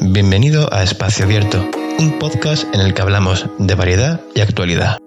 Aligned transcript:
bienvenido 0.00 0.72
a 0.72 0.82
Espacio 0.82 1.24
Abierto, 1.24 1.68
un 1.98 2.18
podcast 2.18 2.64
en 2.74 2.80
el 2.80 2.94
que 2.94 3.02
hablamos 3.02 3.46
de 3.58 3.74
variedad 3.74 4.20
y 4.34 4.40
actualidad. 4.40 4.98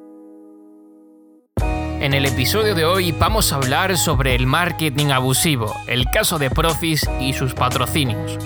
En 2.02 2.14
el 2.14 2.26
episodio 2.26 2.76
de 2.76 2.86
hoy 2.86 3.12
vamos 3.12 3.52
a 3.52 3.58
hablar 3.58 3.98
sobre 3.98 4.36
el 4.36 4.46
marketing 4.46 5.08
abusivo, 5.08 5.74
el 5.88 6.06
caso 6.06 6.40
de 6.40 6.50
Profis 6.50 7.06
y 7.20 7.34
sus 7.34 7.54
patrocinios. 7.54 8.38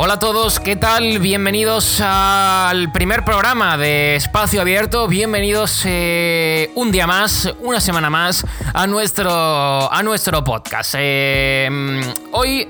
Hola 0.00 0.14
a 0.14 0.18
todos, 0.20 0.60
¿qué 0.60 0.76
tal? 0.76 1.18
Bienvenidos 1.18 2.00
al 2.00 2.92
primer 2.92 3.24
programa 3.24 3.76
de 3.76 4.14
Espacio 4.14 4.60
Abierto. 4.60 5.08
Bienvenidos 5.08 5.82
eh, 5.86 6.70
un 6.76 6.92
día 6.92 7.08
más, 7.08 7.52
una 7.58 7.80
semana 7.80 8.08
más 8.08 8.46
a 8.72 8.86
nuestro, 8.86 9.92
a 9.92 10.00
nuestro 10.04 10.44
podcast. 10.44 10.94
Eh, 10.96 11.68
hoy 12.30 12.68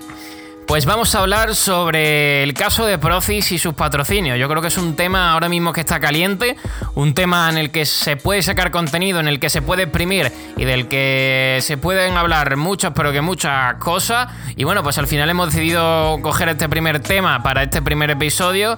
pues 0.68 0.84
vamos 0.84 1.14
a 1.14 1.20
hablar 1.20 1.54
sobre 1.56 2.42
el 2.42 2.52
caso 2.52 2.84
de 2.84 2.98
Procis 2.98 3.52
y 3.52 3.58
sus 3.58 3.72
patrocinios. 3.72 4.38
Yo 4.38 4.50
creo 4.50 4.60
que 4.60 4.68
es 4.68 4.76
un 4.76 4.96
tema 4.96 5.32
ahora 5.32 5.48
mismo 5.48 5.72
que 5.72 5.80
está 5.80 5.98
caliente, 5.98 6.56
un 6.94 7.14
tema 7.14 7.48
en 7.48 7.56
el 7.56 7.70
que 7.70 7.86
se 7.86 8.18
puede 8.18 8.42
sacar 8.42 8.70
contenido, 8.70 9.18
en 9.18 9.28
el 9.28 9.40
que 9.40 9.48
se 9.48 9.62
puede 9.62 9.84
exprimir 9.84 10.30
y 10.58 10.66
del 10.66 10.86
que 10.86 11.58
se 11.62 11.78
pueden 11.78 12.18
hablar 12.18 12.58
muchas, 12.58 12.92
pero 12.94 13.12
que 13.12 13.22
muchas 13.22 13.76
cosas. 13.76 14.28
Y 14.56 14.64
bueno, 14.64 14.82
pues 14.82 14.98
al 14.98 15.06
final 15.06 15.30
hemos 15.30 15.54
decidido 15.54 16.20
coger 16.20 16.50
este 16.50 16.68
primer 16.68 17.00
tema 17.00 17.42
para 17.42 17.62
este 17.62 17.80
primer 17.80 18.10
episodio 18.10 18.76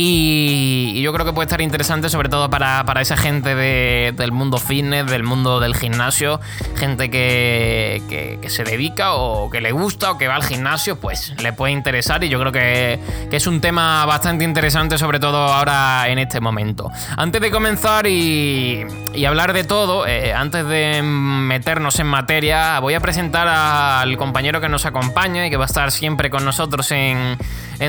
y, 0.00 1.02
yo 1.02 1.12
creo 1.12 1.26
que 1.26 1.32
puede 1.32 1.46
estar 1.46 1.60
interesante, 1.60 2.08
sobre 2.08 2.28
todo 2.28 2.48
para, 2.48 2.84
esa 3.00 3.16
gente 3.16 3.56
del 3.56 4.30
mundo 4.30 4.58
fitness, 4.58 5.06
del 5.06 5.24
mundo 5.24 5.58
del 5.58 5.74
gimnasio, 5.74 6.40
gente 6.76 7.10
que, 7.10 8.38
se 8.46 8.62
dedica 8.62 9.14
o 9.14 9.50
que 9.50 9.60
le 9.60 9.72
gusta 9.72 10.12
o 10.12 10.18
que 10.18 10.28
va 10.28 10.36
al 10.36 10.44
gimnasio, 10.44 11.00
pues 11.00 11.34
le 11.42 11.52
puede 11.52 11.72
interesar. 11.72 12.22
Y 12.22 12.28
yo 12.28 12.38
creo 12.38 12.52
que, 12.52 13.00
es 13.32 13.46
un 13.48 13.60
tema 13.60 14.06
bastante 14.06 14.44
interesante, 14.44 14.98
sobre 14.98 15.18
todo 15.18 15.36
ahora 15.36 16.08
en 16.08 16.20
este 16.20 16.40
momento. 16.40 16.92
Antes 17.16 17.40
de 17.40 17.50
comenzar 17.50 18.06
y, 18.06 18.86
hablar 19.26 19.52
de 19.52 19.64
todo, 19.64 20.06
eh, 20.06 20.32
antes 20.32 20.64
de 20.64 21.02
meternos 21.02 21.98
en 21.98 22.06
materia, 22.06 22.78
voy 22.78 22.94
a 22.94 23.00
presentar 23.00 23.48
al 23.48 24.16
compañero 24.16 24.60
que 24.60 24.68
nos 24.68 24.86
acompaña 24.86 25.44
y 25.44 25.50
que 25.50 25.56
va 25.56 25.64
a 25.64 25.66
estar 25.66 25.90
siempre 25.90 26.30
con 26.30 26.44
nosotros 26.44 26.92
en, 26.92 27.36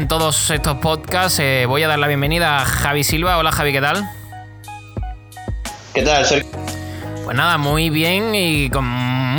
todos 0.08 0.50
estos 0.50 0.78
podcasts. 0.78 1.40
Eh, 1.40 1.66
voy 1.68 1.84
a 1.84 1.88
dar 1.88 1.99
la 2.00 2.08
bienvenida 2.08 2.62
a 2.62 2.66
Javi 2.66 3.04
Silva. 3.04 3.38
Hola 3.38 3.52
Javi, 3.52 3.74
¿qué 3.74 3.82
tal? 3.82 4.10
¿Qué 5.94 6.02
tal, 6.02 6.26
Sergio? 6.26 6.50
Pues 7.26 7.36
nada, 7.36 7.58
muy 7.58 7.90
bien 7.90 8.34
y 8.34 8.70
con 8.70 8.86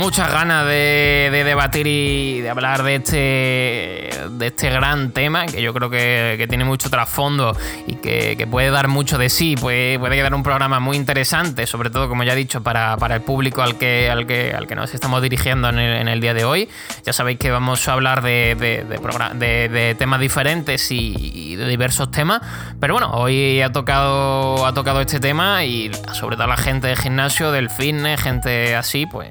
muchas 0.01 0.31
ganas 0.31 0.65
de, 0.65 1.29
debatir 1.45 1.85
y 1.85 2.41
de 2.41 2.49
hablar 2.49 2.81
de 2.81 2.95
este, 2.95 4.09
de 4.31 4.47
este 4.47 4.71
gran 4.71 5.11
tema 5.11 5.45
que 5.45 5.61
yo 5.61 5.75
creo 5.75 5.91
que, 5.91 6.43
tiene 6.49 6.65
mucho 6.65 6.89
trasfondo 6.89 7.55
y 7.85 7.95
que, 7.97 8.47
puede 8.49 8.71
dar 8.71 8.87
mucho 8.87 9.19
de 9.19 9.29
sí. 9.29 9.55
Puede, 9.55 9.99
puede 9.99 10.15
quedar 10.15 10.33
un 10.33 10.41
programa 10.41 10.79
muy 10.79 10.97
interesante, 10.97 11.67
sobre 11.67 11.91
todo, 11.91 12.09
como 12.09 12.23
ya 12.23 12.33
he 12.33 12.35
dicho, 12.35 12.63
para, 12.63 12.97
el 13.13 13.21
público 13.21 13.61
al 13.61 13.77
que, 13.77 14.09
al, 14.09 14.25
que, 14.25 14.53
al 14.57 14.65
que 14.65 14.75
nos 14.75 14.91
estamos 14.95 15.21
dirigiendo 15.21 15.69
en 15.69 16.07
el, 16.07 16.19
día 16.19 16.33
de 16.33 16.45
hoy. 16.45 16.67
Ya 17.05 17.13
sabéis 17.13 17.37
que 17.37 17.51
vamos 17.51 17.87
a 17.87 17.93
hablar 17.93 18.23
de, 18.23 18.55
de 18.55 19.95
temas 19.99 20.19
diferentes 20.19 20.91
y, 20.91 21.55
de 21.55 21.67
diversos 21.67 22.09
temas, 22.09 22.41
pero 22.79 22.95
bueno, 22.95 23.11
hoy 23.11 23.61
ha 23.61 23.71
tocado, 23.71 24.65
ha 24.65 24.73
tocado 24.73 24.99
este 25.01 25.19
tema 25.19 25.63
y 25.63 25.91
sobre 26.13 26.37
todo 26.37 26.47
la 26.47 26.57
gente 26.57 26.87
de 26.87 26.95
gimnasio, 26.95 27.51
del 27.51 27.69
fitness, 27.69 28.19
gente 28.19 28.75
así, 28.75 29.05
pues 29.05 29.29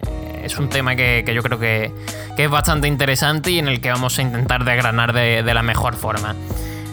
es 0.51 0.59
un 0.59 0.69
tema 0.69 0.97
que, 0.97 1.25
yo 1.33 1.43
creo 1.43 1.59
que, 1.59 1.93
es 2.37 2.51
bastante 2.51 2.89
interesante 2.89 3.51
y 3.51 3.59
en 3.59 3.69
el 3.69 3.81
que 3.81 3.91
vamos 3.91 4.19
a 4.19 4.23
intentar 4.23 4.65
desgranar 4.65 5.13
de, 5.13 5.43
de 5.43 5.55
la 5.55 5.63
mejor 5.63 5.95
forma. 5.95 6.35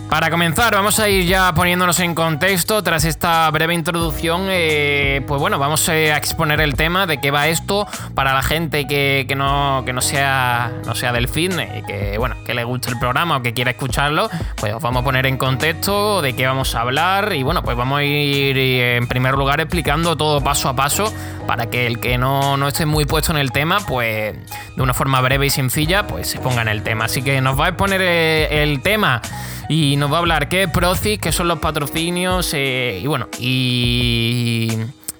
Para 0.09 0.31
comenzar, 0.31 0.73
vamos 0.73 0.99
a 0.99 1.09
ir 1.09 1.25
ya 1.25 1.53
poniéndonos 1.53 1.99
en 1.99 2.15
contexto. 2.15 2.81
Tras 2.81 3.03
esta 3.03 3.51
breve 3.51 3.73
introducción, 3.73 4.45
eh, 4.47 5.21
pues 5.27 5.41
bueno, 5.41 5.59
vamos 5.59 5.89
a 5.89 6.15
exponer 6.15 6.61
el 6.61 6.75
tema 6.75 7.05
de 7.05 7.19
qué 7.19 7.29
va 7.29 7.49
esto 7.49 7.85
para 8.15 8.33
la 8.33 8.41
gente 8.41 8.87
que, 8.87 9.27
no, 9.35 9.81
no, 9.81 10.01
sea, 10.01 10.71
no 10.85 10.95
sea 10.95 11.11
del 11.11 11.27
fitness 11.27 11.79
y 11.79 11.81
que, 11.85 12.17
bueno, 12.17 12.37
que 12.45 12.53
le 12.53 12.63
guste 12.63 12.89
el 12.89 12.97
programa 12.97 13.37
o 13.37 13.41
que 13.41 13.53
quiera 13.53 13.71
escucharlo. 13.71 14.29
Pues 14.55 14.73
os 14.73 14.81
vamos 14.81 15.01
a 15.01 15.03
poner 15.03 15.25
en 15.25 15.37
contexto 15.37 16.21
de 16.21 16.33
qué 16.33 16.47
vamos 16.47 16.73
a 16.73 16.81
hablar 16.81 17.33
y 17.33 17.43
bueno, 17.43 17.61
pues 17.61 17.75
vamos 17.75 17.99
a 17.99 18.03
ir 18.03 18.57
en 18.57 19.07
primer 19.07 19.35
lugar 19.35 19.59
explicando 19.59 20.15
todo 20.15 20.41
paso 20.41 20.69
a 20.69 20.75
paso 20.75 21.13
para 21.47 21.69
que 21.69 21.85
el 21.85 21.99
que 21.99 22.17
no, 22.17 22.55
no 22.55 22.69
esté 22.69 22.85
muy 22.85 23.05
puesto 23.05 23.33
en 23.33 23.39
el 23.39 23.51
tema, 23.51 23.79
pues 23.85 24.35
de 24.75 24.81
una 24.81 24.93
forma 24.93 25.19
breve 25.19 25.47
y 25.47 25.49
sencilla, 25.49 26.07
pues 26.07 26.29
se 26.29 26.39
ponga 26.39 26.61
en 26.61 26.69
el 26.69 26.81
tema. 26.81 27.05
Así 27.05 27.21
que 27.21 27.41
nos 27.41 27.59
va 27.59 27.65
a 27.65 27.69
exponer 27.69 28.01
eh, 28.01 28.63
el 28.63 28.81
tema 28.81 29.21
y 29.69 29.95
nos 29.97 30.11
va 30.11 30.17
a 30.17 30.19
hablar 30.19 30.49
qué 30.49 30.63
es 30.63 30.69
Procis, 30.69 31.19
qué 31.19 31.31
son 31.31 31.47
los 31.47 31.59
patrocinios 31.59 32.53
eh, 32.53 32.99
y 33.01 33.07
bueno, 33.07 33.27
y, 33.39 34.69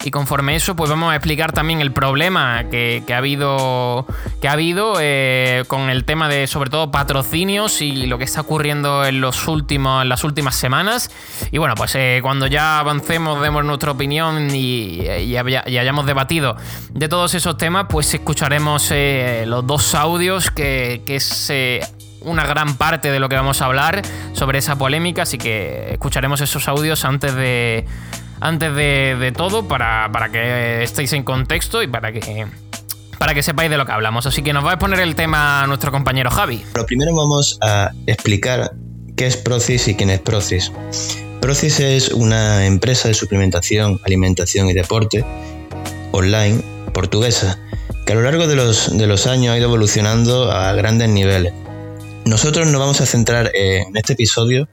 y 0.04 0.12
conforme 0.12 0.56
eso, 0.56 0.76
pues 0.76 0.90
vamos 0.90 1.12
a 1.12 1.16
explicar 1.16 1.52
también 1.52 1.82
el 1.82 1.92
problema 1.92 2.64
que, 2.70 3.04
ha 3.10 3.18
habido, 3.18 4.06
que 4.42 4.48
ha 4.48 4.54
habido 4.54 4.94
eh, 5.02 5.66
con 5.68 5.90
el 5.90 6.06
tema 6.06 6.30
de 6.30 6.48
sobre 6.48 6.70
todo 6.70 6.92
patrocinios 6.92 7.82
y 7.82 8.06
lo 8.06 8.18
que 8.18 8.24
está 8.24 8.42
ocurriendo 8.42 9.04
en, 9.04 9.20
los 9.20 9.48
últimos, 9.48 10.04
en 10.04 10.10
las 10.10 10.24
últimas 10.24 10.56
semanas. 10.56 11.12
Y 11.52 11.58
bueno, 11.58 11.76
pues 11.76 11.96
eh, 11.96 12.20
cuando 12.22 12.48
ya 12.48 12.80
avancemos, 12.80 13.42
demos 13.42 13.66
nuestra 13.66 13.92
opinión 13.92 14.56
y, 14.56 15.06
hayamos 15.38 16.06
debatido 16.06 16.56
de 16.92 17.10
todos 17.10 17.34
esos 17.34 17.58
temas, 17.58 17.88
pues 17.90 18.14
escucharemos 18.14 18.94
los 19.46 19.68
dos 19.68 19.94
audios 19.94 20.52
que, 20.52 21.02
que 21.06 21.18
es 21.18 21.52
una 22.28 22.46
gran 22.46 22.78
parte 22.78 23.12
de 23.12 23.20
lo 23.20 23.30
que 23.30 23.36
vamos 23.36 23.62
a 23.62 23.66
hablar 23.66 24.02
sobre 24.34 24.60
esa 24.60 24.76
polémica, 24.76 25.24
así 25.24 25.38
que 25.38 25.94
escucharemos 25.94 26.42
esos 26.42 26.68
audios 26.68 27.06
antes 27.06 27.34
de, 27.34 27.86
antes 28.40 28.76
de, 28.76 29.34
todo 29.36 29.68
para, 29.68 30.10
que 30.32 30.84
estéis 30.84 31.14
en 31.14 31.24
contexto 31.24 31.82
y 31.82 31.88
para 31.88 32.12
que, 32.12 32.46
para 33.18 33.34
que 33.34 33.44
sepáis 33.44 33.70
de 33.70 33.78
lo 33.78 33.86
que 33.86 33.92
hablamos. 33.92 34.26
Así 34.26 34.42
que 34.42 34.54
nos 34.54 34.66
va 34.66 34.74
a 34.74 34.80
poner 34.80 35.00
el 35.00 35.16
tema 35.16 35.66
nuestro 35.68 35.92
compañero 35.92 36.30
Javi. 36.30 36.64
Lo 36.76 36.86
primero 36.86 37.16
vamos 37.16 37.58
a 37.62 37.92
explicar 38.06 38.72
qué 39.16 39.28
es 39.28 39.38
Procis 39.38 39.88
y 39.88 39.96
quién 39.96 40.10
es 40.10 40.20
Procis. 40.20 40.72
Procis 41.42 41.80
es 41.80 42.10
una 42.10 42.66
empresa 42.66 43.08
de 43.08 43.14
suplementación, 43.14 44.00
alimentación 44.06 44.70
y 44.70 44.74
deporte 44.74 45.24
online 46.12 46.62
portuguesa 46.94 47.60
que 48.08 48.14
a 48.14 48.16
lo 48.16 48.22
largo 48.22 48.48
de 48.48 48.56
los, 48.56 48.98
de 48.98 49.06
los 49.06 49.28
años 49.28 49.54
ha 49.54 49.58
ido 49.58 49.68
evolucionando 49.68 50.50
a 50.50 50.72
grandes 50.74 51.10
niveles 51.10 51.54
nosotros 52.28 52.68
nos 52.68 52.80
vamos 52.80 53.02
a 53.02 53.06
centrar 53.06 53.52
en 53.54 53.96
este 53.96 54.14
episodio 54.14 54.68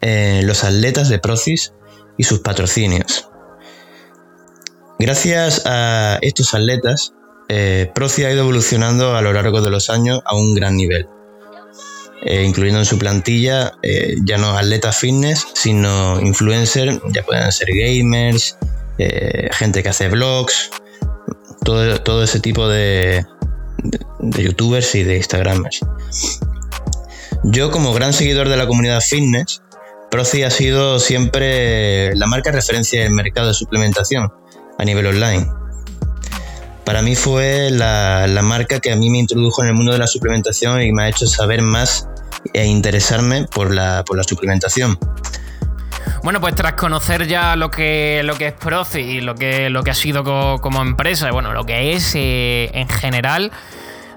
en 0.00 0.46
los 0.46 0.64
atletas 0.64 1.08
de 1.08 1.18
Procis 1.18 1.72
y 2.16 2.24
sus 2.24 2.40
patrocinios. 2.40 3.28
Gracias 4.98 5.62
a 5.66 6.18
estos 6.22 6.54
atletas, 6.54 7.12
eh, 7.48 7.90
Procis 7.94 8.24
ha 8.26 8.30
ido 8.30 8.42
evolucionando 8.42 9.16
a 9.16 9.22
lo 9.22 9.32
largo 9.32 9.60
de 9.60 9.70
los 9.70 9.90
años 9.90 10.20
a 10.24 10.36
un 10.36 10.54
gran 10.54 10.76
nivel, 10.76 11.08
eh, 12.24 12.44
incluyendo 12.44 12.78
en 12.78 12.86
su 12.86 12.96
plantilla 12.96 13.72
eh, 13.82 14.14
ya 14.24 14.38
no 14.38 14.56
atletas 14.56 14.96
fitness, 14.96 15.46
sino 15.54 16.20
influencers, 16.20 17.00
ya 17.12 17.24
pueden 17.24 17.50
ser 17.50 17.68
gamers, 17.72 18.56
gente 19.50 19.82
que 19.82 19.88
hace 19.88 20.08
vlogs, 20.08 20.70
todo, 21.64 22.22
ese 22.22 22.38
tipo 22.38 22.68
de, 22.68 23.26
de 24.20 24.42
youtubers 24.44 24.94
y 24.94 25.02
de 25.02 25.16
instagramers. 25.16 25.80
Yo 27.46 27.70
como 27.70 27.92
gran 27.92 28.14
seguidor 28.14 28.48
de 28.48 28.56
la 28.56 28.66
comunidad 28.66 29.00
fitness, 29.02 29.62
Proci 30.10 30.44
ha 30.44 30.50
sido 30.50 30.98
siempre 30.98 32.14
la 32.16 32.26
marca 32.26 32.50
referencia 32.50 33.04
en 33.04 33.14
mercado 33.14 33.48
de 33.48 33.54
suplementación 33.54 34.32
a 34.78 34.84
nivel 34.84 35.06
online. 35.06 35.46
Para 36.86 37.02
mí 37.02 37.14
fue 37.14 37.70
la, 37.70 38.26
marca 38.42 38.80
que 38.80 38.92
a 38.92 38.96
mí 38.96 39.10
me 39.10 39.18
introdujo 39.18 39.62
en 39.62 39.68
el 39.68 39.74
mundo 39.74 39.92
de 39.92 39.98
la 39.98 40.06
suplementación 40.06 40.80
y 40.82 40.92
me 40.92 41.02
ha 41.02 41.08
hecho 41.08 41.26
saber 41.26 41.60
más 41.60 42.08
e 42.54 42.64
interesarme 42.64 43.46
por 43.54 43.74
la, 43.74 44.04
suplementación. 44.26 44.98
Bueno, 46.22 46.40
pues 46.40 46.54
tras 46.54 46.72
conocer 46.72 47.26
ya 47.26 47.56
lo 47.56 47.70
que, 47.70 48.22
lo 48.24 48.36
que 48.36 48.48
es 48.48 48.52
Proci 48.54 49.00
y 49.00 49.20
lo 49.20 49.34
que, 49.34 49.68
lo 49.68 49.82
que 49.82 49.90
ha 49.90 49.94
sido 49.94 50.24
como, 50.24 50.80
empresa, 50.80 51.30
bueno, 51.30 51.52
lo 51.52 51.64
que 51.66 51.92
es 51.92 52.14
eh, 52.14 52.70
en 52.72 52.88
general, 52.88 53.52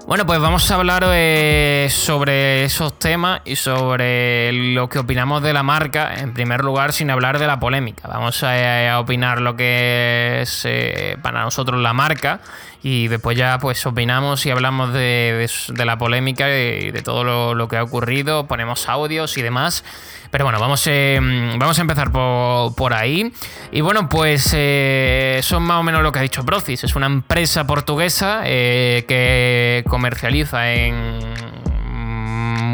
Bueno, 0.08 0.24
pues 0.24 0.40
vamos 0.40 0.70
a 0.70 0.76
hablar 0.76 1.04
eh, 1.06 1.88
sobre 1.90 2.64
esos 2.64 2.98
temas 2.98 3.42
y 3.44 3.56
sobre 3.56 4.50
lo 4.72 4.88
que 4.88 5.00
opinamos 5.00 5.42
de 5.42 5.52
la 5.52 5.62
marca, 5.62 6.14
en 6.14 6.32
primer 6.32 6.64
lugar, 6.64 6.94
sin 6.94 7.10
hablar 7.10 7.38
de 7.38 7.46
la 7.46 7.60
polémica. 7.60 8.08
Vamos 8.08 8.42
a, 8.42 8.98
opinar 8.98 9.42
lo 9.42 9.54
que 9.54 10.40
es 10.40 10.62
eh, 10.64 11.18
para 11.20 11.42
nosotros 11.42 11.78
la 11.82 11.92
marca 11.92 12.40
y 12.82 13.08
después 13.08 13.36
ya 13.36 13.58
pues 13.58 13.84
opinamos 13.86 14.46
y 14.46 14.50
hablamos 14.50 14.92
de, 14.92 15.48
la 15.76 15.98
polémica 15.98 16.48
y 16.48 16.90
de 16.90 17.02
todo 17.02 17.24
lo, 17.24 17.54
lo, 17.54 17.68
que 17.68 17.76
ha 17.76 17.82
ocurrido, 17.82 18.46
ponemos 18.46 18.88
audios 18.88 19.36
y 19.36 19.42
demás. 19.42 19.84
Pero 20.30 20.44
bueno, 20.44 20.60
vamos, 20.60 20.86
eh, 20.86 21.18
vamos 21.58 21.78
a 21.78 21.80
empezar 21.80 22.12
por, 22.12 22.92
ahí. 22.92 23.32
Y 23.72 23.80
bueno, 23.80 24.08
pues 24.08 24.50
eh, 24.54 25.40
son 25.42 25.62
más 25.62 25.78
o 25.78 25.82
menos 25.82 26.02
lo 26.02 26.12
que 26.12 26.18
ha 26.18 26.22
dicho 26.22 26.44
Procis. 26.44 26.84
Es 26.84 26.96
una 26.96 27.06
empresa 27.06 27.66
portuguesa 27.66 28.42
eh, 28.44 29.04
que 29.08 29.84
comercializa 29.88 30.72
en 30.72 31.20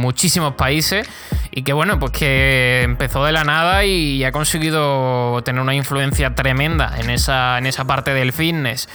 muchísimos 0.04 0.54
países 0.54 1.08
y 1.50 1.62
que 1.62 1.72
bueno, 1.72 1.98
pues 2.00 2.12
que 2.12 2.82
empezó 2.82 3.24
de 3.24 3.32
la 3.32 3.44
nada 3.44 3.84
y 3.84 4.24
ha 4.24 4.32
conseguido 4.32 5.40
tener 5.44 5.62
una 5.62 5.74
influencia 5.74 6.34
tremenda 6.34 6.92
en 6.98 7.10
esa, 7.10 7.58
en 7.58 7.66
esa 7.66 7.84
parte 7.86 8.12
del 8.12 8.32
fitness 8.32 8.88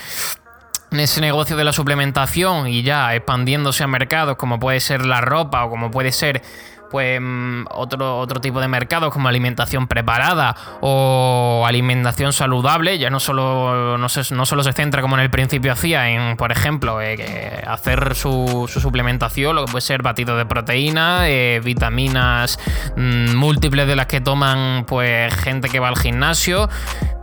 en 0.91 0.99
ese 0.99 1.21
negocio 1.21 1.55
de 1.55 1.63
la 1.63 1.73
suplementación 1.73 2.67
y 2.67 2.83
ya 2.83 3.13
expandiéndose 3.15 3.83
a 3.83 3.87
mercados 3.87 4.37
como 4.37 4.59
puede 4.59 4.79
ser 4.79 5.05
la 5.05 5.21
ropa 5.21 5.65
o 5.65 5.69
como 5.69 5.91
puede 5.91 6.11
ser 6.11 6.41
pues 6.89 7.19
mm, 7.21 7.65
otro, 7.71 8.17
otro 8.19 8.41
tipo 8.41 8.59
de 8.59 8.67
mercados 8.67 9.13
como 9.13 9.27
alimentación 9.27 9.87
preparada 9.87 10.55
o 10.81 11.63
alimentación 11.65 12.33
saludable, 12.33 12.97
ya 12.97 13.09
no 13.09 13.19
solo, 13.19 13.97
no, 13.97 14.09
se, 14.09 14.33
no 14.33 14.45
solo 14.45 14.63
se 14.63 14.73
centra 14.73 15.01
como 15.01 15.15
en 15.15 15.21
el 15.21 15.29
principio 15.29 15.71
hacía 15.71 16.09
en, 16.09 16.37
por 16.37 16.51
ejemplo, 16.51 17.01
eh, 17.01 17.63
hacer 17.67 18.15
su, 18.15 18.69
suplementación, 18.69 19.55
lo 19.55 19.65
que 19.65 19.71
puede 19.71 19.81
ser 19.81 20.01
batido 20.01 20.37
de 20.37 20.45
proteína, 20.45 21.29
eh, 21.29 21.61
vitaminas 21.63 22.59
mm, 22.95 23.35
múltiples 23.35 23.87
de 23.87 23.95
las 23.95 24.07
que 24.07 24.21
toman 24.21 24.85
pues 24.85 25.33
gente 25.35 25.69
que 25.69 25.79
va 25.79 25.89
al 25.89 25.97
gimnasio. 25.97 26.69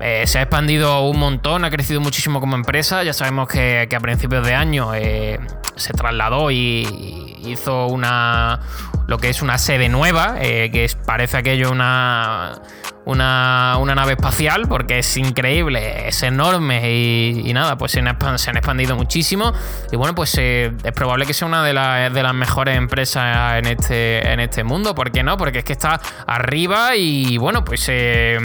Eh, 0.01 0.27
se 0.27 0.39
ha 0.39 0.43
expandido 0.43 1.01
un 1.01 1.19
montón, 1.19 1.65
ha 1.65 1.71
crecido 1.71 2.01
muchísimo 2.01 2.41
como 2.41 2.55
empresa. 2.55 3.03
Ya 3.03 3.13
sabemos 3.13 3.49
que, 3.49 3.87
que 3.89 3.97
a 3.97 4.01
principios 4.01 4.47
de 4.47 4.55
año 4.55 4.93
se 5.77 5.93
trasladó 5.93 6.51
y 6.51 7.37
hizo 7.45 7.87
una, 7.87 8.61
lo 9.07 9.19
que 9.19 9.29
es 9.29 9.43
una 9.43 9.59
sede 9.59 9.89
nueva, 9.89 10.37
eh, 10.41 10.71
que 10.73 10.91
parece 11.05 11.37
aquello 11.37 11.71
una, 11.71 12.61
una, 13.05 13.95
nave 13.95 14.13
espacial, 14.13 14.67
porque 14.69 14.99
es 14.99 15.17
increíble, 15.17 16.09
es 16.09 16.23
enorme 16.23 16.93
y, 16.93 17.53
nada, 17.53 17.79
pues 17.79 17.93
se 17.93 18.01
han, 18.01 18.09
expandido 18.09 18.97
muchísimo. 18.97 19.53
Y 19.93 19.97
bueno, 19.97 20.15
pues 20.15 20.37
eh, 20.39 20.73
es 20.83 20.93
probable 20.93 21.27
que 21.27 21.35
sea 21.35 21.47
una 21.47 21.63
de, 21.63 21.73
de, 22.11 22.23
las 22.23 22.35
mejores 22.35 22.77
empresas 22.77 23.59
en 23.59 23.67
este, 23.67 24.33
en 24.33 24.41
este 24.41 24.65
mundo, 24.65 24.95
¿por 24.95 25.13
qué 25.13 25.23
no? 25.23 25.37
Porque 25.37 25.59
es 25.59 25.65
que 25.65 25.73
está 25.73 26.01
arriba 26.27 26.97
y 26.97 27.37
bueno, 27.39 27.65
pues... 27.65 27.87
Eh, 27.89 28.39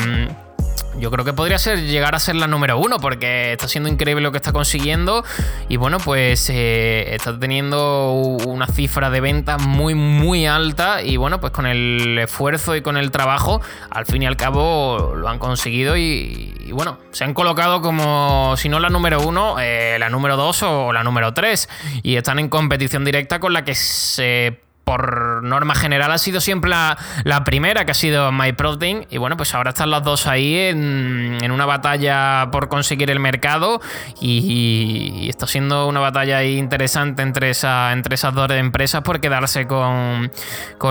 yo 0.97 1.09
creo 1.11 1.25
que 1.25 1.33
podría 1.33 1.57
ser 1.57 1.81
llegar 1.81 2.15
a 2.15 2.19
ser 2.19 2.35
la 2.35 2.47
número 2.47 2.77
uno 2.77 2.99
porque 2.99 3.53
está 3.53 3.67
siendo 3.67 3.89
increíble 3.89 4.21
lo 4.21 4.31
que 4.31 4.37
está 4.37 4.51
consiguiendo. 4.51 5.23
Y 5.69 5.77
bueno 5.77 5.97
pues 5.99 6.49
eh, 6.49 7.13
está 7.13 7.37
teniendo 7.39 8.11
una 8.11 8.67
cifra 8.67 9.09
de 9.09 9.21
ventas 9.21 9.61
muy 9.61 9.95
muy 9.95 10.45
alta. 10.45 11.01
Y 11.01 11.17
bueno 11.17 11.39
pues 11.39 11.53
con 11.53 11.65
el 11.65 12.17
esfuerzo 12.19 12.75
y 12.75 12.81
con 12.81 12.97
el 12.97 13.11
trabajo 13.11 13.61
al 13.89 14.05
fin 14.05 14.23
y 14.23 14.25
al 14.25 14.37
cabo 14.37 15.13
lo 15.15 15.27
han 15.29 15.39
conseguido. 15.39 15.97
Y, 15.97 16.71
bueno 16.71 16.97
se 17.11 17.25
han 17.25 17.33
colocado 17.33 17.81
como 17.81 18.55
si 18.55 18.69
no 18.69 18.79
la 18.79 18.89
número 18.89 19.21
uno 19.21 19.57
eh, 19.59 19.97
la 19.99 20.09
número 20.09 20.37
dos 20.37 20.63
o 20.63 20.93
la 20.93 21.03
número 21.03 21.33
tres. 21.33 21.69
Y 22.03 22.15
están 22.15 22.39
en 22.39 22.49
competición 22.49 23.05
directa 23.05 23.39
con 23.39 23.53
la 23.53 23.63
que 23.63 23.75
se 23.75 24.61
por 24.83 25.43
norma 25.43 25.75
general 25.75 26.11
ha 26.11 26.17
sido 26.17 26.41
siempre 26.41 26.69
la, 26.69 27.43
primera, 27.45 27.85
que 27.85 27.91
ha 27.91 27.95
sido 27.95 28.31
MyProtein. 28.31 29.07
Y 29.09 29.17
bueno, 29.17 29.37
pues 29.37 29.53
ahora 29.53 29.69
están 29.69 29.89
las 29.89 30.03
dos 30.03 30.27
ahí 30.27 30.55
en, 30.55 31.49
una 31.51 31.65
batalla 31.65 32.49
por 32.51 32.67
conseguir 32.67 33.11
el 33.11 33.19
mercado. 33.19 33.79
Y, 34.19 35.29
está 35.29 35.47
siendo 35.47 35.87
una 35.87 35.99
batalla 35.99 36.43
interesante 36.43 37.21
entre, 37.21 37.51
esa, 37.51 37.93
entre 37.93 38.15
esas 38.15 38.33
dos 38.33 38.51
empresas 38.51 39.01
por 39.01 39.21
quedarse 39.21 39.67
con, 39.67 40.31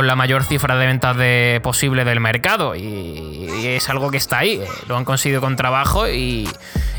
la 0.03 0.17
mayor 0.17 0.45
cifra 0.45 0.77
de 0.77 0.87
ventas 0.87 1.17
de, 1.17 1.61
posible 1.63 2.05
del 2.05 2.21
mercado. 2.21 2.75
Y, 2.77 3.67
es 3.67 3.89
algo 3.91 4.11
que 4.11 4.17
está 4.17 4.39
ahí. 4.39 4.63
Lo 4.89 4.97
han 4.97 5.05
conseguido 5.05 5.41
con 5.41 5.57
trabajo 5.57 6.09
y, 6.09 6.49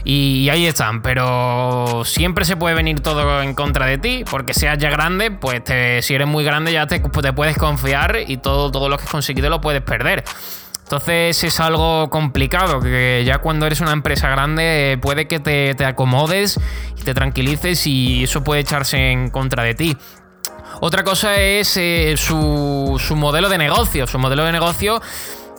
ahí 0.05 0.65
están. 0.65 1.01
Pero 1.01 2.03
siempre 2.05 2.45
se 2.45 2.57
puede 2.57 2.75
venir 2.75 2.99
todo 2.99 3.41
en 3.41 3.55
contra 3.55 3.85
de 3.85 3.97
ti, 3.97 4.23
porque 4.29 4.53
seas 4.53 4.77
ya 4.77 4.89
grande, 4.89 5.31
pues 5.31 5.61
si 6.05 6.13
eres 6.13 6.27
muy 6.27 6.43
grande 6.43 6.73
ya 6.73 6.80
te, 6.87 6.99
puedes 7.33 7.57
confiar 7.57 8.17
y 8.27 8.37
todo, 8.37 8.71
todo 8.71 8.89
lo 8.89 8.97
que 8.97 9.03
has 9.03 9.09
conseguido 9.09 9.49
lo 9.49 9.61
puedes 9.61 9.81
perder. 9.81 10.23
Entonces 10.83 11.41
es 11.45 11.59
algo 11.61 12.09
complicado, 12.09 12.81
que 12.81 13.23
ya 13.25 13.37
cuando 13.37 13.65
eres 13.65 13.79
una 13.79 13.93
empresa 13.93 14.29
grande 14.29 14.99
puede 15.01 15.25
que 15.25 15.39
te, 15.39 15.85
acomodes 15.85 16.59
y 16.97 17.03
te 17.03 17.13
tranquilices 17.13 17.87
y 17.87 18.25
eso 18.25 18.43
puede 18.43 18.59
echarse 18.59 19.11
en 19.11 19.29
contra 19.29 19.63
de 19.63 19.73
ti. 19.73 19.97
Otra 20.81 21.03
cosa 21.03 21.35
es 21.35 21.77
eh, 21.77 22.15
su, 22.17 22.99
su 22.99 23.15
modelo 23.15 23.47
de 23.47 23.57
negocio. 23.57 24.05
Su 24.05 24.19
modelo 24.19 24.43
de 24.43 24.51
negocio 24.51 25.01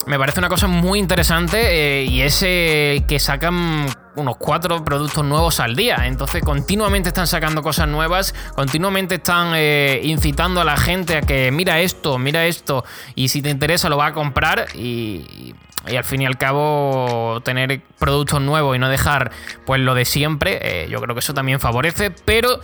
me 0.07 0.19
parece 0.19 0.41
una 0.41 0.49
cosa 0.49 0.67
muy 0.67 0.99
interesante 0.99 2.01
eh, 2.01 2.05
y 2.05 2.23
es 2.23 2.43
eh, 2.43 3.05
que 3.07 3.19
sacan 3.19 3.87
unos 4.15 4.37
cuatro 4.37 4.85
productos 4.85 5.25
nuevos 5.25 5.61
al 5.61 5.77
día. 5.77 6.03
Entonces 6.05 6.43
continuamente 6.43 7.09
están 7.09 7.27
sacando 7.27 7.63
cosas 7.63 7.89
nuevas, 7.89 8.35
continuamente 8.55 9.17
están 9.17 9.53
eh, 9.55 10.01
incitando 10.05 10.61
a 10.61 10.65
la 10.65 10.77
gente 10.77 11.17
a 11.17 11.23
que 11.23 11.51
mira 11.51 11.81
esto, 11.81 12.19
mira 12.19 12.47
esto 12.47 12.85
y 13.15 13.29
si 13.29 13.43
te 13.43 13.51
interesa 13.51 13.89
lo 13.89 13.97
va 13.97 14.07
a 14.07 14.13
comprar 14.13 14.67
y, 14.75 15.55
y 15.89 15.97
al 15.97 16.05
fin 16.05 16.23
y 16.23 16.27
al 16.27 16.37
cabo 16.37 17.41
tener 17.45 17.83
productos 17.99 18.41
nuevos 18.41 18.77
y 18.77 18.79
no 18.79 18.89
dejar 18.89 19.31
pues 19.65 19.81
lo 19.81 19.95
de 19.95 20.05
siempre, 20.05 20.89
yo 20.91 21.01
creo 21.01 21.15
que 21.15 21.21
eso 21.21 21.35
también 21.35 21.61
favorece, 21.61 22.11
pero... 22.11 22.61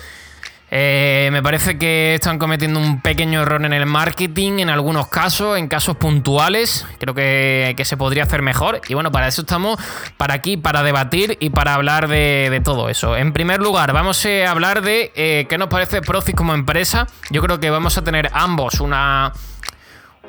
Eh, 0.70 1.30
me 1.32 1.42
parece 1.42 1.78
que 1.78 2.14
están 2.14 2.38
cometiendo 2.38 2.78
un 2.78 3.00
pequeño 3.00 3.40
error 3.40 3.64
en 3.64 3.72
el 3.72 3.86
marketing 3.86 4.58
en 4.58 4.68
algunos 4.68 5.08
casos, 5.08 5.56
en 5.56 5.68
casos 5.68 5.96
puntuales. 5.96 6.86
Creo 6.98 7.14
que, 7.14 7.74
se 7.84 7.96
podría 7.96 8.24
hacer 8.24 8.42
mejor. 8.42 8.82
Y 8.88 8.94
bueno, 8.94 9.10
para 9.10 9.28
eso 9.28 9.42
estamos 9.42 9.80
para 10.16 10.34
aquí, 10.34 10.56
para 10.56 10.82
debatir 10.82 11.38
y 11.40 11.50
para 11.50 11.74
hablar 11.74 12.08
de, 12.08 12.60
todo 12.64 12.88
eso. 12.88 13.16
En 13.16 13.32
primer 13.32 13.60
lugar, 13.60 13.92
vamos 13.92 14.26
a 14.26 14.50
hablar 14.50 14.82
de 14.82 15.12
eh, 15.14 15.46
qué 15.48 15.56
nos 15.56 15.68
parece 15.68 16.02
Procis 16.02 16.34
como 16.34 16.52
empresa. 16.52 17.06
Yo 17.30 17.40
creo 17.40 17.60
que 17.60 17.70
vamos 17.70 17.96
a 17.96 18.04
tener 18.04 18.30
ambos 18.34 18.80
una, 18.80 19.32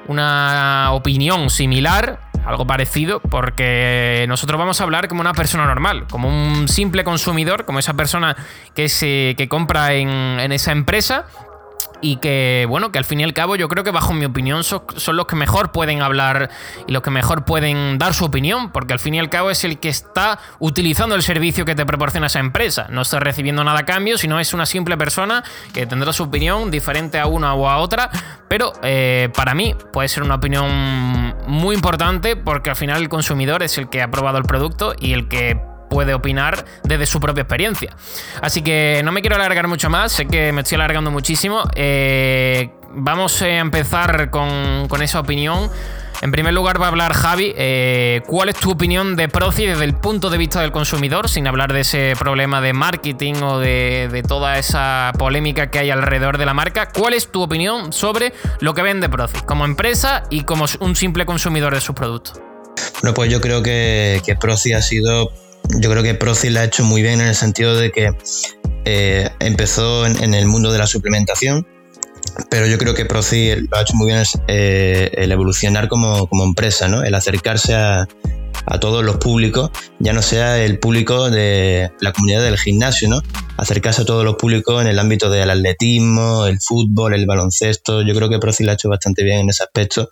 una 0.07 0.91
opinión 0.91 1.49
similar 1.49 2.28
algo 2.45 2.65
parecido, 2.65 3.19
porque 3.19 4.25
nosotros 4.27 4.59
vamos 4.59 4.81
a 4.81 4.83
hablar 4.83 5.07
como 5.07 5.21
una 5.21 5.33
persona 5.33 5.65
normal, 5.65 6.05
como 6.09 6.29
un 6.29 6.67
simple 6.67 7.03
consumidor, 7.03 7.65
como 7.65 7.79
esa 7.79 7.93
persona 7.93 8.35
que, 8.75 8.89
se, 8.89 9.35
que 9.37 9.47
compra 9.47 9.93
en, 9.93 10.09
en 10.09 10.51
esa 10.51 10.71
empresa 10.71 11.25
y 12.01 12.17
que, 12.17 12.65
bueno, 12.69 12.91
que 12.91 12.97
al 12.97 13.05
fin 13.05 13.19
y 13.19 13.23
al 13.23 13.33
cabo 13.33 13.55
yo 13.55 13.67
creo 13.67 13.83
que 13.83 13.91
bajo 13.91 14.13
mi 14.13 14.25
opinión 14.25 14.63
son, 14.63 14.81
los 15.13 15.25
que 15.25 15.35
mejor 15.35 15.71
pueden 15.71 16.01
hablar 16.01 16.49
y 16.87 16.93
los 16.93 17.01
que 17.01 17.09
mejor 17.09 17.45
pueden 17.45 17.97
dar 17.97 18.13
su 18.13 18.25
opinión, 18.25 18.71
porque 18.71 18.93
al 18.93 18.99
fin 18.99 19.15
y 19.15 19.19
al 19.19 19.29
cabo 19.29 19.51
es 19.51 19.63
el 19.63 19.79
que 19.79 19.89
está 19.89 20.39
utilizando 20.59 21.15
el 21.15 21.23
servicio 21.23 21.65
que 21.65 21.75
te 21.75 21.85
proporciona 21.85 22.27
esa 22.27 22.39
empresa. 22.39 22.87
No 22.89 23.01
está 23.01 23.19
recibiendo 23.19 23.63
nada 23.63 23.79
a 23.79 23.85
cambio, 23.85 24.17
sino 24.17 24.39
es 24.39 24.53
una 24.53 24.65
simple 24.65 24.97
persona 24.97 25.43
que 25.73 25.85
tendrá 25.85 26.13
su 26.13 26.23
opinión 26.23 26.71
diferente 26.71 27.19
a 27.19 27.25
una 27.25 27.53
o 27.53 27.67
a 27.67 27.77
otra, 27.77 28.09
pero 28.47 28.73
eh, 28.83 29.29
para 29.35 29.53
mí 29.53 29.75
puede 29.91 30.07
ser 30.07 30.23
una 30.23 30.35
opinión 30.35 31.35
muy 31.47 31.75
importante 31.75 32.35
porque 32.35 32.69
al 32.69 32.75
final 32.75 33.01
el 33.01 33.09
consumidor 33.09 33.63
es 33.63 33.77
el 33.77 33.89
que 33.89 34.01
ha 34.01 34.09
probado 34.09 34.37
el 34.37 34.45
producto 34.45 34.93
y 34.99 35.13
el 35.13 35.27
que 35.27 35.59
puede 35.89 36.13
opinar 36.13 36.65
desde 36.83 37.05
su 37.05 37.19
propia 37.19 37.41
experiencia. 37.41 37.95
Así 38.41 38.61
que 38.61 39.01
no 39.03 39.11
me 39.11 39.21
quiero 39.21 39.35
alargar 39.35 39.67
mucho 39.67 39.89
más, 39.89 40.11
sé 40.11 40.27
que 40.27 40.51
me 40.51 40.61
estoy 40.61 40.75
alargando 40.75 41.11
muchísimo. 41.11 41.63
Eh, 41.75 42.69
vamos 42.91 43.41
a 43.41 43.49
empezar 43.49 44.29
con, 44.29 44.87
esa 45.01 45.19
opinión. 45.19 45.69
En 46.21 46.31
primer 46.31 46.53
lugar 46.53 46.81
va 46.81 46.85
a 46.85 46.89
hablar 46.89 47.13
Javi. 47.13 47.53
Eh, 47.55 48.21
¿Cuál 48.27 48.49
es 48.49 48.55
tu 48.57 48.71
opinión 48.71 49.15
de 49.15 49.29
Proci 49.29 49.65
desde 49.65 49.85
el 49.85 49.95
punto 49.95 50.29
de 50.29 50.37
vista 50.37 50.61
del 50.61 50.71
consumidor, 50.71 51.29
sin 51.29 51.47
hablar 51.47 51.71
de 51.71 51.81
ese 51.81 52.13
problema 52.19 52.59
de 52.59 52.73
marketing 52.73 53.35
o 53.35 53.57
de, 53.57 54.23
toda 54.27 54.57
esa 54.57 55.13
polémica 55.17 55.71
que 55.71 55.79
hay 55.79 55.91
alrededor 55.91 56.37
de 56.37 56.45
la 56.45 56.53
marca? 56.53 56.89
¿Cuál 56.89 57.13
es 57.13 57.31
tu 57.31 57.41
opinión 57.41 57.93
sobre 57.93 58.33
lo 58.59 58.73
que 58.73 58.81
vende 58.81 59.07
Proci 59.07 59.39
como 59.45 59.63
empresa 59.63 60.23
y 60.29 60.43
como 60.43 60.65
un 60.81 60.95
simple 60.95 61.25
consumidor 61.25 61.73
de 61.73 61.81
sus 61.81 61.95
productos? 61.95 62.41
Bueno, 63.01 63.13
pues 63.13 63.31
yo 63.31 63.39
creo 63.39 63.63
que, 63.63 64.21
que 64.25 64.35
Proci 64.35 64.73
ha 64.73 64.81
sido 64.81 65.31
yo 65.79 65.89
creo 65.89 66.03
que 66.03 66.15
Proci 66.15 66.49
la 66.49 66.61
ha 66.61 66.63
hecho 66.65 66.83
muy 66.83 67.01
bien 67.01 67.21
en 67.21 67.27
el 67.27 67.35
sentido 67.35 67.75
de 67.75 67.91
que 67.91 68.11
eh, 68.85 69.29
empezó 69.39 70.05
en, 70.05 70.33
el 70.33 70.45
mundo 70.45 70.71
de 70.71 70.79
la 70.79 70.87
suplementación, 70.87 71.67
pero 72.49 72.65
yo 72.65 72.77
creo 72.77 72.93
que 72.93 73.05
Proci 73.05 73.55
lo 73.55 73.77
ha 73.77 73.81
hecho 73.81 73.93
muy 73.95 74.07
bien 74.07 74.23
eh, 74.47 75.11
el 75.13 75.31
evolucionar 75.31 75.87
como, 75.87 76.27
empresa, 76.43 76.87
¿no? 76.87 77.03
el 77.03 77.13
acercarse 77.13 77.75
a, 77.75 78.07
todos 78.79 79.03
los 79.03 79.17
públicos, 79.17 79.71
ya 79.97 80.13
no 80.13 80.21
sea 80.21 80.63
el 80.63 80.77
público 80.77 81.31
de 81.31 81.91
la 82.01 82.13
comunidad 82.13 82.43
del 82.43 82.55
gimnasio, 82.55 83.09
¿no? 83.09 83.21
acercarse 83.57 84.03
a 84.03 84.05
todos 84.05 84.23
los 84.23 84.35
públicos 84.35 84.79
en 84.81 84.87
el 84.87 84.99
ámbito 84.99 85.31
del 85.31 85.49
atletismo, 85.49 86.45
el 86.45 86.59
fútbol, 86.59 87.15
el 87.15 87.25
baloncesto. 87.25 88.03
Yo 88.03 88.13
creo 88.13 88.29
que 88.29 88.37
Proci 88.37 88.63
lo 88.63 88.71
ha 88.71 88.75
hecho 88.75 88.89
bastante 88.89 89.23
bien 89.23 89.39
en 89.39 89.49
ese 89.49 89.63
aspecto. 89.63 90.11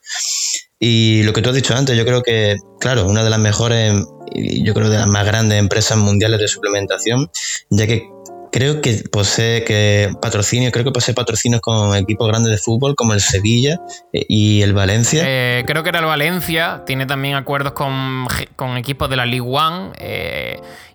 Y 0.80 1.24
lo 1.24 1.34
que 1.34 1.42
tú 1.42 1.50
has 1.50 1.56
dicho 1.56 1.76
antes, 1.76 1.98
yo 1.98 2.06
creo 2.06 2.22
que, 2.22 2.56
claro, 2.80 3.06
una 3.08 3.24
de 3.24 3.30
las 3.30 3.40
mejores 3.40 3.94
yo 4.36 4.74
creo 4.74 4.90
de 4.90 4.98
las 4.98 5.08
más 5.08 5.26
grandes 5.26 5.60
empresas 5.60 5.98
mundiales 5.98 6.40
de 6.40 6.48
suplementación, 6.48 7.30
ya 7.70 7.88
que 7.88 8.10
creo 8.52 8.82
que 8.82 9.04
posee 9.12 9.64
que 9.64 10.10
patrocinio, 10.22 10.72
creo 10.72 10.86
que 10.86 10.92
posee 10.92 11.14
patrocinios 11.14 11.62
con 11.62 11.96
equipos 11.96 12.28
grandes 12.28 12.52
de 12.52 12.58
fútbol 12.58 12.96
como 12.96 13.14
el 13.14 13.22
Sevilla 13.22 13.80
eh, 14.14 14.26
y 14.28 14.62
el 14.62 14.74
Valencia. 14.74 15.24
Eh, 15.26 15.64
creo 15.66 15.84
que 15.84 15.90
era 15.90 16.00
el 16.00 16.06
Valencia, 16.06 16.84
tiene 16.86 17.06
también 17.06 17.36
acuerdos 17.36 17.74
con, 17.74 18.28
con 18.56 18.78
equipos 18.78 19.10
de 19.10 19.16
la 19.16 19.26
League 19.26 19.48
One. 19.48 19.92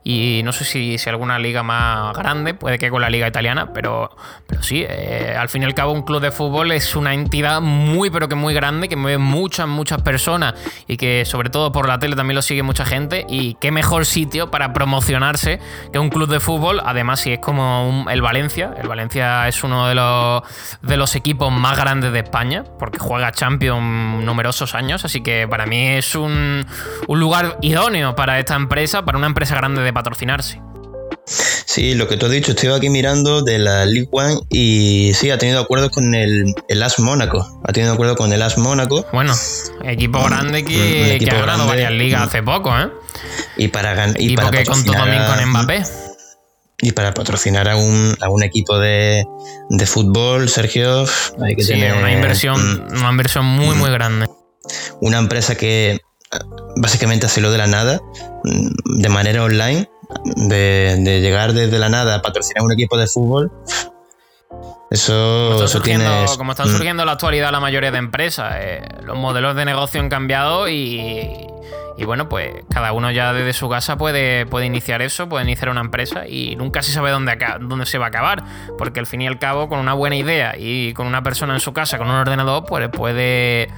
Y 0.05 0.43
no 0.45 0.53
sé 0.53 0.65
si, 0.65 0.99
si, 0.99 1.09
alguna 1.09 1.39
liga 1.39 1.63
más 1.63 2.17
grande, 2.17 2.55
puede 2.55 2.79
que 2.79 2.91
con 2.91 3.03
la 3.03 3.11
liga 3.11 3.29
italiana, 3.29 3.73
pero, 3.73 4.11
pero 4.47 4.63
sí, 4.63 4.85
eh, 4.89 5.37
al 5.39 5.49
fin 5.49 5.63
y 5.63 5.65
al 5.65 5.75
cabo 5.75 5.93
un 5.93 6.03
club 6.03 6.21
de 6.21 6.33
fútbol 6.33 6.73
es 6.73 6.97
una 6.97 7.15
entidad 7.15 7.61
muy 7.61 8.11
pero 8.11 8.29
que 8.29 8.35
muy 8.35 8.55
grande, 8.55 8.89
que 8.89 8.97
mueve 8.97 9.19
muchas, 9.19 9.69
muchas 9.69 10.03
personas 10.03 10.55
y 10.87 10.97
que 10.97 11.25
sobre 11.25 11.51
todo 11.51 11.73
por 11.73 11.89
la 11.89 11.99
tele 11.99 12.17
también 12.17 12.35
lo 12.35 12.43
sigue 12.43 12.63
mucha 12.63 12.85
gente. 12.85 13.25
Y 13.29 13.55
qué 13.55 13.71
mejor 13.71 14.07
sitio 14.07 14.51
para 14.51 14.73
promocionarse 14.73 15.61
que 15.93 15.99
un 15.99 16.11
club 16.11 16.29
de 16.29 16.41
fútbol, 16.41 16.83
además 16.85 17.21
si 17.21 17.33
es 17.33 17.39
como 17.39 18.07
el 18.11 18.23
Valencia, 18.23 18.75
el 18.81 18.89
Valencia 18.89 19.47
es 19.49 19.63
uno 19.63 19.87
de 19.89 19.95
los, 19.95 20.43
de 20.83 20.97
los 20.97 21.15
equipos 21.15 21.53
más 21.53 21.79
grandes 21.79 22.13
de 22.13 22.21
España, 22.21 22.65
porque 22.79 22.99
juega 22.99 23.33
Champions 23.33 24.25
numerosos 24.25 24.75
años, 24.75 25.05
así 25.05 25.23
que 25.23 25.47
para 25.49 25.67
mí 25.67 25.89
es 25.89 26.15
un, 26.15 26.67
un 27.07 27.21
lugar 27.21 27.59
idóneo 27.63 28.15
para 28.17 28.39
esta 28.39 28.55
empresa, 28.55 29.05
para 29.05 29.19
una 29.19 29.27
empresa 29.27 29.55
grande 29.55 29.83
de 29.83 29.92
patrocinarse. 29.93 30.61
Sí, 31.25 31.95
lo 31.95 32.09
que 32.09 32.17
tú 32.17 32.27
has 32.27 32.33
dicho, 32.33 32.53
estoy 32.53 32.71
aquí 32.71 32.91
mirando 32.91 33.43
de 33.43 33.59
la 33.59 33.87
League 33.87 34.09
One 34.11 34.41
y 34.51 35.13
sí, 35.15 35.31
ha 35.31 35.39
tenido 35.39 35.61
acuerdos 35.61 35.91
con 35.91 36.15
el, 36.15 36.55
el 36.69 36.83
AS 36.83 36.99
Mónaco. 36.99 37.61
Ha 37.65 37.73
tenido 37.73 37.93
acuerdos 37.93 38.17
con 38.17 38.33
el 38.33 38.43
AS 38.43 38.59
Mónaco. 38.59 39.07
Bueno, 39.13 39.33
equipo 39.85 40.19
mm, 40.19 40.25
grande 40.25 40.65
que, 40.65 41.27
ha 41.31 41.35
ganado 41.35 41.67
varias 41.67 41.93
ligas 41.93 42.23
hace 42.23 42.43
poco, 42.43 42.77
¿eh? 42.77 42.91
Y 43.57 43.69
para 43.69 44.13
y 44.19 44.37
para 44.37 44.51
que 44.51 44.65
contó 44.65 44.93
también 44.93 45.23
con 45.25 45.51
Mbappé. 45.51 45.83
Y 46.85 46.93
para 46.93 47.15
patrocinar 47.15 47.69
a 47.69 47.77
un, 47.77 48.17
a 48.21 48.29
un 48.29 48.43
equipo 48.43 48.77
de, 48.79 49.25
de 49.71 49.87
fútbol, 49.87 50.49
Sergio, 50.49 51.05
hay 51.41 51.55
que 51.55 51.65
tener. 51.65 51.95
Una 51.95 52.13
inversión, 52.13 52.89
una 52.91 53.11
inversión 53.11 53.47
muy, 53.47 53.77
muy 53.77 53.91
grande. 53.91 54.29
Una 55.01 55.19
empresa 55.19 55.55
que 55.55 56.01
básicamente 56.77 57.27
hacerlo 57.27 57.51
de 57.51 57.59
la 57.59 57.67
nada, 57.67 58.01
de 58.45 59.09
manera 59.09 59.43
online, 59.43 59.89
de, 60.37 61.21
llegar 61.21 61.53
desde 61.53 61.79
la 61.79 61.89
nada 61.89 62.17
a 62.17 62.23
patrocinar 62.23 62.65
un 62.65 62.73
equipo 62.73 62.97
de 62.97 63.07
fútbol. 63.07 63.53
Eso, 64.91 65.65
eso 65.65 65.81
tiene. 65.81 66.05
Como 66.37 66.53
están 66.53 66.69
mm. 66.69 66.73
surgiendo 66.73 67.03
en 67.03 67.07
la 67.07 67.13
actualidad 67.13 67.51
la 67.51 67.61
mayoría 67.61 67.91
de 67.91 67.99
empresas, 67.99 68.57
eh, 68.59 68.83
los 69.03 69.17
modelos 69.17 69.57
de 69.57 69.65
negocio 69.65 70.01
han 70.01 70.11
cambiado 70.11 70.69
y, 70.69 71.47
y, 71.97 72.05
bueno, 72.05 72.29
pues 72.29 72.51
cada 72.69 72.93
uno 72.93 73.11
ya 73.11 73.33
desde 73.33 73.55
su 73.55 73.71
casa 73.71 73.97
puede, 73.97 74.45
puede 74.45 74.67
iniciar 74.67 75.01
eso, 75.01 75.31
puede 75.31 75.45
iniciar 75.45 75.71
una 75.71 75.81
empresa 75.81 76.29
y 76.29 76.57
nunca 76.57 76.83
se 76.83 76.93
sabe 76.93 77.11
dónde, 77.11 77.39
dónde 77.61 77.87
se 77.87 77.97
va 77.97 78.07
a 78.07 78.09
acabar. 78.09 78.45
Porque 78.77 79.01
al 79.01 79.07
fin 79.07 79.23
y 79.23 79.27
al 79.27 79.39
cabo, 79.39 79.71
con 79.71 79.79
una 79.79 79.95
buena 79.95 80.17
idea 80.17 80.57
y 80.59 80.93
con 80.93 81.07
una 81.07 81.23
persona 81.23 81.55
en 81.55 81.61
su 81.61 81.73
casa, 81.73 81.97
con 81.97 82.09
un 82.09 82.17
ordenador, 82.17 82.67
pues 82.67 82.91
puede 82.91 83.71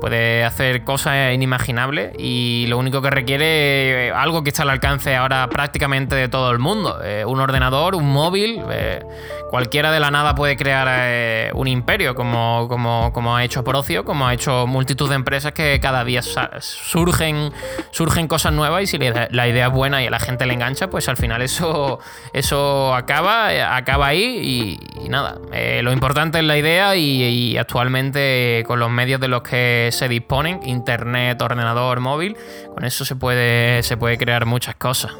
Puede 0.00 0.44
hacer 0.44 0.84
cosas 0.84 1.34
inimaginables 1.34 2.12
y 2.18 2.66
lo 2.68 2.78
único 2.78 3.02
que 3.02 3.10
requiere 3.10 4.12
algo 4.12 4.44
que 4.44 4.50
está 4.50 4.62
al 4.62 4.70
alcance 4.70 5.16
ahora 5.16 5.48
prácticamente 5.48 6.14
de 6.14 6.28
todo 6.28 6.52
el 6.52 6.60
mundo. 6.60 7.00
Eh, 7.02 7.24
un 7.24 7.40
ordenador, 7.40 7.96
un 7.96 8.08
móvil, 8.08 8.62
eh, 8.70 9.04
cualquiera 9.50 9.90
de 9.90 9.98
la 9.98 10.10
nada 10.10 10.36
puede 10.36 10.56
crear 10.56 10.86
eh, 10.88 11.50
un 11.54 11.66
imperio 11.66 12.14
como, 12.14 12.66
como, 12.68 13.12
como, 13.12 13.36
ha 13.36 13.44
hecho 13.44 13.64
Procio, 13.64 14.04
como 14.04 14.28
ha 14.28 14.34
hecho 14.34 14.66
multitud 14.66 15.08
de 15.08 15.16
empresas 15.16 15.52
que 15.52 15.80
cada 15.80 16.04
día 16.04 16.22
surgen, 16.22 17.52
surgen 17.90 18.28
cosas 18.28 18.52
nuevas 18.52 18.82
y 18.84 18.86
si 18.86 18.98
la 18.98 19.48
idea 19.48 19.66
es 19.66 19.72
buena 19.72 20.02
y 20.02 20.06
a 20.06 20.10
la 20.10 20.20
gente 20.20 20.46
le 20.46 20.54
engancha, 20.54 20.88
pues 20.88 21.08
al 21.08 21.16
final 21.16 21.42
eso, 21.42 21.98
eso 22.32 22.94
acaba, 22.94 23.76
acaba 23.76 24.06
ahí 24.06 24.78
y, 25.04 25.08
nada. 25.08 25.38
lo 25.82 25.92
importante 25.92 26.38
es 26.38 26.44
la 26.44 26.56
idea 26.56 26.94
y 26.96 27.56
actualmente 27.56 28.62
con 28.66 28.78
los 28.78 28.90
medios 28.90 29.20
de 29.20 29.28
los 29.28 29.42
que 29.42 29.87
se 29.92 30.08
disponen, 30.08 30.60
internet, 30.64 31.40
ordenador, 31.42 32.00
móvil, 32.00 32.36
con 32.74 32.84
eso 32.84 33.04
se 33.04 33.16
puede, 33.16 33.82
se 33.82 33.96
puede 33.96 34.18
crear 34.18 34.46
muchas 34.46 34.74
cosas. 34.76 35.12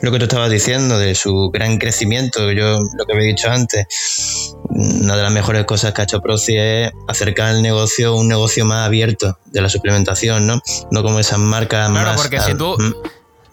Lo 0.00 0.12
que 0.12 0.18
tú 0.18 0.24
estabas 0.24 0.50
diciendo 0.50 0.98
de 0.98 1.14
su 1.14 1.50
gran 1.52 1.78
crecimiento, 1.78 2.52
yo 2.52 2.78
lo 2.96 3.04
que 3.04 3.12
había 3.12 3.26
dicho 3.26 3.50
antes, 3.50 4.54
una 4.70 5.16
de 5.16 5.22
las 5.22 5.32
mejores 5.32 5.64
cosas 5.64 5.92
que 5.92 6.02
ha 6.02 6.04
hecho 6.04 6.20
Proci 6.20 6.56
es 6.56 6.92
acercar 7.08 7.54
el 7.54 7.62
negocio 7.62 8.14
un 8.14 8.28
negocio 8.28 8.64
más 8.64 8.86
abierto 8.86 9.38
de 9.46 9.60
la 9.60 9.68
suplementación, 9.68 10.46
¿no? 10.46 10.62
No 10.90 11.02
como 11.02 11.18
esas 11.18 11.38
marcas 11.38 11.90
claro, 11.90 12.06
más... 12.10 12.20
porque 12.20 12.40
si 12.40 12.54
tú... 12.54 12.76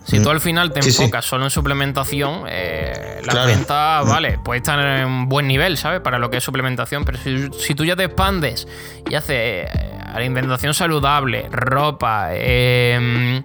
Si 0.05 0.20
tú 0.20 0.29
al 0.29 0.39
final 0.39 0.72
te 0.72 0.82
enfocas 0.82 1.25
solo 1.25 1.46
en 1.46 1.50
suplementación, 1.50 2.44
eh, 2.48 3.22
la 3.25 3.46
venta, 3.46 4.03
vale, 4.03 4.38
puede 4.38 4.60
estar 4.60 4.79
en 4.79 5.05
un 5.08 5.29
buen 5.29 5.48
nivel, 5.48 5.77
¿sabes? 5.77 6.00
Para 6.01 6.20
lo 6.20 6.29
que 6.29 6.38
es 6.38 6.44
suplementación, 6.44 7.05
pero 7.05 7.17
si, 7.17 7.74
tú 7.74 7.86
ya 7.86 7.96
te 7.96 8.03
expandes 8.03 8.67
y 9.10 9.15
haces 9.15 9.67
alimentación 10.15 10.74
saludable, 10.74 11.48
ropa, 11.51 12.29
eh, 12.31 13.43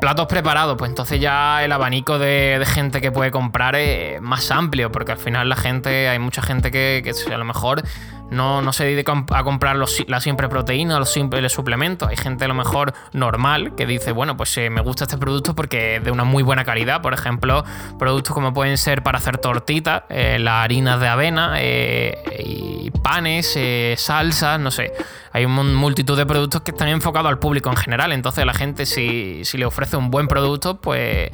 platos 0.00 0.26
preparados, 0.26 0.76
pues 0.76 0.88
entonces 0.90 1.20
ya 1.20 1.64
el 1.64 1.72
abanico 1.72 2.18
de, 2.18 2.62
gente 2.66 3.00
que 3.00 3.12
puede 3.12 3.30
comprar 3.30 3.74
es 3.76 4.20
más 4.20 4.50
amplio, 4.50 4.90
porque 4.92 5.12
al 5.12 5.18
final 5.18 5.48
la 5.48 5.56
gente, 5.56 6.08
hay 6.08 6.18
mucha 6.18 6.42
gente 6.42 6.70
que, 6.70 7.02
que 7.04 7.32
a 7.32 7.38
lo 7.38 7.44
mejor 7.44 7.82
no, 8.30 8.62
no 8.62 8.72
se 8.72 8.84
dedica 8.84 9.24
a 9.30 9.44
comprar 9.44 9.76
los, 9.76 10.04
la 10.08 10.20
siempre 10.20 10.48
proteína, 10.48 10.98
los 10.98 11.10
simples 11.10 11.52
suplementos. 11.52 12.08
Hay 12.08 12.16
gente 12.16 12.44
a 12.44 12.48
lo 12.48 12.54
mejor 12.54 12.92
normal 13.12 13.74
que 13.74 13.86
dice, 13.86 14.12
bueno, 14.12 14.36
pues 14.36 14.56
eh, 14.58 14.70
me 14.70 14.80
gusta 14.80 15.04
este 15.04 15.18
producto 15.18 15.54
porque 15.54 15.96
es 15.96 16.04
de 16.04 16.10
una 16.10 16.24
muy 16.24 16.42
buena 16.42 16.64
calidad. 16.64 17.00
Por 17.00 17.14
ejemplo, 17.14 17.64
productos 17.98 18.34
como 18.34 18.52
pueden 18.52 18.76
ser 18.76 19.02
para 19.02 19.18
hacer 19.18 19.38
tortitas, 19.38 20.02
eh, 20.10 20.38
las 20.38 20.64
harinas 20.64 21.00
de 21.00 21.08
avena, 21.08 21.54
eh, 21.56 22.18
y 22.44 22.90
panes, 22.90 23.58
salsas, 23.96 24.60
no 24.60 24.70
sé. 24.70 24.92
Hay 25.32 25.44
una 25.44 25.62
multitud 25.62 26.16
de 26.16 26.26
productos 26.26 26.62
que 26.62 26.70
están 26.70 26.88
enfocados 26.88 27.28
al 27.28 27.38
público 27.38 27.70
en 27.70 27.76
general. 27.76 28.12
Entonces 28.12 28.44
la 28.44 28.54
gente 28.54 28.86
si, 28.86 29.44
si 29.44 29.58
le 29.58 29.66
ofrece 29.66 29.96
un 29.96 30.10
buen 30.10 30.28
producto, 30.28 30.80
pues 30.80 31.30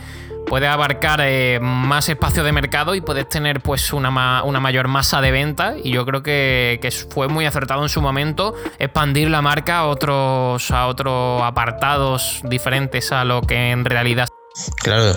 puedes 0.46 0.68
abarcar 0.68 1.20
eh, 1.22 1.58
más 1.60 2.08
espacio 2.08 2.44
de 2.44 2.52
mercado 2.52 2.94
y 2.94 3.00
puedes 3.00 3.28
tener 3.28 3.60
pues 3.60 3.92
una, 3.92 4.42
una 4.44 4.60
mayor 4.60 4.88
masa 4.88 5.20
de 5.20 5.30
venta 5.30 5.74
y 5.82 5.92
yo 5.92 6.04
creo 6.04 6.22
que, 6.22 6.78
fue 7.10 7.28
muy 7.28 7.46
acertado 7.46 7.82
en 7.82 7.88
su 7.88 8.00
momento 8.00 8.54
expandir 8.78 9.30
la 9.30 9.42
marca 9.42 9.78
a 9.78 9.86
otros, 9.86 10.70
a 10.70 10.86
otros 10.86 11.42
apartados 11.42 12.40
diferentes 12.44 13.12
a 13.12 13.24
lo 13.24 13.42
que 13.42 13.70
en 13.70 13.84
realidad 13.84 14.28
Claro, 14.84 15.16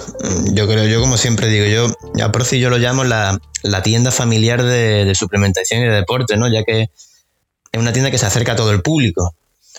yo 0.51 0.67
creo, 0.67 0.87
yo 0.87 0.99
como 0.99 1.15
siempre 1.15 1.47
digo, 1.47 1.67
yo 1.67 2.23
a 2.25 2.31
Proci 2.31 2.59
yo 2.59 2.71
lo 2.71 2.79
llamo 2.79 3.03
la, 3.03 3.37
tienda 3.83 4.09
familiar 4.09 4.63
de, 4.63 5.05
de, 5.05 5.13
suplementación 5.13 5.81
y 5.81 5.85
de 5.85 5.91
deporte, 5.91 6.37
¿no? 6.37 6.51
Ya 6.51 6.63
que 6.63 6.89
es 7.71 7.79
una 7.79 7.93
tienda 7.93 8.09
que 8.09 8.17
se 8.17 8.25
acerca 8.25 8.53
a 8.53 8.55
todo 8.55 8.71
el 8.71 8.81
público 8.81 9.35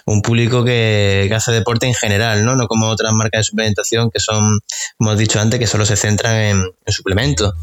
un 0.07 0.23
público 0.23 0.65
que, 0.65 1.31
hace 1.35 1.53
deporte 1.53 1.87
en 1.87 1.95
general, 1.95 2.45
¿no? 2.45 2.57
No 2.57 2.67
como 2.67 2.89
otras 2.89 3.13
marcas 3.13 3.41
de 3.41 3.45
suplementación 3.45 4.11
que 4.11 4.21
son, 4.21 4.61
como 4.97 5.13
he 5.13 5.17
dicho 5.17 5.41
antes, 5.41 5.59
que 5.59 5.67
solo 5.67 5.87
se 5.87 5.97
centran 5.97 6.35
en, 6.35 6.65
suplementos, 6.87 7.55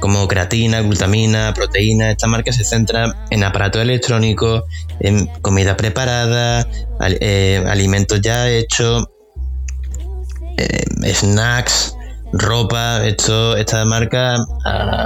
como 0.00 0.26
creatina, 0.26 0.80
glutamina, 0.80 1.52
proteína. 1.54 2.10
Esta 2.10 2.26
marca 2.26 2.52
se 2.52 2.64
centra 2.64 3.26
en 3.30 3.44
aparatos 3.44 3.82
electrónicos, 3.82 4.64
en 5.00 5.26
comida 5.40 5.76
preparada, 5.76 6.66
eh, 7.20 7.62
alimentos 7.66 8.20
ya 8.20 8.48
hechos, 8.48 9.06
eh, 10.56 11.14
snacks, 11.14 11.94
ropa. 12.32 13.06
Esto, 13.06 13.56
esta 13.56 13.84
marca, 13.84 14.36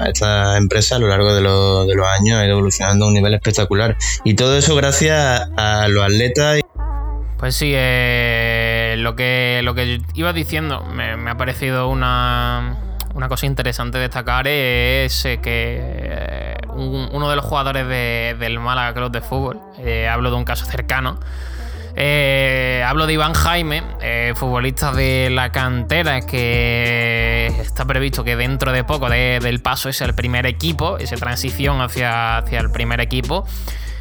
esta 0.06 0.56
empresa 0.56 0.96
a 0.96 0.98
lo 0.98 1.08
largo 1.08 1.32
de, 1.34 1.40
de, 1.40 1.94
los 1.94 2.06
años 2.06 2.38
ha 2.38 2.44
ido 2.44 2.54
evolucionando 2.54 3.04
a 3.04 3.08
un 3.08 3.14
nivel 3.14 3.34
espectacular. 3.34 3.96
Y 4.24 4.34
todo 4.34 4.56
eso 4.56 4.74
gracias 4.74 5.48
a 5.56 5.88
los 5.88 6.04
atletas. 6.04 6.60
Pues 7.44 7.56
sí, 7.56 7.72
eh, 7.76 8.94
lo, 9.00 9.14
que, 9.16 9.60
lo 9.62 9.74
que 9.74 10.00
iba 10.14 10.32
diciendo 10.32 10.82
me, 10.82 11.30
ha 11.30 11.36
parecido 11.36 11.90
una, 11.90 12.74
cosa 13.28 13.44
interesante 13.44 13.98
destacar 13.98 14.48
es 14.48 15.26
eh, 15.26 15.40
que 15.42 15.78
eh, 15.78 16.56
uno 16.74 17.28
de 17.28 17.36
los 17.36 17.44
jugadores 17.44 17.86
del 18.38 18.60
Málaga 18.60 18.94
Club 18.94 19.12
de 19.12 19.20
Fútbol, 19.20 19.60
hablo 20.10 20.30
de 20.30 20.36
un 20.36 20.44
caso 20.46 20.64
cercano, 20.64 21.20
hablo 22.86 23.06
de 23.06 23.12
Iván 23.12 23.34
Jaime, 23.34 23.82
futbolista 24.36 24.92
de 24.92 25.28
la 25.30 25.52
cantera, 25.52 26.22
que 26.22 27.48
está 27.60 27.84
previsto 27.84 28.24
que 28.24 28.36
dentro 28.36 28.72
de 28.72 28.84
poco 28.84 29.10
del 29.10 29.60
paso 29.60 29.90
es 29.90 30.00
el 30.00 30.14
primer 30.14 30.46
equipo, 30.46 30.96
esa 30.96 31.16
transición 31.16 31.82
hacia, 31.82 32.38
hacia 32.38 32.60
el 32.60 32.70
primer 32.70 33.02
equipo. 33.02 33.44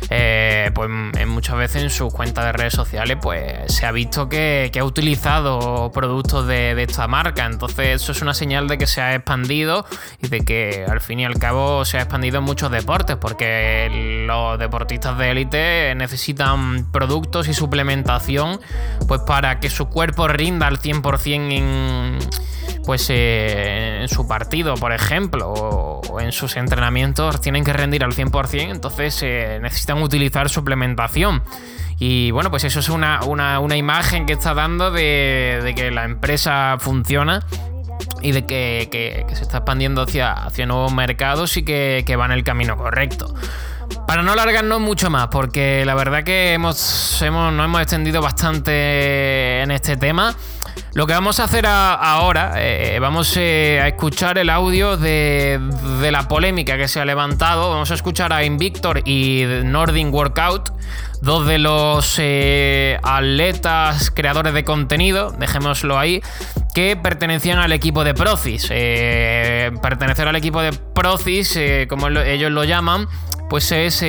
Eh, 0.10 0.72
pues 0.74 0.89
muchas 1.27 1.57
veces 1.57 1.83
en 1.83 1.89
sus 1.89 2.13
cuentas 2.13 2.45
de 2.45 2.51
redes 2.51 2.74
sociales 2.74 3.17
pues 3.22 3.74
se 3.74 3.86
ha 3.86 3.91
visto 3.91 4.29
que, 4.29 4.72
ha 4.77 4.83
utilizado 4.83 5.91
productos 5.93 6.48
de, 6.48 6.81
esta 6.83 7.07
marca. 7.07 7.45
Entonces 7.45 8.01
eso 8.01 8.12
es 8.12 8.22
una 8.22 8.33
señal 8.33 8.67
de 8.67 8.77
que 8.77 8.88
se 8.88 9.01
ha 9.01 9.15
expandido 9.15 9.86
y 10.22 10.27
de 10.27 10.41
que 10.41 10.86
al 10.89 11.01
fin 11.01 11.19
y 11.19 11.25
al 11.25 11.39
cabo 11.39 11.86
se 11.86 11.98
ha 11.98 12.01
expandido 12.01 12.39
en 12.39 12.43
muchos 12.43 12.72
deportes 12.72 13.17
porque 13.17 14.25
los 14.27 14.60
deportistas 14.60 15.17
de 15.17 15.31
élite 15.31 15.93
necesitan 15.95 16.91
productos 16.91 17.48
y 17.48 17.53
suplementación 17.53 18.60
pues 19.07 19.22
para 19.22 19.60
que 19.60 19.69
su 19.69 19.88
cuerpo 19.88 20.27
rinda 20.27 20.67
al 20.67 20.79
100% 20.79 21.51
en 21.51 22.19
pues 22.85 23.09
eh, 23.09 23.99
en 24.01 24.09
su 24.09 24.27
partido, 24.27 24.75
por 24.75 24.93
ejemplo, 24.93 25.49
o, 25.51 26.19
en 26.19 26.31
sus 26.31 26.57
entrenamientos 26.57 27.41
tienen 27.41 27.63
que 27.63 27.73
rendir 27.73 28.03
al 28.03 28.13
100%, 28.13 28.71
entonces 28.71 29.19
eh, 29.23 29.59
necesitan 29.61 30.01
utilizar 30.01 30.49
suplementación. 30.49 31.43
Y 31.99 32.31
bueno, 32.31 32.49
pues 32.49 32.63
eso 32.63 32.79
es 32.79 32.89
una, 32.89 33.21
imagen 33.75 34.25
que 34.25 34.33
está 34.33 34.53
dando 34.53 34.91
de, 34.91 35.73
que 35.75 35.91
la 35.91 36.03
empresa 36.03 36.77
funciona 36.79 37.45
y 38.21 38.31
de 38.31 38.45
que, 38.45 39.25
se 39.33 39.43
está 39.43 39.57
expandiendo 39.57 40.01
hacia, 40.01 40.33
hacia 40.33 40.65
nuevos 40.65 40.93
mercados 40.93 41.55
y 41.57 41.63
que, 41.63 42.03
que 42.05 42.15
va 42.15 42.25
en 42.25 42.31
el 42.31 42.43
camino 42.43 42.75
correcto. 42.77 43.33
Para 44.07 44.21
no 44.21 44.33
alargarnos 44.33 44.79
mucho 44.81 45.09
más, 45.09 45.27
porque 45.27 45.85
la 45.85 45.95
verdad 45.95 46.23
que 46.23 46.53
hemos, 46.53 47.21
hemos, 47.21 47.53
nos 47.53 47.65
hemos 47.65 47.81
extendido 47.81 48.21
bastante 48.21 49.61
en 49.61 49.71
este 49.71 49.97
tema. 49.97 50.35
Lo 50.96 51.08
que 51.08 51.13
vamos 51.13 51.39
a 51.39 51.46
hacer 51.46 51.65
ahora, 51.65 52.53
eh, 52.58 53.00
vamos 53.00 53.36
eh, 53.36 53.80
a 53.82 53.88
escuchar 53.88 54.38
el 54.38 54.51
audio 54.51 54.96
de, 54.96 55.60
la 56.12 56.27
polémica 56.27 56.77
que 56.77 56.88
se 56.88 57.00
ha 57.00 57.06
levantado. 57.06 57.72
Vamos 57.72 57.89
a 57.89 57.96
escuchar 57.96 58.32
a 58.32 58.44
Invictor 58.44 59.01
y 59.03 59.44
Nordin 59.63 60.13
Workout, 60.13 60.70
dos 61.20 61.48
de 61.48 61.58
los 61.58 62.18
eh, 62.20 63.00
atletas 63.01 64.12
creadores 64.12 64.53
de 64.53 64.63
contenido, 64.63 65.32
dejémoslo 65.32 65.98
ahí, 65.98 66.22
que 66.75 66.96
pertenecían 66.96 67.58
al 67.58 67.72
equipo 67.72 68.03
de 68.03 68.13
Procis. 68.13 68.68
pertenecer 68.68 70.27
al 70.27 70.36
equipo 70.36 70.62
de 70.62 70.74
Procis, 70.74 71.58
como 71.89 72.10
ellos 72.10 72.51
lo 72.51 72.65
llaman, 72.65 73.08
pues 73.50 73.72
es 73.72 74.06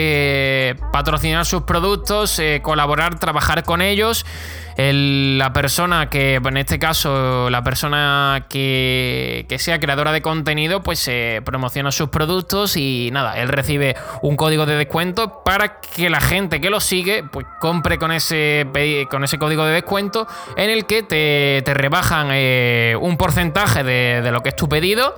patrocinar 0.93 1.47
sus 1.47 1.63
productos, 1.63 2.39
colaborar, 2.61 3.19
trabajar 3.19 3.65
con 3.65 3.81
ellos 3.81 4.27
la 4.77 5.53
persona 5.53 6.11
que, 6.11 6.37
en 6.37 6.57
este 6.57 6.79
caso, 6.79 7.49
la 7.51 7.63
persona 7.63 8.47
que, 8.49 9.47
sea 9.59 9.79
creadora 9.79 10.13
de 10.13 10.21
contenido, 10.21 10.83
pues 10.83 11.07
eh, 11.09 11.41
promociona 11.45 11.93
sus 11.93 12.09
productos 12.09 12.77
y 12.77 13.11
nada, 13.13 13.39
él 13.39 13.49
recibe 13.49 13.97
un 14.23 14.37
código 14.37 14.67
de 14.67 14.77
descuento 14.77 15.43
para 15.45 15.81
que 15.81 16.11
la 16.11 16.21
gente 16.21 16.61
que 16.61 16.71
lo 16.71 16.81
sigue, 16.81 17.23
pues 17.23 17.47
compre 17.61 17.99
con 17.99 18.13
ese, 18.13 18.67
con 19.11 19.25
ese 19.25 19.39
código 19.39 19.65
de 19.65 19.75
descuento 19.75 20.27
en 20.57 20.71
el 20.71 20.87
que 20.87 21.03
te, 21.03 21.75
rebajan 21.75 22.29
eh, 22.33 22.97
un 23.01 23.17
porcentaje 23.17 23.85
de, 23.85 24.21
de 24.23 24.33
lo 24.33 24.43
que 24.43 24.51
es 24.51 24.57
tu 24.57 24.69
pedido 24.69 25.15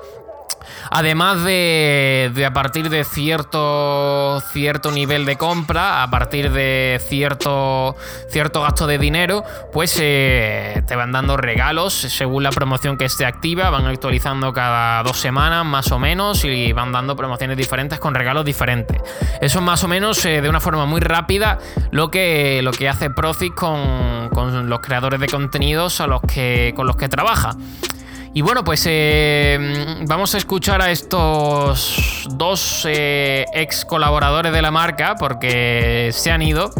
Además 0.90 1.42
de, 1.44 2.44
a 2.46 2.52
partir 2.52 2.90
de 2.90 3.04
cierto, 3.04 4.40
cierto 4.52 4.92
nivel 4.92 5.24
de 5.24 5.36
compra, 5.36 6.02
a 6.02 6.10
partir 6.10 6.52
de 6.52 7.00
cierto, 7.06 7.96
cierto 8.28 8.62
gasto 8.62 8.86
de 8.86 8.98
dinero, 8.98 9.42
pues 9.72 9.98
eh, 10.00 10.82
te 10.86 10.96
van 10.96 11.12
dando 11.12 11.36
regalos 11.36 11.92
según 11.92 12.42
la 12.42 12.50
promoción 12.50 12.96
que 12.96 13.06
esté 13.06 13.26
activa, 13.26 13.70
van 13.70 13.86
actualizando 13.86 14.52
cada 14.52 15.02
dos 15.02 15.18
semanas 15.18 15.64
más 15.64 15.90
o 15.92 15.98
menos 15.98 16.44
y 16.44 16.72
van 16.72 16.92
dando 16.92 17.16
promociones 17.16 17.56
diferentes 17.56 17.98
con 17.98 18.14
regalos 18.14 18.44
diferentes. 18.44 19.00
Eso 19.40 19.58
es 19.58 19.64
más 19.64 19.82
o 19.84 19.88
menos 19.88 20.24
eh, 20.24 20.40
de 20.40 20.48
una 20.48 20.60
forma 20.60 20.86
muy 20.86 21.00
rápida 21.00 21.58
lo 21.90 22.10
que, 22.10 22.60
lo 22.62 22.70
que 22.70 22.88
hace 22.88 23.10
Profit 23.10 23.54
con, 23.54 24.28
con 24.32 24.68
los 24.68 24.80
creadores 24.80 25.20
de 25.20 25.28
contenidos 25.28 26.00
a 26.00 26.06
los 26.06 26.20
que, 26.22 26.72
con 26.76 26.86
los 26.86 26.96
que 26.96 27.08
trabaja. 27.08 27.56
Y 28.34 28.42
bueno, 28.42 28.64
pues 28.64 28.84
eh, 28.86 29.96
vamos 30.06 30.34
a 30.34 30.38
escuchar 30.38 30.82
a 30.82 30.90
estos 30.90 32.26
dos 32.30 32.86
eh, 32.88 33.46
ex 33.52 33.84
colaboradores 33.84 34.52
de 34.52 34.62
la 34.62 34.70
marca 34.70 35.14
porque 35.16 36.10
se 36.12 36.30
han 36.30 36.42
ido. 36.42 36.70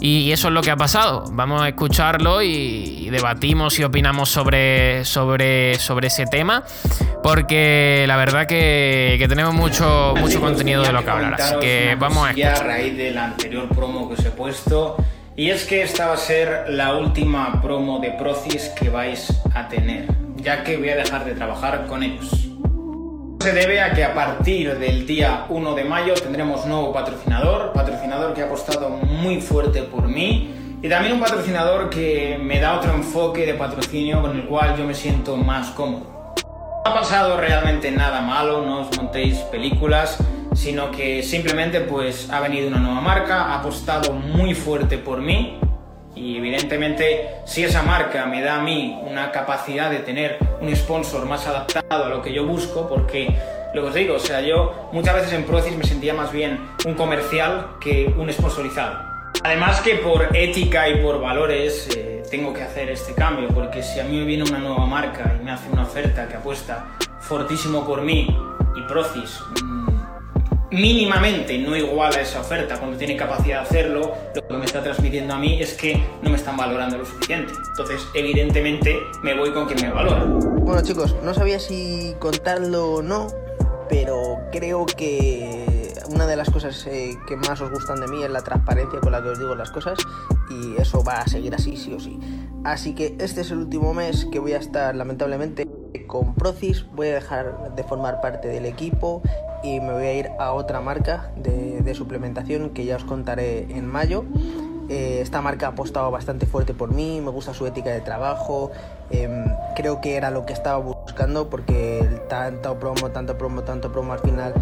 Y 0.00 0.32
eso 0.32 0.48
es 0.48 0.54
lo 0.54 0.60
que 0.60 0.70
ha 0.70 0.76
pasado. 0.76 1.24
Vamos 1.32 1.62
a 1.62 1.68
escucharlo 1.68 2.42
y, 2.42 3.08
debatimos 3.10 3.78
y 3.78 3.84
opinamos 3.84 4.28
sobre, 4.28 5.02
sobre, 5.04 5.76
sobre 5.76 6.08
ese 6.08 6.26
tema. 6.26 6.62
Porque 7.22 8.04
la 8.06 8.18
verdad 8.18 8.46
que, 8.46 9.24
tenemos 9.26 9.54
mucho, 9.54 10.12
mucho 10.20 10.42
contenido 10.42 10.82
de 10.82 10.92
lo 10.92 11.02
que 11.02 11.10
hablar. 11.10 11.40
Así 11.40 11.54
que 11.58 11.96
vamos 11.98 12.26
a 12.26 12.30
escuchar. 12.30 12.54
a 12.54 12.64
raíz 12.64 12.96
del 12.98 13.16
anterior 13.16 13.66
promo 13.70 14.08
que 14.08 14.14
os 14.14 14.24
he 14.26 14.30
puesto. 14.30 14.96
Y 15.36 15.48
es 15.48 15.64
que 15.64 15.82
esta 15.82 16.08
va 16.08 16.14
a 16.14 16.18
ser 16.18 16.66
la 16.68 16.94
última 16.94 17.62
promo 17.62 17.98
de 17.98 18.10
Procis 18.10 18.70
que 18.78 18.90
vais 18.90 19.32
a 19.54 19.68
tener 19.68 20.06
ya 20.44 20.62
que 20.62 20.76
voy 20.76 20.90
a 20.90 20.96
dejar 20.96 21.24
de 21.24 21.32
trabajar 21.32 21.86
con 21.86 22.02
ellos. 22.02 22.48
Se 23.40 23.52
debe 23.52 23.80
a 23.80 23.92
que 23.92 24.04
a 24.04 24.14
partir 24.14 24.78
del 24.78 25.06
día 25.06 25.46
1 25.48 25.74
de 25.74 25.84
mayo 25.84 26.14
tendremos 26.14 26.66
nuevo 26.66 26.92
patrocinador, 26.92 27.72
patrocinador 27.72 28.34
que 28.34 28.42
ha 28.42 28.46
apostado 28.46 28.90
muy 28.90 29.40
fuerte 29.40 29.82
por 29.82 30.06
mí 30.06 30.78
y 30.82 30.88
también 30.88 31.14
un 31.14 31.20
patrocinador 31.20 31.88
que 31.88 32.38
me 32.40 32.60
da 32.60 32.74
otro 32.74 32.94
enfoque 32.94 33.46
de 33.46 33.54
patrocinio 33.54 34.20
con 34.20 34.36
el 34.36 34.44
cual 34.44 34.76
yo 34.76 34.84
me 34.84 34.94
siento 34.94 35.36
más 35.36 35.70
cómodo. 35.70 36.34
No 36.84 36.90
ha 36.90 36.94
pasado 36.94 37.38
realmente 37.38 37.90
nada 37.90 38.20
malo, 38.20 38.62
no 38.64 38.82
os 38.82 38.96
montéis 38.96 39.38
películas, 39.50 40.18
sino 40.54 40.90
que 40.90 41.22
simplemente 41.22 41.80
pues 41.80 42.30
ha 42.30 42.40
venido 42.40 42.68
una 42.68 42.78
nueva 42.78 43.00
marca, 43.00 43.46
ha 43.46 43.60
apostado 43.60 44.12
muy 44.12 44.54
fuerte 44.54 44.98
por 44.98 45.20
mí 45.20 45.58
y 46.14 46.36
evidentemente, 46.36 47.40
si 47.44 47.64
esa 47.64 47.82
marca 47.82 48.26
me 48.26 48.40
da 48.40 48.56
a 48.56 48.62
mí 48.62 49.00
una 49.04 49.32
capacidad 49.32 49.90
de 49.90 49.98
tener 49.98 50.38
un 50.60 50.74
sponsor 50.74 51.26
más 51.26 51.46
adaptado 51.46 52.04
a 52.04 52.08
lo 52.08 52.22
que 52.22 52.32
yo 52.32 52.46
busco, 52.46 52.88
porque 52.88 53.34
lo 53.74 53.82
que 53.82 53.88
os 53.88 53.94
digo, 53.94 54.14
o 54.14 54.20
sea, 54.20 54.40
yo 54.40 54.88
muchas 54.92 55.14
veces 55.16 55.32
en 55.32 55.44
Procis 55.44 55.76
me 55.76 55.84
sentía 55.84 56.14
más 56.14 56.30
bien 56.30 56.60
un 56.86 56.94
comercial 56.94 57.66
que 57.80 58.14
un 58.16 58.32
sponsorizado. 58.32 59.12
Además 59.42 59.80
que 59.80 59.96
por 59.96 60.34
ética 60.36 60.88
y 60.88 61.02
por 61.02 61.20
valores 61.20 61.88
eh, 61.96 62.22
tengo 62.30 62.54
que 62.54 62.62
hacer 62.62 62.88
este 62.90 63.12
cambio, 63.14 63.48
porque 63.48 63.82
si 63.82 63.98
a 63.98 64.04
mí 64.04 64.16
me 64.16 64.24
viene 64.24 64.44
una 64.44 64.58
nueva 64.58 64.86
marca 64.86 65.36
y 65.38 65.44
me 65.44 65.50
hace 65.50 65.68
una 65.70 65.82
oferta 65.82 66.28
que 66.28 66.36
apuesta 66.36 66.86
fortísimo 67.18 67.84
por 67.84 68.02
mí 68.02 68.28
y 68.76 68.82
Procis 68.82 69.40
mínimamente 70.74 71.56
no 71.58 71.76
igual 71.76 72.12
a 72.14 72.20
esa 72.20 72.40
oferta 72.40 72.78
cuando 72.78 72.96
tiene 72.98 73.16
capacidad 73.16 73.60
de 73.60 73.66
hacerlo, 73.66 74.12
lo 74.34 74.48
que 74.48 74.54
me 74.54 74.64
está 74.64 74.82
transmitiendo 74.82 75.34
a 75.34 75.38
mí 75.38 75.60
es 75.60 75.74
que 75.74 76.02
no 76.22 76.30
me 76.30 76.36
están 76.36 76.56
valorando 76.56 76.98
lo 76.98 77.06
suficiente. 77.06 77.52
Entonces, 77.70 78.06
evidentemente, 78.14 78.98
me 79.22 79.34
voy 79.34 79.52
con 79.52 79.66
quien 79.66 79.80
me 79.82 79.92
valora. 79.92 80.24
Bueno, 80.24 80.82
chicos, 80.82 81.14
no 81.22 81.32
sabía 81.32 81.60
si 81.60 82.14
contarlo 82.18 82.94
o 82.94 83.02
no, 83.02 83.28
pero 83.88 84.38
creo 84.50 84.84
que 84.86 85.92
una 86.08 86.26
de 86.26 86.36
las 86.36 86.50
cosas 86.50 86.86
eh, 86.86 87.16
que 87.26 87.36
más 87.36 87.60
os 87.60 87.70
gustan 87.70 88.00
de 88.00 88.08
mí 88.08 88.22
es 88.22 88.30
la 88.30 88.42
transparencia 88.42 89.00
con 89.00 89.12
la 89.12 89.22
que 89.22 89.28
os 89.28 89.38
digo 89.38 89.54
las 89.54 89.70
cosas 89.70 89.98
y 90.50 90.80
eso 90.80 91.02
va 91.04 91.20
a 91.20 91.28
seguir 91.28 91.54
así, 91.54 91.76
sí 91.76 91.94
o 91.94 92.00
sí. 92.00 92.18
Así 92.64 92.94
que 92.94 93.14
este 93.20 93.42
es 93.42 93.50
el 93.50 93.58
último 93.58 93.94
mes 93.94 94.26
que 94.32 94.38
voy 94.40 94.54
a 94.54 94.58
estar, 94.58 94.94
lamentablemente, 94.96 95.68
con 96.06 96.34
Procis. 96.34 96.84
Voy 96.92 97.08
a 97.08 97.14
dejar 97.14 97.74
de 97.74 97.84
formar 97.84 98.20
parte 98.20 98.48
del 98.48 98.66
equipo 98.66 99.22
y 99.64 99.80
me 99.80 99.94
voy 99.94 100.04
a 100.04 100.12
ir 100.12 100.30
a 100.38 100.52
otra 100.52 100.80
marca 100.80 101.30
de, 101.36 101.94
suplementación 101.94 102.70
que 102.70 102.84
ya 102.84 102.96
os 102.96 103.04
contaré 103.04 103.62
en 103.70 103.86
mayo. 103.86 104.24
Eh, 104.88 105.20
esta 105.22 105.40
marca 105.40 105.66
ha 105.66 105.68
apostado 105.70 106.10
bastante 106.10 106.44
fuerte 106.44 106.74
por 106.74 106.92
mí, 106.92 107.20
me 107.20 107.30
gusta 107.30 107.54
su 107.54 107.66
ética 107.66 107.90
de 107.90 108.00
trabajo, 108.00 108.72
em, 109.10 109.44
creo 109.76 110.00
que 110.00 110.16
era 110.16 110.30
lo 110.30 110.44
que 110.44 110.52
estaba 110.52 110.78
buscando 110.78 111.48
porque 111.48 112.00
el 112.00 112.20
tanto 112.26 112.78
promo, 112.78 113.10
tanto 113.10 113.38
promo, 113.38 113.62
tanto 113.62 113.92
promo 113.92 114.12
al 114.12 114.18
final 114.18 114.54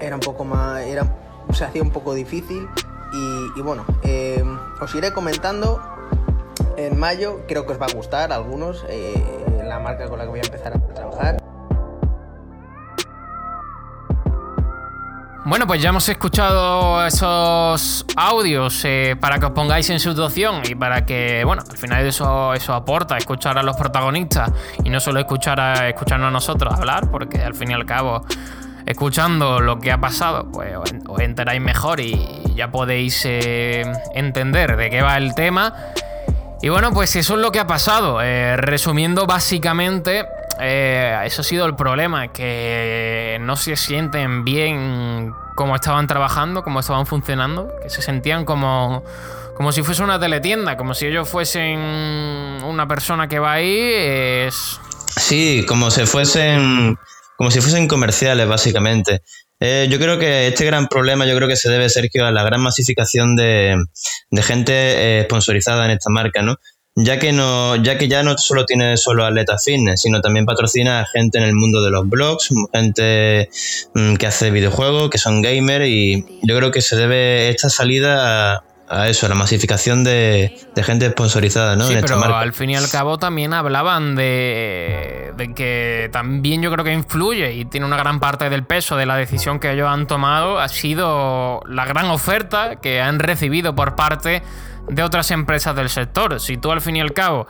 era 0.00 0.16
un 0.16 0.20
poco 0.20 0.44
más, 0.44 0.80
era, 0.82 1.04
se 1.52 1.64
hacía 1.64 1.82
un 1.82 1.90
poco 1.90 2.14
difícil 2.14 2.66
y, 3.56 3.60
bueno, 3.60 3.84
em, 4.02 4.58
os 4.80 4.92
iré 4.94 5.12
comentando 5.12 5.80
en 6.76 6.98
mayo, 6.98 7.42
creo 7.46 7.66
que 7.66 7.74
os 7.74 7.80
va 7.80 7.86
a 7.86 7.92
gustar 7.94 8.32
a 8.32 8.36
algunos 8.36 8.84
eh, 8.88 9.62
la 9.64 9.78
marca 9.78 10.08
con 10.08 10.18
la 10.18 10.24
que 10.24 10.30
voy 10.30 10.40
a 10.40 10.44
empezar 10.44 10.72
a 10.72 10.94
trabajar. 10.94 11.43
Bueno, 15.46 15.66
pues 15.66 15.82
ya 15.82 15.90
hemos 15.90 16.08
escuchado 16.08 17.04
esos 17.04 18.06
audios 18.16 18.82
eh, 18.86 19.14
para 19.20 19.38
que 19.38 19.44
os 19.44 19.52
pongáis 19.52 19.90
en 19.90 20.00
situación 20.00 20.62
y 20.66 20.74
para 20.74 21.04
que, 21.04 21.42
bueno, 21.44 21.62
al 21.70 21.76
final 21.76 22.06
eso, 22.06 22.54
eso 22.54 22.72
aporta, 22.72 23.18
escuchar 23.18 23.58
a 23.58 23.62
los 23.62 23.76
protagonistas 23.76 24.50
y 24.82 24.88
no 24.88 25.00
solo 25.00 25.20
escuchar 25.20 25.60
a, 25.60 25.90
escucharnos 25.90 26.28
a 26.28 26.30
nosotros 26.30 26.72
hablar, 26.72 27.10
porque 27.10 27.42
al 27.42 27.54
fin 27.54 27.72
y 27.72 27.74
al 27.74 27.84
cabo, 27.84 28.24
escuchando 28.86 29.60
lo 29.60 29.78
que 29.78 29.92
ha 29.92 30.00
pasado, 30.00 30.50
pues 30.50 30.74
os 30.76 31.20
enteráis 31.20 31.60
mejor 31.60 32.00
y 32.00 32.18
ya 32.54 32.70
podéis 32.70 33.22
eh, 33.26 33.84
entender 34.14 34.78
de 34.78 34.88
qué 34.88 35.02
va 35.02 35.18
el 35.18 35.34
tema. 35.34 35.74
Y 36.62 36.70
bueno, 36.70 36.90
pues 36.92 37.14
eso 37.16 37.34
es 37.34 37.40
lo 37.40 37.52
que 37.52 37.60
ha 37.60 37.66
pasado. 37.66 38.22
Eh, 38.22 38.56
resumiendo 38.56 39.26
básicamente, 39.26 40.24
eh, 40.60 41.20
eso 41.24 41.40
ha 41.40 41.44
sido 41.44 41.66
el 41.66 41.74
problema, 41.74 42.28
que 42.28 43.38
no 43.40 43.56
se 43.56 43.76
sienten 43.76 44.44
bien 44.44 45.32
como 45.54 45.74
estaban 45.74 46.06
trabajando, 46.06 46.62
como 46.62 46.80
estaban 46.80 47.06
funcionando, 47.06 47.72
que 47.82 47.90
se 47.90 48.02
sentían 48.02 48.44
como, 48.44 49.04
como 49.56 49.72
si 49.72 49.82
fuese 49.82 50.02
una 50.02 50.18
teletienda, 50.18 50.76
como 50.76 50.94
si 50.94 51.06
ellos 51.06 51.28
fuesen 51.28 51.78
una 51.78 52.88
persona 52.88 53.28
que 53.28 53.38
va 53.38 53.52
ahí. 53.52 54.48
Sí, 55.16 55.64
como 55.66 55.90
si 55.90 56.06
fuesen, 56.06 56.98
como 57.36 57.50
si 57.50 57.60
fuesen 57.60 57.86
comerciales, 57.88 58.48
básicamente. 58.48 59.22
Eh, 59.60 59.86
yo 59.88 59.98
creo 59.98 60.18
que 60.18 60.48
este 60.48 60.64
gran 60.64 60.88
problema, 60.88 61.26
yo 61.26 61.36
creo 61.36 61.48
que 61.48 61.56
se 61.56 61.70
debe, 61.70 61.88
Sergio, 61.88 62.26
a 62.26 62.32
la 62.32 62.42
gran 62.42 62.60
masificación 62.60 63.36
de, 63.36 63.76
gente 64.42 65.20
eh, 65.20 65.24
sponsorizada 65.24 65.84
en 65.84 65.92
esta 65.92 66.10
marca, 66.10 66.42
¿no? 66.42 66.56
Ya 66.96 67.18
que, 67.18 67.32
no, 67.32 67.74
ya 67.74 67.98
que 67.98 68.06
ya 68.06 68.22
no 68.22 68.38
solo 68.38 68.64
tiene 68.66 68.96
solo 68.96 69.24
atletas 69.24 69.64
fitness, 69.64 70.02
sino 70.02 70.20
también 70.20 70.46
patrocina 70.46 71.00
a 71.00 71.06
gente 71.06 71.38
en 71.38 71.44
el 71.44 71.54
mundo 71.54 71.82
de 71.82 71.90
los 71.90 72.08
blogs, 72.08 72.50
gente 72.72 73.50
mm, 73.94 74.14
que 74.14 74.26
hace 74.28 74.52
videojuegos, 74.52 75.10
que 75.10 75.18
son 75.18 75.42
gamers, 75.42 75.86
y 75.88 76.24
yo 76.42 76.56
creo 76.56 76.70
que 76.70 76.82
se 76.82 76.94
debe 76.94 77.48
esta 77.48 77.68
salida 77.68 78.54
a, 78.54 78.64
a 78.88 79.08
eso, 79.08 79.26
a 79.26 79.28
la 79.28 79.34
masificación 79.34 80.04
de, 80.04 80.54
gente 80.76 81.08
sponsorizada, 81.10 81.74
¿no? 81.76 81.86
Sí, 81.86 81.96
pero 82.00 82.22
al 82.22 82.52
fin 82.52 82.70
y 82.70 82.76
al 82.76 82.88
cabo 82.88 83.18
también 83.18 83.54
hablaban 83.54 84.14
de, 84.14 85.32
de, 85.36 85.54
que 85.54 86.10
también 86.12 86.62
yo 86.62 86.70
creo 86.70 86.84
que 86.84 86.92
influye 86.92 87.54
y 87.54 87.64
tiene 87.64 87.86
una 87.86 87.96
gran 87.96 88.20
parte 88.20 88.50
del 88.50 88.64
peso 88.64 88.96
de 88.96 89.06
la 89.06 89.16
decisión 89.16 89.58
que 89.58 89.72
ellos 89.72 89.88
han 89.88 90.06
tomado 90.06 90.60
ha 90.60 90.68
sido 90.68 91.62
la 91.66 91.86
gran 91.86 92.06
oferta 92.06 92.76
que 92.76 93.00
han 93.00 93.18
recibido 93.18 93.74
por 93.74 93.96
parte 93.96 94.42
de 94.88 95.02
otras 95.02 95.30
empresas 95.30 95.74
del 95.74 95.88
sector. 95.88 96.40
Si 96.40 96.56
tú 96.56 96.70
al 96.70 96.80
fin 96.80 96.96
y 96.96 97.00
al 97.00 97.12
cabo 97.12 97.46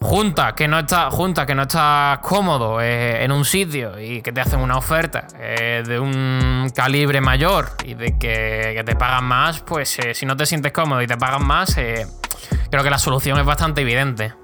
junta 0.00 0.54
que 0.54 0.68
no 0.68 0.80
está 0.80 1.10
junta 1.10 1.46
que 1.46 1.54
no 1.54 1.62
estás 1.62 2.18
cómodo 2.18 2.80
eh, 2.80 3.24
en 3.24 3.32
un 3.32 3.44
sitio 3.44 3.98
y 3.98 4.20
que 4.20 4.32
te 4.32 4.40
hacen 4.40 4.60
una 4.60 4.76
oferta 4.76 5.26
eh, 5.38 5.82
de 5.86 5.98
un 5.98 6.70
calibre 6.74 7.20
mayor 7.20 7.70
y 7.84 7.94
de 7.94 8.18
que, 8.18 8.82
te 8.84 8.96
pagan 8.96 9.24
más 9.24 9.60
pues 9.60 9.98
eh, 10.00 10.14
si 10.14 10.26
no 10.26 10.36
te 10.36 10.44
sientes 10.44 10.72
cómodo 10.72 11.00
y 11.00 11.06
te 11.06 11.16
pagan 11.16 11.46
más 11.46 11.74
creo 11.74 12.82
que 12.82 12.90
la 12.90 12.98
solución 12.98 13.38
es 13.38 13.46
bastante 13.46 13.80
evidente 13.80 14.34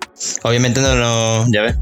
obviamente 0.45 0.81
no 0.81 0.95
lo 0.95 1.47
ya 1.49 1.63
ves 1.63 1.77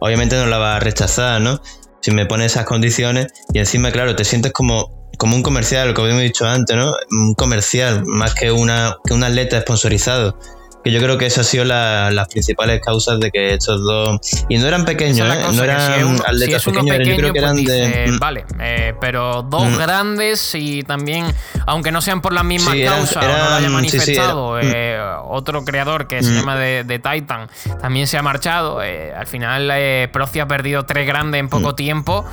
obviamente 0.00 0.36
no 0.36 0.46
la 0.46 0.58
vas 0.58 0.76
a 0.76 0.80
rechazar 0.80 1.40
no 1.40 1.60
si 2.00 2.10
me 2.10 2.26
pones 2.26 2.52
esas 2.52 2.66
condiciones 2.66 3.28
y 3.54 3.58
encima 3.58 3.90
claro 3.90 4.14
te 4.16 4.24
sientes 4.24 4.52
como 4.52 5.03
como 5.18 5.36
un 5.36 5.42
comercial 5.42 5.94
como 5.94 6.06
habíamos 6.06 6.24
dicho 6.24 6.46
antes 6.46 6.76
no 6.76 6.92
un 7.10 7.34
comercial 7.34 8.04
más 8.06 8.34
que 8.34 8.50
una 8.50 8.96
que 9.04 9.14
un 9.14 9.24
atleta 9.24 9.60
sponsorizado 9.60 10.36
que 10.84 10.92
yo 10.92 11.00
creo 11.00 11.16
que 11.16 11.24
esas 11.24 11.38
han 11.38 11.44
sido 11.44 11.64
las 11.64 12.28
principales 12.28 12.80
causas 12.82 13.18
de 13.18 13.30
que 13.30 13.54
estos 13.54 13.82
dos. 13.82 14.20
Y 14.50 14.58
no 14.58 14.66
eran 14.66 14.84
pequeños, 14.84 15.26
¿eh? 15.34 15.40
no 15.54 15.64
eran 15.64 16.20
atletas 16.26 16.62
pequeños, 16.62 16.98
yo 17.08 17.16
creo 17.16 17.32
que 17.32 17.38
eran 17.38 17.54
pues 17.54 17.66
de. 17.66 18.12
Mm. 18.12 18.18
Vale, 18.18 18.44
eh, 18.60 18.94
pero 19.00 19.42
dos 19.42 19.66
mm. 19.70 19.78
grandes 19.78 20.54
y 20.54 20.82
también, 20.82 21.24
aunque 21.66 21.90
no 21.90 22.02
sean 22.02 22.20
por 22.20 22.34
las 22.34 22.44
mismas 22.44 22.76
causas, 22.84 23.26
no 23.26 23.28
lo 23.28 23.54
haya 23.54 23.70
manifestado, 23.70 24.60
eh, 24.60 25.00
otro 25.26 25.64
creador 25.64 26.06
que 26.06 26.22
se 26.22 26.30
mm. 26.30 26.34
llama 26.34 26.56
de, 26.56 26.84
Titan 26.98 27.48
también 27.80 28.06
se 28.06 28.18
ha 28.18 28.22
marchado. 28.22 28.82
Eh, 28.82 29.14
al 29.14 29.26
final, 29.26 29.72
Proci 30.12 30.40
ha 30.40 30.46
perdido 30.46 30.84
tres 30.84 31.06
grandes 31.06 31.40
en 31.40 31.48
poco 31.48 31.74
tiempo 31.74 32.26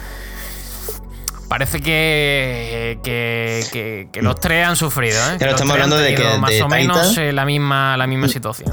parece 1.51 1.81
que, 1.81 2.97
que, 3.03 4.07
que, 4.09 4.21
los 4.21 4.39
tres 4.39 4.65
han 4.65 4.77
sufrido. 4.77 5.19
¿eh? 5.33 5.35
Claro, 5.37 5.55
estamos 5.55 5.73
hablando 5.73 5.97
de 5.97 6.15
que. 6.15 6.23
Más 6.37 6.61
o 6.61 6.69
menos 6.69 7.17
eh, 7.17 7.33
la, 7.33 7.43
misma, 7.43 7.97
la 7.97 8.07
misma 8.07 8.29
situación 8.29 8.71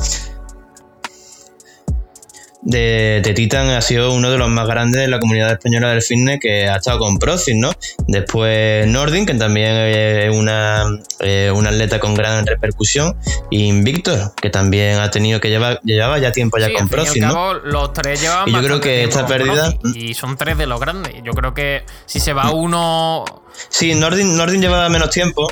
de, 2.69 3.33
Titan 3.35 3.71
ha 3.71 3.81
sido 3.81 4.13
uno 4.13 4.31
de 4.31 4.37
los 4.37 4.49
más 4.51 4.67
grandes 4.67 5.01
de 5.01 5.09
la 5.09 5.19
comunidad 5.19 5.53
española 5.53 5.89
del 5.89 6.03
fitness 6.03 6.39
que 6.39 6.69
ha 6.69 6.77
estado 6.77 6.99
con 6.99 7.19
Procis, 7.19 7.57
¿no? 7.57 7.73
Después 8.07 8.87
Nordin, 8.87 9.25
que 9.25 9.35
también 9.35 9.75
es 9.75 10.37
una, 10.37 10.85
eh, 11.21 11.51
atleta 11.51 11.99
con 11.99 12.15
gran 12.15 12.47
repercusión, 12.47 13.17
y 13.51 13.73
Victor, 13.83 14.35
que 14.35 14.51
también 14.51 14.99
ha 14.99 15.11
tenido 15.11 15.41
que 15.41 15.49
llevar, 15.49 15.81
llevaba 15.83 16.19
ya 16.19 16.31
tiempo 16.31 16.59
ya 16.59 16.71
con 16.73 16.89
Procis, 16.89 17.23
¿no? 17.23 17.55
Los 17.55 17.95
tres 17.95 18.21
llevaban 18.21 18.49
y 18.49 18.53
yo 18.53 18.63
creo 18.63 18.81
que 18.81 19.05
esta 19.05 19.27
pérdida... 19.27 19.75
Y 19.95 20.13
son 20.13 20.37
tres 20.37 20.59
de 20.59 20.67
los 20.67 20.79
grandes. 20.79 21.15
Yo 21.25 21.33
creo 21.33 21.55
que 21.55 21.85
si 22.05 22.21
se 22.21 22.35
va 22.35 22.51
uno... 22.51 23.25
Sí, 23.71 23.95
Nordin, 23.95 24.37
Nordin 24.37 24.61
llevaba 24.61 24.89
menos 24.89 25.11
tiempo, 25.11 25.49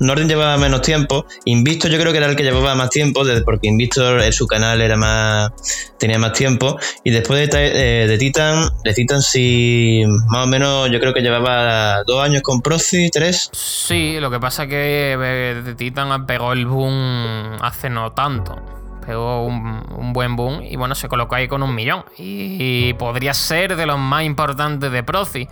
Norden 0.00 0.28
llevaba 0.28 0.56
menos 0.56 0.82
tiempo. 0.82 1.26
Invisto 1.44 1.88
yo 1.88 1.98
creo 1.98 2.12
que 2.12 2.18
era 2.18 2.26
el 2.26 2.36
que 2.36 2.42
llevaba 2.42 2.74
más 2.74 2.90
tiempo, 2.90 3.22
porque 3.44 3.68
Invisto 3.68 4.20
en 4.20 4.32
su 4.32 4.46
canal 4.46 4.80
era 4.80 4.96
más 4.96 5.52
tenía 5.98 6.18
más 6.18 6.32
tiempo. 6.32 6.78
Y 7.04 7.10
después 7.10 7.50
de, 7.50 8.02
eh, 8.04 8.06
de 8.06 8.18
Titan, 8.18 8.68
de 8.84 8.94
Titan 8.94 9.22
sí, 9.22 10.02
más 10.28 10.44
o 10.44 10.46
menos 10.46 10.90
yo 10.90 11.00
creo 11.00 11.14
que 11.14 11.20
llevaba 11.20 12.02
dos 12.04 12.22
años 12.22 12.42
con 12.42 12.62
Proci, 12.62 13.10
tres. 13.10 13.50
Sí, 13.52 14.18
lo 14.20 14.30
que 14.30 14.40
pasa 14.40 14.64
es 14.64 14.68
que 14.68 15.12
eh, 15.12 15.62
de 15.62 15.74
Titan 15.74 16.26
pegó 16.26 16.52
el 16.52 16.66
boom 16.66 17.58
hace 17.60 17.90
no 17.90 18.12
tanto 18.12 18.76
pegó 19.06 19.46
un, 19.46 20.12
buen 20.12 20.34
boom 20.34 20.62
y 20.62 20.76
bueno, 20.76 20.94
se 20.94 21.08
colocó 21.08 21.36
ahí 21.36 21.46
con 21.46 21.62
un 21.62 21.74
millón. 21.74 22.04
Y, 22.18 22.92
podría 22.94 23.32
ser 23.34 23.76
de 23.76 23.86
los 23.86 23.98
más 23.98 24.24
importantes 24.24 24.90
de 24.90 25.02
Proci. 25.04 25.48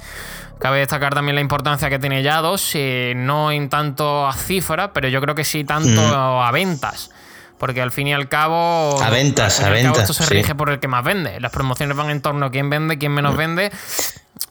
Cabe 0.58 0.78
destacar 0.78 1.14
también 1.14 1.34
la 1.34 1.40
importancia 1.40 1.90
que 1.90 1.98
tiene 1.98 2.22
Yados, 2.22 2.70
eh, 2.74 3.12
no 3.16 3.52
en 3.52 3.68
tanto 3.68 4.26
a 4.26 4.32
cifras, 4.32 4.90
pero 4.94 5.08
yo 5.08 5.20
creo 5.20 5.34
que 5.34 5.44
sí 5.44 5.64
tanto 5.64 6.00
mm. 6.00 6.42
a 6.42 6.50
ventas. 6.52 7.10
Porque 7.58 7.80
al 7.80 7.92
fin 7.92 8.08
y 8.08 8.12
al 8.12 8.28
cabo. 8.28 9.00
A 9.02 9.10
ventas, 9.10 9.60
a 9.60 9.70
ventas. 9.70 10.00
esto 10.00 10.12
se 10.12 10.26
rige 10.26 10.54
por 10.54 10.70
el 10.70 10.80
que 10.80 10.88
más 10.88 11.04
vende. 11.04 11.40
Las 11.40 11.52
promociones 11.52 11.96
van 11.96 12.10
en 12.10 12.20
torno 12.20 12.46
a 12.46 12.50
quién 12.50 12.68
vende, 12.68 12.98
quién 12.98 13.12
menos 13.12 13.34
mm. 13.34 13.36
vende 13.36 13.72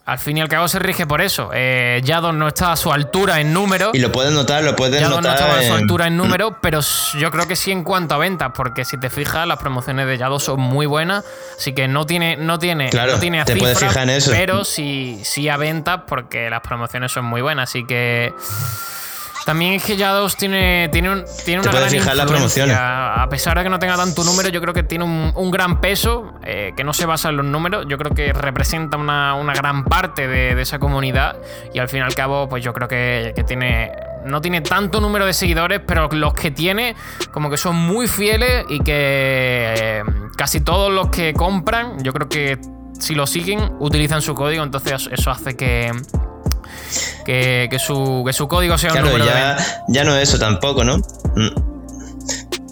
al 0.06 0.20
fin 0.20 0.38
y 0.38 0.42
al 0.42 0.50
cabo 0.50 0.68
se 0.68 0.80
rige 0.80 1.08
por 1.08 1.22
eso. 1.22 1.50
Eh, 1.54 2.02
no 2.34 2.48
está 2.48 2.74
a 2.74 2.76
su 2.76 2.92
altura 2.92 3.40
en 3.40 3.54
número. 3.54 3.92
Y 3.94 4.00
lo 4.00 4.12
puedes 4.12 4.34
notar, 4.34 4.64
lo 4.64 4.76
puedes 4.76 5.02
notar. 5.02 5.24
no 5.24 5.30
estaba 5.30 5.60
a 5.60 5.64
su 5.64 5.74
altura 5.74 6.08
en 6.08 6.18
número, 6.24 6.58
pero 6.62 6.82
yo 7.18 7.32
creo 7.32 7.48
que 7.48 7.56
sí 7.56 7.72
en 7.72 7.84
cuanto 7.84 8.16
a 8.16 8.18
ventas, 8.18 8.52
porque 8.56 8.84
si 8.84 9.00
te 9.00 9.10
fijas, 9.10 9.48
las 9.48 9.60
promociones 9.60 10.06
de 10.08 10.18
Yado 10.18 10.40
son 10.40 10.60
muy 10.60 10.86
buenas. 10.86 11.24
Así 11.58 11.74
que 11.74 11.88
no 11.88 12.06
tiene, 12.06 12.36
no 12.36 12.60
tiene, 12.60 12.90
claro, 12.90 13.14
no 13.14 13.20
tiene 13.20 13.46
te 13.46 13.56
puedes 13.56 13.80
fijar 13.80 14.04
en 14.04 14.10
eso. 14.10 14.32
pero 14.32 14.66
sí, 14.66 15.22
sí 15.24 15.48
a 15.48 15.56
ventas 15.56 16.02
porque 16.08 16.50
las 16.50 16.62
promociones 16.62 17.12
son 17.12 17.26
muy 17.26 17.42
buenas. 17.42 17.70
Así 17.70 17.86
que. 17.86 18.34
También 19.46 19.74
es 19.74 19.84
que 19.84 19.98
Yados 19.98 20.38
tiene, 20.38 20.90
tiene, 20.92 21.12
un, 21.12 21.26
tiene 21.44 21.62
una 21.62 21.72
gran 21.72 21.90
fijar 21.90 22.16
A 22.72 23.28
pesar 23.30 23.58
de 23.58 23.64
que 23.64 23.70
no 23.70 23.80
tenga 23.80 23.98
tanto 23.98 24.24
número, 24.24 24.50
yo 24.50 24.62
creo 24.62 24.74
que 24.74 24.84
tiene 24.84 25.04
un, 25.04 25.52
gran 25.52 25.82
peso, 25.82 26.34
eh, 26.44 26.74
que 26.76 26.84
no 26.84 26.94
se 26.94 27.06
basa 27.06 27.30
en 27.30 27.38
los 27.38 27.46
números. 27.46 27.86
Yo 27.90 27.98
creo 27.98 28.14
que 28.14 28.32
representa 28.32 28.98
una, 28.98 29.54
gran 29.54 29.84
parte 29.84 30.28
de, 30.28 30.60
esa 30.62 30.80
comunidad. 30.80 31.36
Y 31.74 31.80
al 31.80 31.90
fin 31.90 32.00
y 32.00 32.04
al 32.04 32.16
cabo, 32.16 32.48
pues 32.48 32.64
yo 32.64 32.74
creo 32.74 32.88
que, 32.88 33.34
tiene. 33.46 33.92
No 34.26 34.40
tiene 34.40 34.62
tanto 34.62 35.02
número 35.02 35.26
de 35.26 35.34
seguidores, 35.34 35.82
pero 35.86 36.08
los 36.10 36.34
que 36.34 36.50
tiene, 36.50 36.96
como 37.32 37.50
que 37.50 37.58
son 37.58 37.76
muy 37.76 38.08
fieles 38.08 38.64
y 38.70 38.80
que 38.80 39.74
eh, 39.78 40.04
casi 40.38 40.62
todos 40.62 40.90
los 40.94 41.10
que 41.10 41.34
compran, 41.34 42.02
yo 42.02 42.14
creo 42.14 42.30
que 42.30 42.58
si 42.98 43.16
lo 43.16 43.28
siguen, 43.28 43.74
utilizan 43.80 44.22
su 44.22 44.34
código. 44.34 44.64
Entonces, 44.64 45.10
eso 45.12 45.30
hace 45.30 45.58
que 45.58 45.92
que, 47.26 47.78
su, 47.80 48.24
que 48.26 48.34
su 48.34 48.48
código 48.48 48.78
sea 48.78 48.94
un 48.94 49.02
número 49.02 49.26
ya, 49.26 49.58
ya 49.88 50.04
no 50.04 50.16
es 50.16 50.30
eso 50.30 50.40
tampoco, 50.40 50.84
¿no? 50.84 50.98
Mm. 50.98 51.74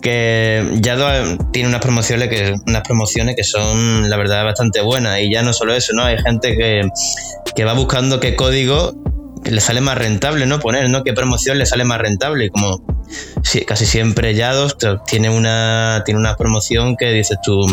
Que 0.01 0.67
ya 0.81 0.97
tiene 1.51 1.69
unas 1.69 1.81
promociones 1.81 2.27
que, 2.29 2.55
unas 2.67 2.81
promociones 2.81 3.35
que 3.35 3.43
son, 3.43 4.09
la 4.09 4.17
verdad, 4.17 4.43
bastante 4.43 4.81
buenas. 4.81 5.19
Y 5.19 5.31
ya 5.31 5.43
no 5.43 5.53
solo 5.53 5.75
eso, 5.75 5.93
¿no? 5.93 6.03
Hay 6.03 6.17
gente 6.17 6.57
que, 6.57 7.63
va 7.63 7.73
buscando 7.73 8.19
qué 8.19 8.35
código 8.35 8.95
le 9.43 9.61
sale 9.61 9.81
más 9.81 9.97
rentable, 9.97 10.47
¿no? 10.47 10.59
Poner, 10.59 10.89
¿no? 10.89 11.03
¿Qué 11.03 11.13
promoción 11.13 11.59
le 11.59 11.67
sale 11.67 11.83
más 11.83 11.99
rentable? 11.99 12.45
Y 12.45 12.49
como 12.49 12.83
casi 13.67 13.85
siempre 13.85 14.33
Yados 14.33 14.77
tiene 15.05 15.29
una, 15.29 16.01
tiene 16.05 16.19
una 16.19 16.35
promoción 16.35 16.95
que 16.95 17.11
dices 17.11 17.37
tú, 17.43 17.65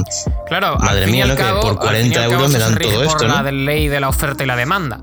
claro, 0.46 0.76
madre 0.78 1.06
mía, 1.06 1.26
¿no? 1.26 1.36
que 1.36 1.44
por 1.62 1.78
40 1.78 2.24
euros 2.24 2.50
me 2.50 2.58
dan 2.58 2.76
todo 2.76 3.04
esto, 3.04 3.28
¿no? 3.28 3.42
La 3.42 3.52
ley 3.52 3.88
de 3.88 4.00
la 4.00 4.08
oferta 4.08 4.44
y 4.44 4.46
la 4.46 4.56
demanda 4.56 5.00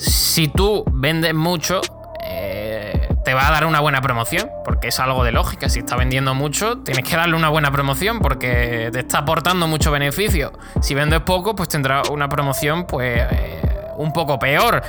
si 0.00 0.48
tú 0.48 0.84
vendes 0.92 1.34
mucho, 1.34 1.80
eh, 2.24 3.08
te 3.24 3.34
va 3.34 3.48
a 3.48 3.50
dar 3.50 3.66
una 3.66 3.80
buena 3.80 4.00
promoción, 4.00 4.48
porque 4.64 4.88
es 4.88 4.98
algo 4.98 5.24
de 5.24 5.32
lógica. 5.32 5.68
Si 5.68 5.80
está 5.80 5.96
vendiendo 5.96 6.34
mucho, 6.34 6.78
tienes 6.78 7.04
que 7.04 7.16
darle 7.16 7.36
una 7.36 7.50
buena 7.50 7.70
promoción, 7.70 8.20
porque 8.20 8.88
te 8.92 9.00
está 9.00 9.18
aportando 9.18 9.66
mucho 9.66 9.90
beneficio. 9.90 10.52
Si 10.80 10.94
vendes 10.94 11.20
poco, 11.20 11.54
pues 11.54 11.68
tendrá 11.68 12.02
una 12.10 12.28
promoción, 12.28 12.86
pues, 12.86 13.26
eh, 13.30 13.60
un 13.96 14.12
poco 14.12 14.38
peor. 14.38 14.82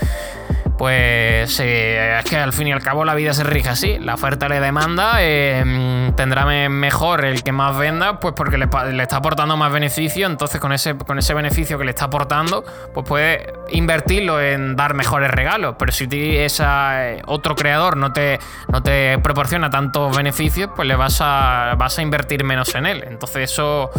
Pues 0.81 1.59
eh, 1.59 2.17
es 2.17 2.25
que 2.25 2.37
al 2.37 2.53
fin 2.53 2.69
y 2.69 2.71
al 2.71 2.81
cabo 2.81 3.05
la 3.05 3.13
vida 3.13 3.35
se 3.35 3.43
rige 3.43 3.69
así. 3.69 3.99
La 3.99 4.15
oferta 4.15 4.49
la 4.49 4.59
demanda 4.59 5.17
eh, 5.19 6.11
tendrá 6.15 6.43
mejor 6.69 7.23
el 7.23 7.43
que 7.43 7.51
más 7.51 7.77
venda, 7.77 8.19
pues 8.19 8.33
porque 8.35 8.57
le, 8.57 8.65
está 8.99 9.17
aportando 9.17 9.55
más 9.57 9.71
beneficio. 9.71 10.25
Entonces, 10.25 10.59
con 10.59 10.73
ese, 10.73 10.97
con 10.97 11.19
ese 11.19 11.35
beneficio 11.35 11.77
que 11.77 11.83
le 11.83 11.91
está 11.91 12.05
aportando, 12.05 12.63
pues 12.95 13.07
puede 13.07 13.53
invertirlo 13.69 14.41
en 14.41 14.75
dar 14.75 14.95
mejores 14.95 15.29
regalos. 15.29 15.75
Pero 15.77 15.91
si 15.91 16.07
esa, 16.37 17.11
eh, 17.11 17.21
otro 17.27 17.55
creador 17.55 17.95
no 17.95 18.11
te, 18.11 18.39
no 18.67 18.81
te 18.81 19.19
proporciona 19.19 19.69
tantos 19.69 20.17
beneficios, 20.17 20.71
pues 20.75 20.87
le 20.87 20.95
vas 20.95 21.19
a, 21.21 21.75
vas 21.77 21.99
a 21.99 22.01
invertir 22.01 22.43
menos 22.43 22.73
en 22.73 22.87
él. 22.87 23.03
Entonces, 23.07 23.51
eso, 23.51 23.91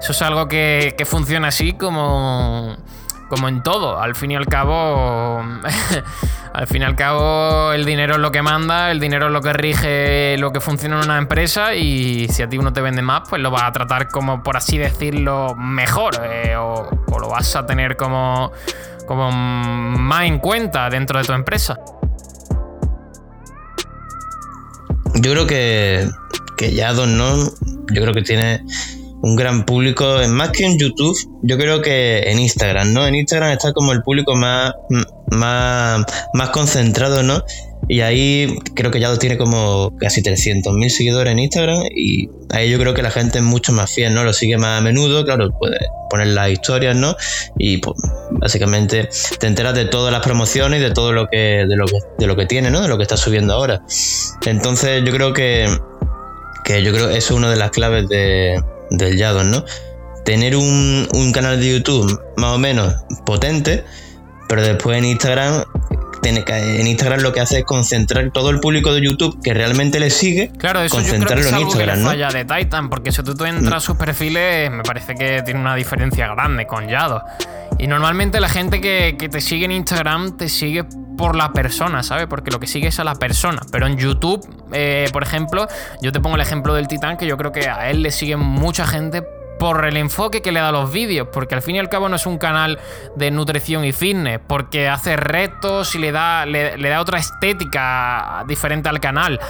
eso 0.00 0.12
es 0.12 0.22
algo 0.22 0.46
que, 0.46 0.94
que 0.96 1.04
funciona 1.04 1.48
así 1.48 1.72
como 1.72 2.76
como 3.28 3.48
en 3.48 3.62
todo, 3.62 4.00
al 4.00 4.14
fin 4.14 4.30
y 4.30 4.36
al 4.36 4.46
cabo, 4.46 5.40
al 6.52 6.66
fin 6.66 6.82
y 6.82 6.84
al 6.84 6.96
cabo 6.96 7.72
el 7.72 7.84
dinero 7.84 8.14
es 8.14 8.20
lo 8.20 8.32
que 8.32 8.42
manda, 8.42 8.90
el 8.90 9.00
dinero 9.00 9.26
es 9.26 9.32
lo 9.32 9.42
que 9.42 9.52
rige 9.52 10.36
lo 10.38 10.52
que 10.52 10.60
funciona 10.60 10.98
en 10.98 11.04
una 11.04 11.18
empresa 11.18 11.74
y 11.74 12.28
si 12.28 12.42
a 12.42 12.48
ti 12.48 12.58
uno 12.58 12.72
te 12.72 12.80
vende 12.80 13.02
más, 13.02 13.28
pues 13.28 13.42
lo 13.42 13.50
vas 13.50 13.64
a 13.64 13.72
tratar 13.72 14.08
como, 14.08 14.42
por 14.42 14.56
así 14.56 14.78
decirlo, 14.78 15.54
mejor 15.54 16.14
eh, 16.24 16.56
o, 16.56 16.90
lo 17.18 17.28
vas 17.28 17.54
a 17.56 17.66
tener 17.66 17.96
como, 17.96 18.52
como 19.06 19.30
más 19.30 20.24
en 20.24 20.38
cuenta 20.38 20.88
dentro 20.88 21.18
de 21.18 21.24
tu 21.24 21.32
empresa. 21.32 21.78
Yo 25.14 25.32
creo 25.32 25.46
que, 25.46 26.08
que 26.56 26.72
ya 26.74 26.92
Don 26.92 27.18
yo 27.18 28.02
creo 28.02 28.14
que 28.14 28.22
tiene 28.22 28.62
un 29.22 29.36
gran 29.36 29.64
público, 29.64 30.18
más 30.28 30.50
que 30.50 30.64
en 30.64 30.78
YouTube, 30.78 31.16
yo 31.42 31.58
creo 31.58 31.82
que 31.82 32.20
en 32.30 32.38
Instagram, 32.38 32.92
¿no? 32.92 33.06
En 33.06 33.14
Instagram 33.14 33.50
está 33.50 33.72
como 33.72 33.92
el 33.92 34.02
público 34.02 34.34
más, 34.36 34.72
más, 35.30 36.04
más 36.34 36.50
concentrado, 36.50 37.22
¿no? 37.22 37.42
Y 37.88 38.00
ahí 38.00 38.58
creo 38.74 38.90
que 38.90 39.00
ya 39.00 39.16
tiene 39.16 39.38
como 39.38 39.96
casi 39.98 40.22
300.000 40.22 40.88
seguidores 40.88 41.32
en 41.32 41.38
Instagram 41.38 41.84
y 41.94 42.28
ahí 42.50 42.70
yo 42.70 42.78
creo 42.78 42.92
que 42.92 43.02
la 43.02 43.10
gente 43.10 43.38
es 43.38 43.44
mucho 43.44 43.72
más 43.72 43.92
fiel, 43.92 44.14
¿no? 44.14 44.24
Lo 44.24 44.32
sigue 44.32 44.58
más 44.58 44.78
a 44.78 44.82
menudo, 44.82 45.24
claro, 45.24 45.50
puede 45.58 45.78
poner 46.10 46.28
las 46.28 46.50
historias, 46.50 46.94
¿no? 46.96 47.16
Y 47.56 47.78
pues, 47.78 47.96
básicamente 48.32 49.08
te 49.40 49.46
enteras 49.46 49.74
de 49.74 49.86
todas 49.86 50.12
las 50.12 50.22
promociones 50.22 50.80
y 50.80 50.82
de 50.84 50.90
todo 50.90 51.12
lo 51.12 51.28
que, 51.28 51.64
de 51.68 51.76
lo 51.76 51.86
que, 51.86 51.98
de 52.18 52.26
lo 52.26 52.36
que 52.36 52.46
tiene, 52.46 52.70
¿no? 52.70 52.82
De 52.82 52.88
lo 52.88 52.98
que 52.98 53.02
está 53.02 53.16
subiendo 53.16 53.54
ahora. 53.54 53.80
Entonces 54.44 55.02
yo 55.04 55.12
creo 55.12 55.32
que, 55.32 55.66
que 56.64 56.82
yo 56.82 56.92
creo 56.92 57.08
que 57.08 57.16
eso 57.16 57.34
es 57.34 57.38
una 57.38 57.50
de 57.50 57.56
las 57.56 57.70
claves 57.70 58.08
de, 58.08 58.60
del 58.90 59.16
Yadon, 59.16 59.50
¿no? 59.50 59.64
Tener 60.24 60.56
un, 60.56 61.32
canal 61.32 61.60
de 61.60 61.78
YouTube 61.78 62.20
más 62.36 62.54
o 62.54 62.58
menos 62.58 62.94
potente, 63.24 63.84
pero 64.48 64.62
después 64.62 64.98
en 64.98 65.04
Instagram 65.04 65.64
en 66.24 66.86
Instagram 66.86 67.20
lo 67.20 67.32
que 67.32 67.40
hace 67.40 67.60
es 67.60 67.64
concentrar 67.64 68.30
todo 68.32 68.50
el 68.50 68.60
público 68.60 68.92
de 68.92 69.00
YouTube 69.00 69.40
que 69.42 69.54
realmente 69.54 69.98
le 69.98 70.10
sigue, 70.10 70.50
claro, 70.58 70.82
eso 70.82 70.96
concentrarlo 70.96 71.42
yo 71.42 71.48
creo 71.48 71.52
que 71.52 71.56
es 71.56 71.62
en 71.62 71.68
Instagram, 71.68 71.98
que 71.98 72.04
falla 72.04 72.28
de 72.28 72.44
Titan, 72.44 72.90
porque 72.90 73.12
si 73.12 73.22
tú, 73.22 73.44
entras 73.44 73.74
a 73.74 73.80
sus 73.80 73.96
perfiles, 73.96 74.70
me 74.70 74.82
parece 74.82 75.14
que 75.14 75.42
tiene 75.42 75.60
una 75.60 75.74
diferencia 75.74 76.26
grande 76.28 76.66
con 76.66 76.88
Yado. 76.88 77.22
Y 77.78 77.86
normalmente 77.86 78.40
la 78.40 78.48
gente 78.48 78.80
que, 78.80 79.16
que, 79.18 79.28
te 79.28 79.40
sigue 79.40 79.64
en 79.66 79.72
Instagram 79.72 80.36
te 80.36 80.48
sigue 80.48 80.84
por 81.18 81.36
la 81.36 81.52
persona, 81.52 82.02
¿sabes? 82.02 82.26
Porque 82.26 82.50
lo 82.50 82.58
que 82.58 82.66
sigue 82.66 82.88
es 82.88 82.98
a 82.98 83.04
la 83.04 83.16
persona. 83.16 83.60
Pero 83.70 83.86
en 83.86 83.98
YouTube, 83.98 84.48
eh, 84.72 85.10
por 85.12 85.22
ejemplo, 85.22 85.66
yo 86.00 86.12
te 86.12 86.20
pongo 86.20 86.36
el 86.36 86.40
ejemplo 86.40 86.72
del 86.72 86.88
Titán, 86.88 87.18
que 87.18 87.26
yo 87.26 87.36
creo 87.36 87.52
que 87.52 87.68
a 87.68 87.90
él 87.90 88.02
le 88.02 88.10
sigue 88.10 88.36
mucha 88.36 88.86
gente 88.86 89.22
por 89.58 89.84
el 89.84 89.96
enfoque 89.96 90.40
que 90.40 90.52
le 90.52 90.60
da 90.60 90.68
a 90.68 90.72
los 90.72 90.92
vídeos, 90.92 91.28
porque 91.32 91.56
al 91.56 91.62
fin 91.62 91.74
y 91.74 91.78
al 91.80 91.88
cabo 91.88 92.08
no 92.08 92.16
es 92.16 92.26
un 92.26 92.38
canal 92.38 92.78
de 93.16 93.32
nutrición 93.32 93.84
y 93.84 93.92
fitness, 93.92 94.40
porque 94.46 94.88
hace 94.88 95.16
retos 95.16 95.94
y 95.96 95.98
le 95.98 96.12
da, 96.12 96.46
le, 96.46 96.78
da 96.78 97.00
otra 97.00 97.18
estética 97.18 98.44
diferente 98.46 98.88
al 98.88 99.00
canal. 99.00 99.40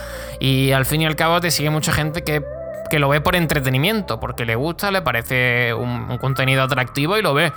Y 0.40 0.72
al 0.72 0.87
fin 0.87 1.02
y 1.02 1.07
al 1.07 1.14
cabo 1.14 1.40
te 1.40 1.50
sigue 1.50 1.68
mucha 1.70 1.92
gente 1.92 2.24
que 2.24 2.98
lo 2.98 3.11
ve 3.11 3.20
por 3.20 3.37
entretenimiento, 3.37 4.18
porque 4.18 4.46
le 4.46 4.57
gusta, 4.57 4.90
le 4.90 5.02
parece 5.02 5.74
un, 5.74 6.16
contenido 6.18 6.62
atractivo 6.62 7.18
y 7.18 7.22
lo 7.22 7.35
ve. 7.35 7.52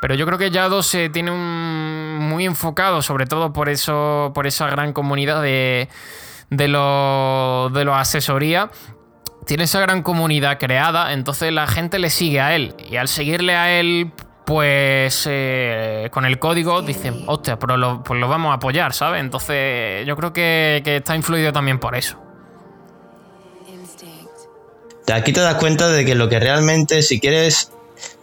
Pero 0.00 0.14
yo 0.14 0.26
creo 0.26 0.38
que 0.38 0.50
Yado 0.50 0.82
se 0.82 1.08
tiene 1.08 1.30
un, 1.30 1.95
muy 2.26 2.44
enfocado, 2.44 3.02
sobre 3.02 3.26
todo 3.26 3.52
por 3.52 3.68
eso, 3.68 4.32
por 4.34 4.46
esa 4.46 4.66
gran 4.68 4.92
comunidad 4.92 5.42
de, 5.42 5.88
de 6.50 6.68
los 6.68 7.72
de 7.72 7.84
los 7.84 7.96
asesoría 7.96 8.70
tiene 9.46 9.64
esa 9.64 9.80
gran 9.80 10.02
comunidad 10.02 10.58
creada, 10.58 11.12
entonces 11.12 11.52
la 11.52 11.66
gente 11.66 11.98
le 11.98 12.10
sigue 12.10 12.40
a 12.40 12.54
él. 12.54 12.74
Y 12.90 12.96
al 12.96 13.06
seguirle 13.08 13.54
a 13.54 13.78
él, 13.78 14.10
pues 14.44 15.26
eh, 15.30 16.08
con 16.10 16.24
el 16.24 16.38
código 16.38 16.82
dicen, 16.82 17.22
hostia, 17.26 17.56
lo, 17.76 18.02
pues 18.02 18.20
lo, 18.20 18.28
vamos 18.28 18.50
a 18.50 18.54
apoyar, 18.54 18.92
¿sabes? 18.92 19.20
Entonces 19.20 20.04
yo 20.06 20.16
creo 20.16 20.32
que, 20.32 20.82
está 20.84 21.14
influido 21.14 21.52
también 21.52 21.78
por 21.78 21.96
eso. 21.96 22.20
Aquí 25.12 25.32
te 25.32 25.40
das 25.40 25.54
cuenta 25.54 25.88
de 25.88 26.04
que 26.04 26.16
lo 26.16 26.28
que 26.28 26.40
realmente, 26.40 27.00
si 27.02 27.20
quieres 27.20 27.70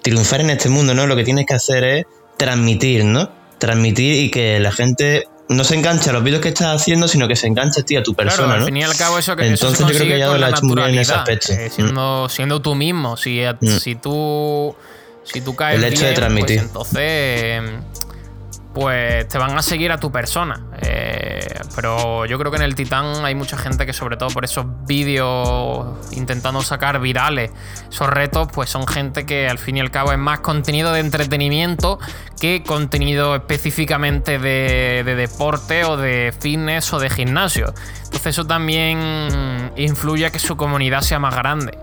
triunfar 0.02 0.42
en 0.42 0.50
este 0.50 0.68
mundo, 0.68 0.94
¿no? 0.94 1.08
Lo 1.08 1.16
que 1.16 1.24
tienes 1.24 1.46
que 1.46 1.54
hacer 1.54 1.86
es 1.86 2.06
transmitir, 2.38 3.06
¿no? 3.06 3.30
Transmitir 3.66 4.24
y 4.26 4.30
que 4.30 4.60
la 4.60 4.72
gente 4.72 5.24
no 5.48 5.64
se 5.64 5.76
engancha 5.76 6.10
a 6.10 6.14
los 6.14 6.24
vídeos 6.24 6.42
que 6.42 6.50
estás 6.50 6.76
haciendo, 6.76 7.08
sino 7.08 7.28
que 7.28 7.38
se 7.38 7.48
engancha 7.48 7.82
a 7.82 7.84
ti, 7.86 7.96
a 7.96 8.04
tu 8.04 8.14
persona, 8.14 8.46
claro, 8.46 8.60
¿no? 8.60 8.66
al 8.66 8.66
fin 8.66 8.78
y 8.78 8.84
al 8.84 8.96
cabo 8.98 9.18
eso 9.20 9.36
que 9.36 9.48
Entonces 9.48 9.80
yo 9.80 9.88
creo 9.88 10.08
que 10.08 10.20
ya 10.20 10.28
lo 10.28 10.46
ha 10.46 10.50
hecho 10.50 10.64
muy 10.64 10.76
bien 10.76 10.90
en 10.90 11.00
ese 11.00 11.14
aspecto. 11.14 11.54
Eh, 11.54 11.70
siendo, 11.70 12.28
siendo, 12.28 12.62
tú 12.62 12.76
mismo, 12.76 13.16
si, 13.16 13.42
mm. 13.42 13.68
si 13.68 13.96
tú 13.96 14.76
si 15.24 15.40
tú 15.40 15.56
caes 15.56 15.78
El 15.78 15.86
hecho 15.86 16.02
de 16.02 16.08
pues 16.08 16.16
transmitir. 16.16 16.60
entonces 16.60 17.62
pues 18.74 19.28
te 19.28 19.38
van 19.38 19.58
a 19.58 19.62
seguir 19.62 19.92
a 19.92 20.00
tu 20.00 20.12
persona. 20.12 20.60
Eh, 20.82 21.48
pero 21.76 22.26
yo 22.26 22.38
creo 22.40 22.52
que 22.52 22.58
en 22.58 22.64
el 22.64 22.76
Titán 22.76 23.24
hay 23.24 23.36
mucha 23.36 23.58
gente 23.58 23.86
que 23.86 23.94
sobre 23.94 24.18
todo 24.18 24.30
por 24.30 24.46
esos 24.46 24.66
vídeos 24.86 25.88
intentando 26.12 26.62
sacar 26.62 27.00
virales, 27.00 27.52
esos 27.90 28.10
retos, 28.10 28.48
pues 28.52 28.70
son 28.70 28.88
gente 28.88 29.26
que 29.26 29.48
al 29.48 29.60
fin 29.60 29.78
y 29.78 29.80
al 29.80 29.92
cabo 29.92 30.12
es 30.12 30.18
más 30.18 30.40
contenido 30.40 30.92
de 30.94 31.00
entretenimiento 31.00 32.00
que 32.40 32.64
contenido 32.64 33.36
específicamente 33.36 34.40
de, 34.40 35.04
de 35.06 35.16
deporte 35.16 35.86
o 35.86 35.98
de 35.98 36.34
fitness 36.40 36.94
o 36.94 37.00
de 37.00 37.10
gimnasio. 37.10 37.74
Entonces 38.06 38.28
eso 38.28 38.46
también 38.46 39.72
influye 39.76 40.26
a 40.26 40.32
que 40.32 40.40
su 40.40 40.58
comunidad 40.58 41.02
sea 41.02 41.20
más 41.20 41.36
grande. 41.36 41.78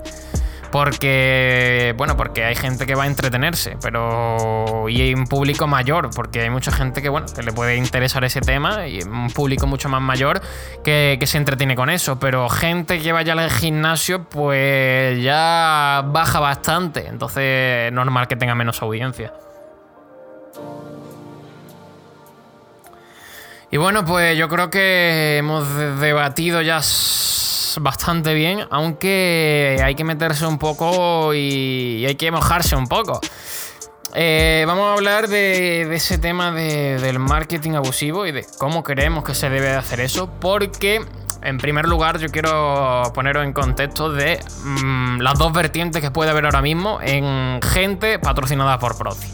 Porque, 0.71 1.95
bueno, 1.97 2.17
porque 2.17 2.45
hay 2.45 2.55
gente 2.55 2.87
que 2.87 2.95
va 2.95 3.05
a 3.05 3.07
entretenerse, 3.07 3.77
pero. 3.83 4.89
Y 4.89 5.01
hay 5.01 5.15
un 5.15 5.27
público 5.27 5.67
mayor, 5.67 6.11
porque 6.15 6.43
hay 6.43 6.51
mucha 6.51 6.71
gente 6.71 7.03
que, 7.03 7.09
bueno, 7.09 7.27
que 7.35 7.43
le 7.43 7.53
puede 7.53 7.77
interesar 7.77 8.25
ese 8.25 8.41
tema, 8.41 8.87
y 8.87 9.03
un 9.03 9.31
público 9.31 9.67
mucho 9.67 9.89
más 9.89 10.01
mayor 10.01 10.41
que, 10.85 11.19
se 11.25 11.39
entretiene 11.39 11.75
con 11.75 11.91
eso. 11.91 12.21
Pero 12.21 12.49
gente 12.49 13.01
que 13.01 13.13
vaya 13.13 13.33
al 13.33 13.51
gimnasio, 13.51 14.25
pues 14.25 15.21
ya 15.23 16.05
baja 16.07 16.39
bastante. 16.39 17.07
Entonces, 17.09 17.89
es 17.89 17.93
normal 17.93 18.29
que 18.29 18.37
tenga 18.37 18.55
menos 18.55 18.81
audiencia. 18.83 19.33
Y 23.73 23.77
bueno, 23.77 24.05
pues 24.05 24.37
yo 24.37 24.49
creo 24.49 24.69
que 24.69 25.37
hemos 25.39 25.65
debatido 26.01 26.61
ya 26.61 26.81
bastante 27.81 28.35
bien, 28.35 28.67
aunque 28.71 29.81
hay 29.83 29.95
que 29.95 30.05
meterse 30.05 30.47
un 30.47 30.59
poco 30.59 31.35
y 31.35 32.05
hay 32.07 32.15
que 32.17 32.31
mojarse 32.31 32.77
un 32.77 32.87
poco. 32.87 33.21
Eh, 34.15 34.65
vamos 34.67 34.87
a 34.87 34.93
hablar 34.95 35.29
de, 35.29 35.83
ese 35.95 36.19
tema 36.19 36.51
del 36.51 37.19
marketing 37.19 37.73
abusivo 37.73 38.27
y 38.27 38.33
de 38.33 38.45
cómo 38.59 38.83
creemos 38.83 39.25
que 39.25 39.35
se 39.35 39.49
debe 39.49 39.69
de 39.69 39.77
hacer 39.77 40.01
eso, 40.01 40.29
porque 40.41 41.05
en 41.43 41.59
primer 41.59 41.87
lugar 41.87 42.19
yo 42.19 42.29
quiero 42.29 43.05
poneros 43.15 43.45
en 43.45 43.53
contexto 43.53 44.11
de 44.11 44.41
mm, 44.65 45.21
las 45.21 45.39
dos 45.39 45.53
vertientes 45.53 46.03
que 46.03 46.11
puede 46.11 46.31
haber 46.31 46.45
ahora 46.47 46.61
mismo 46.61 46.99
en 47.03 47.61
gente 47.63 48.19
patrocinada 48.19 48.79
por 48.79 48.99
Proti. 48.99 49.27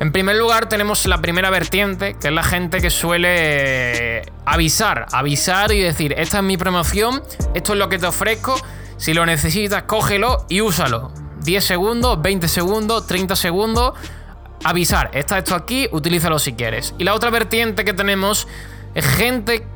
En 0.00 0.12
primer 0.12 0.36
lugar 0.36 0.68
tenemos 0.68 1.06
la 1.06 1.20
primera 1.20 1.50
vertiente, 1.50 2.14
que 2.14 2.28
es 2.28 2.34
la 2.34 2.42
gente 2.42 2.80
que 2.80 2.90
suele 2.90 4.22
avisar, 4.44 5.06
avisar 5.12 5.72
y 5.72 5.80
decir, 5.80 6.14
esta 6.18 6.38
es 6.38 6.44
mi 6.44 6.56
promoción, 6.56 7.22
esto 7.54 7.72
es 7.74 7.78
lo 7.78 7.88
que 7.88 7.98
te 7.98 8.06
ofrezco, 8.06 8.56
si 8.96 9.14
lo 9.14 9.24
necesitas, 9.24 9.84
cógelo 9.84 10.46
y 10.48 10.60
úsalo. 10.60 11.12
10 11.44 11.64
segundos, 11.64 12.20
20 12.22 12.48
segundos, 12.48 13.06
30 13.06 13.36
segundos, 13.36 13.92
avisar, 14.64 15.10
está 15.12 15.38
esto 15.38 15.54
aquí, 15.54 15.88
utilízalo 15.92 16.38
si 16.38 16.54
quieres. 16.54 16.94
Y 16.98 17.04
la 17.04 17.14
otra 17.14 17.30
vertiente 17.30 17.84
que 17.84 17.92
tenemos 17.92 18.48
es 18.94 19.06
gente 19.06 19.66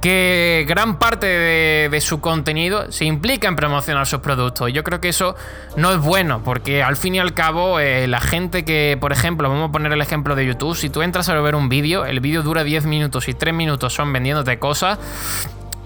que 0.00 0.64
gran 0.68 0.98
parte 0.98 1.26
de, 1.26 2.00
su 2.00 2.20
contenido 2.20 2.92
se 2.92 3.04
implica 3.04 3.48
en 3.48 3.56
promocionar 3.56 4.06
sus 4.06 4.20
productos. 4.20 4.70
Y 4.70 4.72
yo 4.72 4.84
creo 4.84 5.00
que 5.00 5.08
eso 5.08 5.34
no 5.76 5.90
es 5.92 5.98
bueno, 5.98 6.42
porque 6.44 6.82
al 6.82 6.96
fin 6.96 7.16
y 7.16 7.18
al 7.18 7.34
cabo, 7.34 7.80
eh, 7.80 8.06
la 8.06 8.20
gente 8.20 8.64
que, 8.64 8.96
por 9.00 9.12
ejemplo, 9.12 9.48
vamos 9.48 9.70
a 9.70 9.72
poner 9.72 9.92
el 9.92 10.00
ejemplo 10.00 10.36
de 10.36 10.46
YouTube, 10.46 10.76
si 10.76 10.88
tú 10.88 11.02
entras 11.02 11.28
a 11.28 11.34
ver 11.40 11.54
un 11.56 11.68
vídeo, 11.68 12.04
el 12.06 12.20
vídeo 12.20 12.42
dura 12.42 12.62
10 12.62 12.84
minutos 12.86 13.28
y 13.28 13.34
3 13.34 13.52
minutos 13.54 13.92
son 13.94 14.12
vendiéndote 14.12 14.58
cosas. 14.58 14.98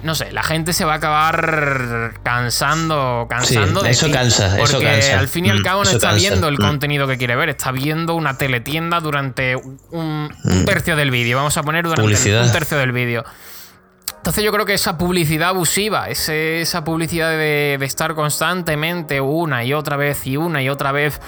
no 0.02 0.16
sé, 0.16 0.32
la 0.32 0.42
gente 0.42 0.72
se 0.72 0.84
va 0.84 0.94
a 0.94 0.96
acabar 0.96 2.14
cansando, 2.24 3.26
cansando 3.30 3.80
Sí, 3.80 3.86
de 3.86 3.92
eso 3.92 4.06
ti. 4.06 4.12
cansa, 4.12 4.46
eso 4.58 4.72
Porque 4.72 4.84
cansa. 4.84 5.18
al 5.20 5.28
fin 5.28 5.46
y 5.46 5.50
al 5.50 5.60
Mm, 5.60 5.62
cabo 5.62 5.76
no 5.84 5.88
eso 5.88 5.96
está 5.98 6.08
cansa. 6.08 6.28
viendo 6.28 6.48
el 6.48 6.54
Mm. 6.58 6.62
contenido 6.62 7.06
que 7.06 7.16
quiere 7.18 7.36
ver, 7.36 7.50
está 7.50 7.70
viendo 7.70 8.14
una 8.16 8.36
teletienda 8.36 8.98
durante 8.98 9.54
un, 9.54 10.28
un 10.42 10.64
tercio 10.64 10.96
del 10.96 11.12
vídeo. 11.12 11.36
Vamos 11.36 11.56
a 11.56 11.62
poner 11.62 11.84
durante 11.84 12.02
Mm. 12.02 12.04
Publicidad. 12.04 12.44
un 12.44 12.50
tercio 12.50 12.78
del 12.78 12.90
vídeo. 12.90 13.24
Entonces 14.22 14.44
yo 14.44 14.52
creo 14.52 14.64
que 14.64 14.74
esa 14.74 14.96
publicidad 14.96 15.48
abusiva, 15.48 16.08
ese- 16.08 16.60
esa 16.60 16.84
publicidad 16.84 17.30
de, 17.30 17.76
de 17.76 17.84
estar 17.84 18.14
constantemente 18.14 19.20
una 19.20 19.64
y 19.64 19.74
otra 19.74 19.96
vez 19.96 20.24
y 20.28 20.36
una 20.36 20.62
y 20.62 20.68
otra 20.68 20.92
vez 20.92 21.20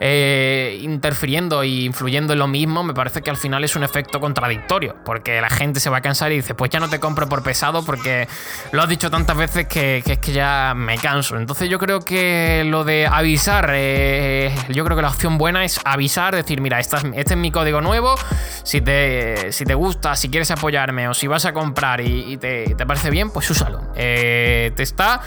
eh, 0.00 0.78
interfiriendo 0.82 1.62
e 1.62 1.68
influyendo 1.68 2.32
en 2.32 2.38
lo 2.38 2.48
mismo, 2.48 2.82
me 2.82 2.94
parece 2.94 3.20
que 3.20 3.28
al 3.28 3.36
final 3.36 3.62
es 3.64 3.76
un 3.76 3.84
efecto 3.84 4.18
contradictorio, 4.18 4.96
porque 5.04 5.40
la 5.40 5.50
gente 5.50 5.78
se 5.78 5.90
va 5.90 5.98
a 5.98 6.00
cansar 6.00 6.32
y 6.32 6.36
dice, 6.36 6.54
pues 6.54 6.70
ya 6.70 6.80
no 6.80 6.88
te 6.88 6.98
compro 6.98 7.28
por 7.28 7.42
pesado 7.42 7.84
porque 7.84 8.26
lo 8.72 8.82
has 8.82 8.88
dicho 8.88 9.10
tantas 9.10 9.36
veces 9.36 9.66
que, 9.66 9.98
es 9.98 10.18
que 10.18 10.32
ya 10.32 10.72
me 10.74 10.96
canso. 10.96 11.36
Entonces 11.36 11.68
yo 11.68 11.78
creo 11.78 12.00
que 12.00 12.64
lo 12.66 12.84
de 12.84 13.06
avisar, 13.06 13.70
eh, 13.74 14.54
yo 14.70 14.84
creo 14.84 14.96
que 14.96 15.02
la 15.02 15.10
opción 15.10 15.36
buena 15.36 15.64
es 15.64 15.78
avisar, 15.84 16.34
decir, 16.34 16.60
mira, 16.60 16.80
este 16.80 16.96
es 17.14 17.36
mi 17.36 17.50
código 17.50 17.82
nuevo, 17.82 18.14
si 18.62 18.80
te, 18.80 19.52
si 19.52 19.64
te 19.64 19.74
gusta, 19.74 20.16
si 20.16 20.30
quieres 20.30 20.50
apoyarme 20.50 21.08
o 21.08 21.14
si 21.14 21.26
vas 21.26 21.44
a 21.44 21.52
comprar 21.52 22.00
y, 22.00 22.32
y 22.32 22.36
te, 22.38 22.74
te 22.74 22.86
parece 22.86 23.10
bien, 23.10 23.30
pues 23.30 23.50
úsalo. 23.50 23.92
Eh, 23.94 24.72
te 24.74 24.82
está 24.82 25.20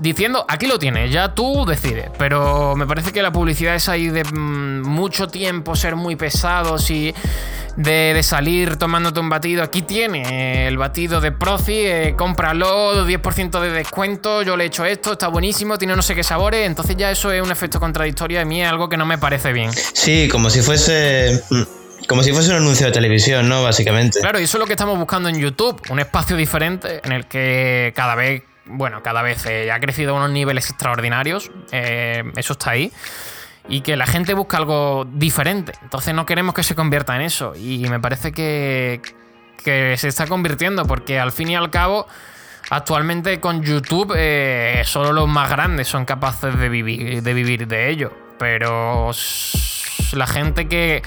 diciendo, 0.00 0.44
aquí 0.48 0.66
lo 0.66 0.78
tienes, 0.78 1.10
ya 1.10 1.34
tú 1.34 1.64
decides. 1.66 2.10
Pero 2.18 2.74
me 2.76 2.86
parece 2.86 3.12
que 3.12 3.22
la 3.22 3.32
publicidad 3.32 3.74
es 3.74 3.88
ahí 3.88 4.08
de 4.08 4.24
mm, 4.24 4.82
mucho 4.82 5.28
tiempo, 5.28 5.76
ser 5.76 5.96
muy 5.96 6.16
pesados 6.16 6.90
y 6.90 7.14
de, 7.76 8.12
de 8.14 8.22
salir 8.22 8.76
tomándote 8.76 9.20
un 9.20 9.28
batido. 9.28 9.62
Aquí 9.62 9.82
tiene 9.82 10.66
el 10.66 10.76
batido 10.78 11.20
de 11.20 11.32
Proci, 11.32 11.74
eh, 11.76 12.14
cómpralo, 12.16 13.06
10% 13.06 13.60
de 13.60 13.70
descuento, 13.70 14.42
yo 14.42 14.56
le 14.56 14.64
he 14.64 14.66
hecho 14.66 14.84
esto, 14.84 15.12
está 15.12 15.28
buenísimo, 15.28 15.78
tiene 15.78 15.94
no 15.94 16.02
sé 16.02 16.14
qué 16.14 16.24
sabores. 16.24 16.66
Entonces 16.66 16.96
ya 16.96 17.10
eso 17.10 17.30
es 17.32 17.42
un 17.42 17.50
efecto 17.52 17.78
contradictorio 17.80 18.40
a 18.40 18.44
mí 18.44 18.62
es 18.62 18.68
algo 18.68 18.88
que 18.88 18.96
no 18.96 19.06
me 19.06 19.18
parece 19.18 19.52
bien. 19.52 19.70
Sí, 19.72 20.28
como 20.30 20.50
si 20.50 20.60
fuese. 20.62 21.42
mm, 21.50 21.62
Como 22.08 22.22
si 22.22 22.32
fuese 22.32 22.50
un 22.50 22.56
anuncio 22.56 22.86
de 22.86 22.92
televisión, 22.92 23.48
¿no? 23.48 23.62
Básicamente. 23.62 24.20
Claro, 24.20 24.40
y 24.40 24.44
eso 24.44 24.56
es 24.56 24.60
lo 24.60 24.66
que 24.66 24.72
estamos 24.72 24.96
buscando 24.98 25.28
en 25.28 25.38
YouTube, 25.38 25.80
un 25.90 25.98
espacio 26.00 26.36
diferente 26.36 27.00
en 27.04 27.12
el 27.12 27.26
que 27.26 27.92
cada 27.94 28.14
vez, 28.14 28.42
bueno, 28.68 29.02
cada 29.02 29.22
vez 29.22 29.46
eh, 29.46 29.70
ha 29.72 29.80
crecido 29.80 30.14
a 30.14 30.18
unos 30.18 30.30
niveles 30.30 30.70
extraordinarios, 30.70 31.50
eh, 31.72 32.24
eso 32.36 32.52
está 32.52 32.70
ahí, 32.70 32.92
y 33.68 33.80
que 33.80 33.96
la 33.96 34.06
gente 34.06 34.34
busca 34.34 34.56
algo 34.56 35.06
diferente. 35.12 35.72
Entonces 35.82 36.14
no 36.14 36.26
queremos 36.26 36.54
que 36.54 36.62
se 36.62 36.74
convierta 36.74 37.16
en 37.16 37.22
eso, 37.22 37.54
y 37.56 37.88
me 37.88 38.00
parece 38.00 38.32
que, 38.32 39.00
que 39.64 39.96
se 39.96 40.08
está 40.08 40.26
convirtiendo, 40.26 40.84
porque 40.86 41.18
al 41.18 41.32
fin 41.32 41.50
y 41.50 41.56
al 41.56 41.70
cabo... 41.70 42.06
Actualmente 42.70 43.40
con 43.40 43.62
YouTube 43.62 44.12
eh, 44.14 44.82
solo 44.84 45.12
los 45.12 45.26
más 45.26 45.48
grandes 45.48 45.88
son 45.88 46.04
capaces 46.04 46.58
de 46.58 46.68
vivir, 46.68 47.22
de 47.22 47.32
vivir 47.32 47.66
de 47.66 47.88
ello. 47.88 48.12
Pero 48.38 49.10
la 50.12 50.26
gente 50.26 50.68
que, 50.68 51.02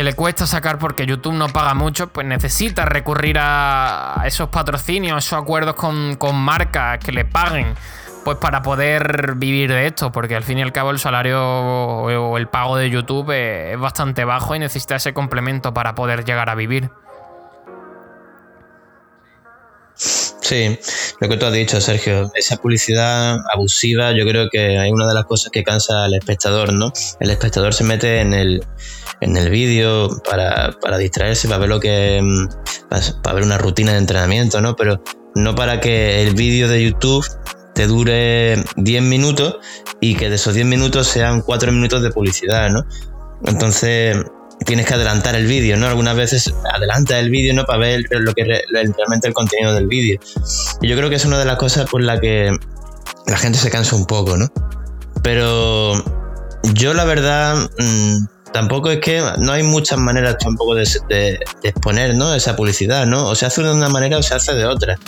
que 0.00 0.04
le 0.04 0.14
cuesta 0.14 0.46
sacar 0.46 0.78
porque 0.78 1.04
YouTube 1.04 1.34
no 1.34 1.48
paga 1.48 1.74
mucho, 1.74 2.06
pues 2.06 2.26
necesita 2.26 2.86
recurrir 2.86 3.36
a 3.38 4.22
esos 4.24 4.48
patrocinios, 4.48 5.26
esos 5.26 5.38
acuerdos 5.38 5.74
con, 5.74 6.16
con 6.16 6.36
marcas 6.36 6.98
que 7.00 7.12
le 7.12 7.26
paguen, 7.26 7.74
pues 8.24 8.38
para 8.38 8.62
poder 8.62 9.34
vivir 9.36 9.68
de 9.68 9.84
esto, 9.84 10.10
porque 10.10 10.36
al 10.36 10.42
fin 10.42 10.56
y 10.56 10.62
al 10.62 10.72
cabo 10.72 10.90
el 10.90 10.98
salario 10.98 11.38
o 11.44 12.38
el 12.38 12.48
pago 12.48 12.78
de 12.78 12.88
YouTube 12.88 13.30
es 13.30 13.78
bastante 13.78 14.24
bajo 14.24 14.54
y 14.54 14.58
necesita 14.58 14.96
ese 14.96 15.12
complemento 15.12 15.74
para 15.74 15.94
poder 15.94 16.24
llegar 16.24 16.48
a 16.48 16.54
vivir. 16.54 16.90
Sí, 20.50 20.76
lo 21.20 21.28
que 21.28 21.36
tú 21.36 21.46
has 21.46 21.52
dicho, 21.52 21.80
Sergio, 21.80 22.32
esa 22.34 22.56
publicidad 22.56 23.36
abusiva, 23.54 24.10
yo 24.10 24.24
creo 24.26 24.48
que 24.50 24.80
hay 24.80 24.90
una 24.90 25.06
de 25.06 25.14
las 25.14 25.24
cosas 25.24 25.52
que 25.52 25.62
cansa 25.62 26.06
al 26.06 26.14
espectador, 26.14 26.72
¿no? 26.72 26.92
El 27.20 27.30
espectador 27.30 27.72
se 27.72 27.84
mete 27.84 28.20
en 28.20 28.34
el, 28.34 28.60
en 29.20 29.36
el 29.36 29.48
vídeo 29.48 30.08
para, 30.28 30.76
para 30.80 30.98
distraerse, 30.98 31.46
para 31.46 31.60
ver 31.60 31.68
lo 31.68 31.78
que. 31.78 32.20
mm, 32.20 32.48
para, 32.88 33.02
para 33.22 33.34
ver 33.36 33.44
una 33.44 33.58
rutina 33.58 33.92
de 33.92 33.98
entrenamiento, 33.98 34.60
¿no? 34.60 34.74
Pero 34.74 35.00
no 35.36 35.54
para 35.54 35.78
que 35.78 36.20
el 36.24 36.34
vídeo 36.34 36.66
de 36.66 36.82
YouTube 36.82 37.24
te 37.72 37.86
dure 37.86 38.56
10 38.74 39.02
minutos 39.04 39.58
y 40.00 40.16
que 40.16 40.30
de 40.30 40.34
esos 40.34 40.54
10 40.54 40.66
minutos 40.66 41.06
sean 41.06 41.42
4 41.42 41.70
minutos 41.70 42.02
de 42.02 42.10
publicidad, 42.10 42.70
¿no? 42.70 42.84
Entonces 43.44 44.16
tienes 44.66 44.86
que 44.86 44.94
adelantar 44.94 45.34
el 45.34 45.46
vídeo, 45.46 45.76
¿no? 45.76 45.86
Algunas 45.86 46.16
veces 46.16 46.52
adelanta 46.72 47.18
el 47.18 47.30
vídeo, 47.30 47.54
¿no? 47.54 47.64
Para 47.64 47.78
ver 47.78 48.04
lo 48.10 48.32
que 48.34 48.44
re- 48.44 48.64
realmente 48.72 49.26
el 49.28 49.34
contenido 49.34 49.74
del 49.74 49.86
vídeo. 49.86 50.20
Y 50.80 50.88
yo 50.88 50.96
creo 50.96 51.08
que 51.10 51.16
es 51.16 51.24
una 51.24 51.38
de 51.38 51.44
las 51.44 51.56
cosas 51.56 51.88
por 51.88 52.02
la 52.02 52.20
que 52.20 52.50
la 53.26 53.36
gente 53.38 53.58
se 53.58 53.70
cansa 53.70 53.96
un 53.96 54.06
poco, 54.06 54.36
¿no? 54.36 54.48
Pero 55.22 55.94
yo 56.74 56.94
la 56.94 57.04
verdad 57.04 57.56
mm, 57.78 58.26
tampoco 58.52 58.90
es 58.90 59.00
que 59.00 59.22
no 59.38 59.52
hay 59.52 59.62
muchas 59.62 59.98
maneras 59.98 60.36
tampoco 60.38 60.74
de, 60.74 61.38
exponer, 61.62 62.14
¿no? 62.14 62.34
Esa 62.34 62.56
publicidad, 62.56 63.06
¿no? 63.06 63.28
O 63.28 63.34
se 63.34 63.46
hace 63.46 63.62
de 63.62 63.72
una 63.72 63.88
manera 63.88 64.18
o 64.18 64.22
se 64.22 64.34
hace 64.34 64.54
de 64.54 64.66
otra. 64.66 64.98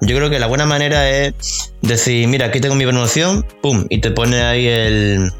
Yo 0.00 0.16
creo 0.16 0.30
que 0.30 0.38
la 0.38 0.46
buena 0.46 0.64
manera 0.64 1.10
es 1.10 1.34
decir, 1.82 2.28
mira, 2.28 2.46
aquí 2.46 2.60
tengo 2.60 2.76
mi 2.76 2.84
promoción, 2.84 3.44
pum, 3.62 3.86
y 3.90 4.00
te 4.00 4.12
pone 4.12 4.42
ahí 4.42 4.68
el- 4.68 5.32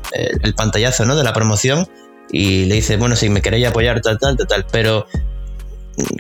el 0.43 0.55
pantallazo, 0.55 1.05
¿no? 1.05 1.15
De 1.15 1.23
la 1.23 1.33
promoción 1.33 1.89
y 2.31 2.65
le 2.67 2.75
dices, 2.77 2.99
bueno, 2.99 3.17
si 3.17 3.29
me 3.29 3.41
queréis 3.43 3.67
apoyar, 3.67 4.01
tal, 4.01 4.19
tal, 4.19 4.37
tal, 4.37 4.47
tal, 4.47 4.67
pero 4.71 5.07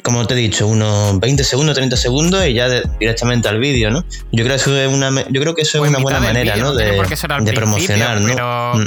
como 0.02 0.26
te 0.26 0.34
he 0.34 0.36
dicho, 0.36 0.66
unos 0.66 1.20
20 1.20 1.44
segundos, 1.44 1.74
30 1.76 1.96
segundos 1.96 2.44
y 2.46 2.54
ya 2.54 2.68
de- 2.68 2.82
directamente 2.98 3.48
al 3.48 3.58
vídeo, 3.60 3.90
¿no? 3.90 4.04
Yo 4.32 4.42
creo 4.44 4.48
que 4.48 4.54
eso 4.62 4.76
es 4.76 4.92
una, 4.92 5.10
yo 5.30 5.40
creo 5.40 5.54
que 5.54 5.62
eso 5.62 5.82
es 5.84 5.88
una 5.90 5.98
buena 6.00 6.18
manera, 6.20 6.56
¿no? 6.56 6.74
De, 6.74 6.86
de 6.92 7.52
promocionar, 7.52 8.20
¿no? 8.20 8.28
pero- 8.34 8.72
Mm. 8.74 8.86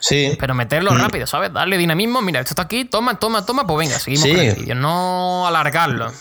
Sí. 0.00 0.36
Pero 0.38 0.54
meterlo 0.54 0.92
Mm. 0.92 0.98
rápido, 0.98 1.26
¿sabes? 1.26 1.52
Darle 1.52 1.76
dinamismo. 1.76 2.22
Mira, 2.22 2.38
esto 2.38 2.50
está 2.52 2.62
aquí, 2.62 2.84
toma, 2.84 3.18
toma, 3.18 3.44
toma, 3.44 3.66
pues 3.66 3.88
venga, 3.88 3.98
seguimos 3.98 4.28
Sí. 4.28 4.30
con 4.30 4.40
el 4.44 4.54
vídeo. 4.54 4.74
No 4.76 5.44
alargarlo. 5.48 6.12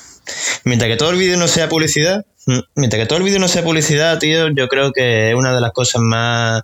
Mientras 0.64 0.90
que 0.90 0.98
todo 0.98 1.12
el 1.12 1.18
vídeo 1.18 1.38
no 1.38 1.48
sea 1.48 1.70
publicidad, 1.70 2.26
mm, 2.48 2.60
mientras 2.76 3.00
que 3.02 3.06
todo 3.06 3.20
el 3.20 3.24
vídeo 3.24 3.38
no 3.40 3.48
sea 3.48 3.64
publicidad, 3.64 4.18
tío, 4.18 4.48
yo 4.50 4.68
creo 4.68 4.92
que 4.94 5.30
es 5.30 5.36
una 5.36 5.54
de 5.54 5.62
las 5.62 5.72
cosas 5.74 6.02
más. 6.02 6.64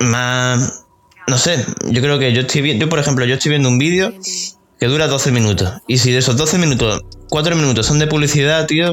más. 0.00 0.84
No 1.26 1.38
sé, 1.38 1.64
yo 1.90 2.02
creo 2.02 2.18
que 2.18 2.32
yo 2.32 2.42
estoy 2.42 2.62
viendo. 2.62 2.84
Yo, 2.84 2.88
por 2.88 2.98
ejemplo, 2.98 3.24
yo 3.24 3.34
estoy 3.34 3.50
viendo 3.50 3.68
un 3.68 3.78
vídeo 3.78 4.12
que 4.78 4.86
dura 4.86 5.06
12 5.06 5.30
minutos. 5.30 5.72
Y 5.86 5.98
si 5.98 6.10
de 6.12 6.18
esos 6.18 6.36
12 6.36 6.58
minutos, 6.58 7.02
4 7.28 7.54
minutos 7.54 7.86
son 7.86 7.98
de 7.98 8.06
publicidad, 8.06 8.66
tío, 8.66 8.92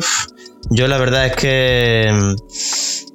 yo 0.69 0.87
la 0.87 0.97
verdad 0.97 1.25
es 1.27 1.35
que. 1.35 2.35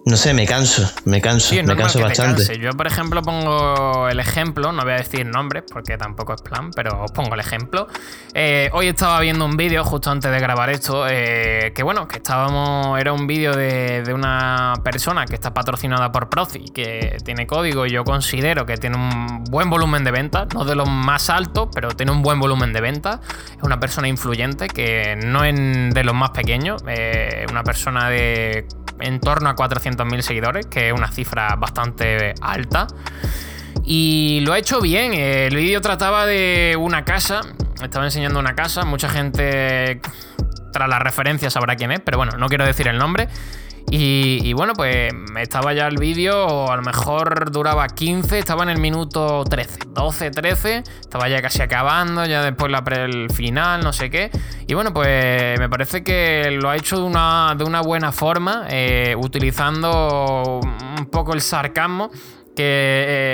No 0.04 0.16
sé, 0.16 0.34
me 0.34 0.46
canso, 0.46 0.90
me 1.04 1.20
canso, 1.20 1.50
Sí, 1.50 1.62
me 1.62 1.76
canso 1.76 2.00
bastante. 2.00 2.44
canse. 2.44 2.58
Yo, 2.58 2.70
por 2.70 2.88
ejemplo, 2.88 3.22
pongo 3.22 4.08
el 4.08 4.18
ejemplo, 4.18 4.72
no 4.72 4.82
voy 4.82 4.94
a 4.94 4.96
decir 4.96 5.24
nombres 5.24 5.62
porque 5.72 5.96
tampoco 5.96 6.34
es 6.34 6.42
plan, 6.42 6.72
pero 6.74 7.04
os 7.04 7.12
pongo 7.12 7.34
el 7.34 7.40
ejemplo. 7.40 7.86
Eh, 8.34 8.68
hoy 8.72 8.88
estaba 8.88 9.20
viendo 9.20 9.44
un 9.44 9.56
vídeo 9.56 9.84
justo 9.84 10.10
antes 10.10 10.32
de 10.32 10.40
grabar 10.40 10.70
esto, 10.70 11.06
eh, 11.08 11.72
que 11.72 11.84
bueno, 11.84 12.08
que 12.08 12.16
estábamos, 12.16 12.98
era 12.98 13.12
un 13.12 13.28
vídeo 13.28 13.54
de, 13.54 14.02
de 14.02 14.12
una 14.12 14.74
persona 14.82 15.24
que 15.24 15.36
está 15.36 15.54
patrocinada 15.54 16.10
por 16.10 16.28
Proci, 16.28 16.64
que 16.74 17.18
tiene 17.24 17.46
código 17.46 17.86
y 17.86 17.90
yo 17.92 18.02
considero 18.02 18.66
que 18.66 18.76
tiene 18.78 18.96
un 18.96 19.44
buen 19.44 19.70
volumen 19.70 20.02
de 20.02 20.10
ventas, 20.10 20.48
no 20.52 20.64
de 20.64 20.74
los 20.74 20.88
más 20.88 21.30
altos, 21.30 21.68
pero 21.72 21.90
tiene 21.90 22.10
un 22.10 22.22
buen 22.22 22.40
volumen 22.40 22.72
de 22.72 22.80
ventas. 22.80 23.20
Es 23.56 23.62
una 23.62 23.78
persona 23.78 24.08
influyente 24.08 24.66
que 24.66 25.14
no 25.24 25.44
es 25.44 25.54
de 25.94 26.02
los 26.02 26.14
más 26.14 26.30
pequeños, 26.30 26.82
eh, 26.88 27.46
una 27.48 27.62
persona 27.62 28.10
de 28.10 28.66
en 29.02 29.20
torno 29.20 29.48
a 29.50 29.54
400.000 29.96 30.20
seguidores, 30.22 30.66
que 30.66 30.88
es 30.88 30.92
una 30.92 31.10
cifra 31.10 31.54
bastante 31.56 32.34
alta. 32.40 32.86
Y 33.84 34.40
lo 34.44 34.52
ha 34.52 34.58
hecho 34.58 34.80
bien. 34.80 35.12
El 35.14 35.56
vídeo 35.56 35.80
trataba 35.80 36.26
de 36.26 36.76
una 36.78 37.04
casa. 37.04 37.40
Estaba 37.82 38.04
enseñando 38.04 38.38
una 38.38 38.54
casa. 38.54 38.84
Mucha 38.84 39.08
gente, 39.08 40.00
tras 40.72 40.88
la 40.88 40.98
referencia, 40.98 41.50
sabrá 41.50 41.76
quién 41.76 41.92
es. 41.92 42.00
Pero 42.00 42.18
bueno, 42.18 42.32
no 42.38 42.48
quiero 42.48 42.64
decir 42.64 42.88
el 42.88 42.98
nombre. 42.98 43.28
Y, 43.94 44.54
bueno, 44.54 44.72
pues 44.72 45.12
estaba 45.38 45.74
ya 45.74 45.86
el 45.86 45.98
vídeo, 45.98 46.46
o 46.46 46.72
a 46.72 46.76
lo 46.76 46.82
mejor 46.82 47.50
duraba 47.50 47.86
15, 47.88 48.38
estaba 48.38 48.62
en 48.62 48.70
el 48.70 48.78
minuto 48.78 49.44
13, 49.44 49.80
12, 49.88 50.30
13, 50.30 50.82
estaba 50.98 51.28
ya 51.28 51.42
casi 51.42 51.60
acabando, 51.60 52.24
ya 52.24 52.42
después 52.42 52.72
la 52.72 52.82
pre- 52.82 53.04
el 53.04 53.28
final, 53.30 53.84
no 53.84 53.92
sé 53.92 54.08
qué. 54.08 54.30
Y 54.66 54.72
bueno, 54.72 54.94
pues 54.94 55.58
me 55.60 55.68
parece 55.68 56.02
que 56.02 56.50
lo 56.58 56.70
ha 56.70 56.76
hecho 56.76 56.96
de 56.96 57.02
una, 57.02 57.54
de 57.54 57.64
una 57.64 57.82
buena 57.82 58.12
forma, 58.12 58.64
eh, 58.70 59.14
utilizando 59.18 60.60
un 60.62 61.06
poco 61.10 61.34
el 61.34 61.42
sarcasmo, 61.42 62.10
que 62.56 62.62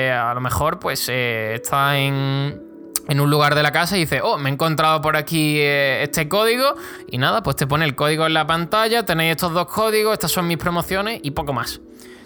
eh, 0.09 0.12
a 0.12 0.35
lo 0.35 0.40
mejor 0.40 0.81
pues 0.81 1.09
eh, 1.09 1.55
está 1.55 1.97
en, 1.99 2.61
en 3.09 3.21
un 3.21 3.31
lugar 3.31 3.55
de 3.55 3.62
la 3.62 3.73
casa 3.73 3.97
y 3.97 4.01
dice, 4.01 4.21
oh, 4.23 4.37
me 4.37 4.51
he 4.51 4.53
encontrado 4.53 5.01
por 5.01 5.16
aquí 5.16 5.59
eh, 5.59 6.03
este 6.03 6.29
código 6.29 6.75
y 7.09 7.18
nada, 7.18 7.42
pues 7.42 7.57
te 7.57 7.66
pone 7.66 7.85
el 7.87 7.94
código 7.97 8.27
en 8.27 8.35
la 8.35 8.47
pantalla, 8.47 9.05
tenéis 9.05 9.33
estos 9.33 9.55
dos 9.55 9.66
códigos, 9.66 10.12
estas 10.12 10.31
son 10.31 10.47
mis 10.47 10.59
promociones 10.59 11.18
y 11.23 11.31
poco 11.33 11.53
más. 11.53 11.81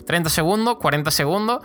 30 0.07 0.29
segundos, 0.29 0.77
40 0.79 1.11
segundos. 1.13 1.61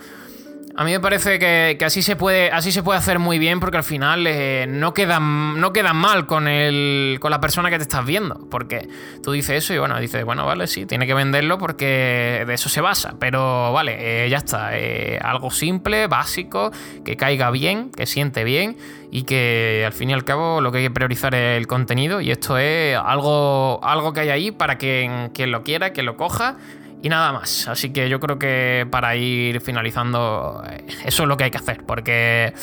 A 0.80 0.84
mí 0.84 0.92
me 0.92 1.00
parece 1.00 1.40
que, 1.40 1.76
así, 1.84 2.04
se 2.04 2.16
puede, 2.16 2.52
así 2.52 2.72
se 2.72 2.84
puede 2.84 3.00
hacer 3.00 3.18
muy 3.18 3.40
bien 3.40 3.60
porque 3.60 3.78
al 3.78 3.84
final 3.84 4.28
eh, 4.28 4.68
no, 4.70 4.94
quedan, 4.94 5.60
no 5.60 5.74
quedan 5.74 5.98
mal 5.98 6.28
con, 6.28 6.48
el, 6.48 7.18
con 7.20 7.32
la 7.32 7.42
persona 7.42 7.72
que 7.72 7.78
te 7.78 7.82
estás 7.82 8.06
viendo. 8.06 8.48
Porque 8.52 8.88
tú 9.24 9.32
dices 9.32 9.64
eso 9.64 9.74
y 9.74 9.80
bueno, 9.80 10.00
dices, 10.00 10.24
bueno, 10.24 10.46
vale, 10.46 10.68
sí, 10.68 10.86
tiene 10.86 11.08
que 11.08 11.16
venderlo 11.16 11.58
porque 11.58 12.44
de 12.46 12.54
eso 12.54 12.70
se 12.70 12.80
basa. 12.82 13.16
Pero 13.20 13.74
vale, 13.74 14.26
eh, 14.26 14.30
ya 14.30 14.38
está. 14.38 14.78
Eh, 14.78 15.18
algo 15.20 15.50
simple, 15.50 16.06
básico, 16.06 16.72
que 17.04 17.18
caiga 17.18 17.50
bien, 17.50 17.90
que 17.90 18.06
siente 18.06 18.44
bien 18.44 18.78
y 19.10 19.24
que 19.24 19.82
al 19.84 19.94
fin 19.94 20.12
y 20.12 20.14
al 20.14 20.26
cabo 20.26 20.62
lo 20.62 20.72
que 20.72 20.78
hay 20.78 20.84
que 20.84 20.92
priorizar 20.92 21.34
es 21.34 21.58
el 21.58 21.66
contenido 21.66 22.22
y 22.22 22.30
esto 22.30 22.60
es 22.60 22.96
algo, 22.96 23.80
algo 23.82 24.14
que 24.14 24.20
hay 24.20 24.30
ahí 24.30 24.52
para 24.52 24.78
que 24.78 25.32
quien 25.34 25.50
lo 25.50 25.64
quiera, 25.64 25.92
que 25.92 26.04
lo 26.04 26.18
coja 26.18 26.58
y 27.02 27.10
nada 27.10 27.32
más. 27.32 27.68
Así 27.68 27.92
que 27.92 28.10
yo 28.10 28.20
creo 28.20 28.40
que 28.40 28.88
para 28.90 29.16
ir 29.16 29.62
finalizando, 29.62 30.64
eh, 30.70 30.86
eso 31.06 31.24
es 31.24 31.30
lo 31.30 31.38
que 31.38 31.46
hay 31.46 31.52
que 31.52 31.58
hacer. 31.58 31.84
Porque 31.86 32.54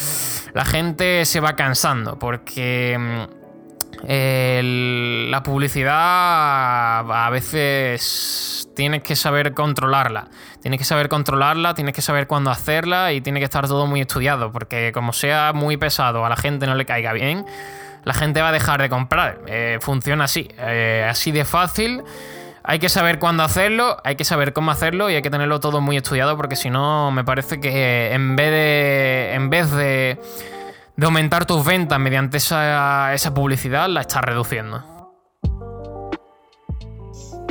la 0.53 0.65
gente 0.65 1.25
se 1.25 1.41
va 1.41 1.55
cansando. 1.57 2.19
Porque 2.19 2.99
mm, 2.99 3.45
la 5.31 5.43
publicidad 5.43 7.11
a 7.11 7.31
veces 7.31 8.69
tienes 8.75 9.03
que 9.03 9.17
saber 9.17 9.55
controlarla. 9.55 10.29
Tienes 10.61 10.79
que 10.79 10.85
saber 10.85 11.09
controlarla, 11.09 11.75
tienes 11.75 11.95
que 11.95 12.03
saber 12.03 12.27
cuándo 12.27 12.51
hacerla 12.51 13.13
y 13.13 13.21
tiene 13.21 13.39
que 13.39 13.45
estar 13.45 13.69
todo 13.69 13.87
muy 13.87 14.01
estudiado. 14.01 14.51
Porque 14.51 14.91
como 14.93 15.13
sea 15.13 15.53
muy 15.55 15.77
pesado, 15.77 16.25
a 16.25 16.29
la 16.29 16.37
gente 16.37 16.67
no 16.67 16.75
le 16.75 16.87
caiga 16.87 17.13
bien, 17.13 17.47
la 18.03 18.15
gente 18.15 18.43
va 18.43 18.49
a 18.49 18.53
dejar 18.53 18.83
de 18.83 18.89
comprar. 18.89 19.41
Eh, 19.47 19.79
funciona 19.81 20.25
así. 20.25 20.49
Eh, 20.59 21.07
así 21.09 21.31
de 21.31 21.45
fácil. 21.45 22.03
Hay 22.67 22.79
que 22.79 22.89
saber 22.89 23.19
cuándo 23.19 23.43
hacerlo, 23.43 23.99
hay 24.05 24.17
que 24.17 24.25
saber 24.25 24.55
cómo 24.55 24.71
hacerlo 24.71 25.11
y 25.11 25.15
hay 25.15 25.21
que 25.21 25.29
tenerlo 25.29 25.61
todo 25.61 25.83
muy 25.83 25.99
estudiado 25.99 26.35
porque 26.39 26.57
si 26.57 26.71
no 26.71 27.11
me 27.11 27.23
parece 27.23 27.61
que 27.61 28.15
en 28.15 28.37
vez 28.37 28.51
de, 28.51 29.35
en 29.35 29.51
vez 29.51 29.71
de, 29.71 30.19
aumentar 31.03 31.45
tus 31.45 31.63
ventas 31.63 32.01
mediante 32.01 32.39
esa, 32.39 33.33
publicidad, 33.35 33.87
la 33.91 34.01
estás 34.01 34.25
reduciendo. 34.25 34.83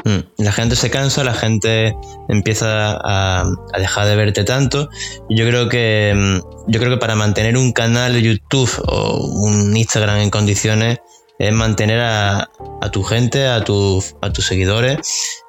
Mm, 0.03 0.19
la 0.39 0.51
gente 0.51 0.75
se 0.75 0.89
cansa, 0.89 1.23
la 1.23 1.35
gente 1.35 1.95
empieza 2.27 2.97
a, 2.99 3.45
dejar 3.77 4.07
de 4.07 4.15
verte 4.15 4.43
tanto. 4.43 4.89
Yo 5.29 5.45
creo 5.45 5.69
que 5.69 6.11
mm, 6.15 6.71
yo 6.71 6.79
creo 6.79 6.91
que 6.91 6.97
para 6.97 7.13
mantener 7.13 7.55
un 7.55 7.71
canal 7.71 8.13
de 8.13 8.23
YouTube 8.23 8.71
o 8.87 9.27
un 9.43 9.77
Instagram 9.77 10.21
en 10.21 10.31
condiciones 10.31 10.97
es 11.39 11.51
mantener 11.51 11.99
a, 12.01 12.49
tu 12.91 13.03
gente, 13.03 13.47
a, 13.47 13.63
tus 13.63 14.15
a 14.21 14.31
tus 14.31 14.45
seguidores 14.45 14.99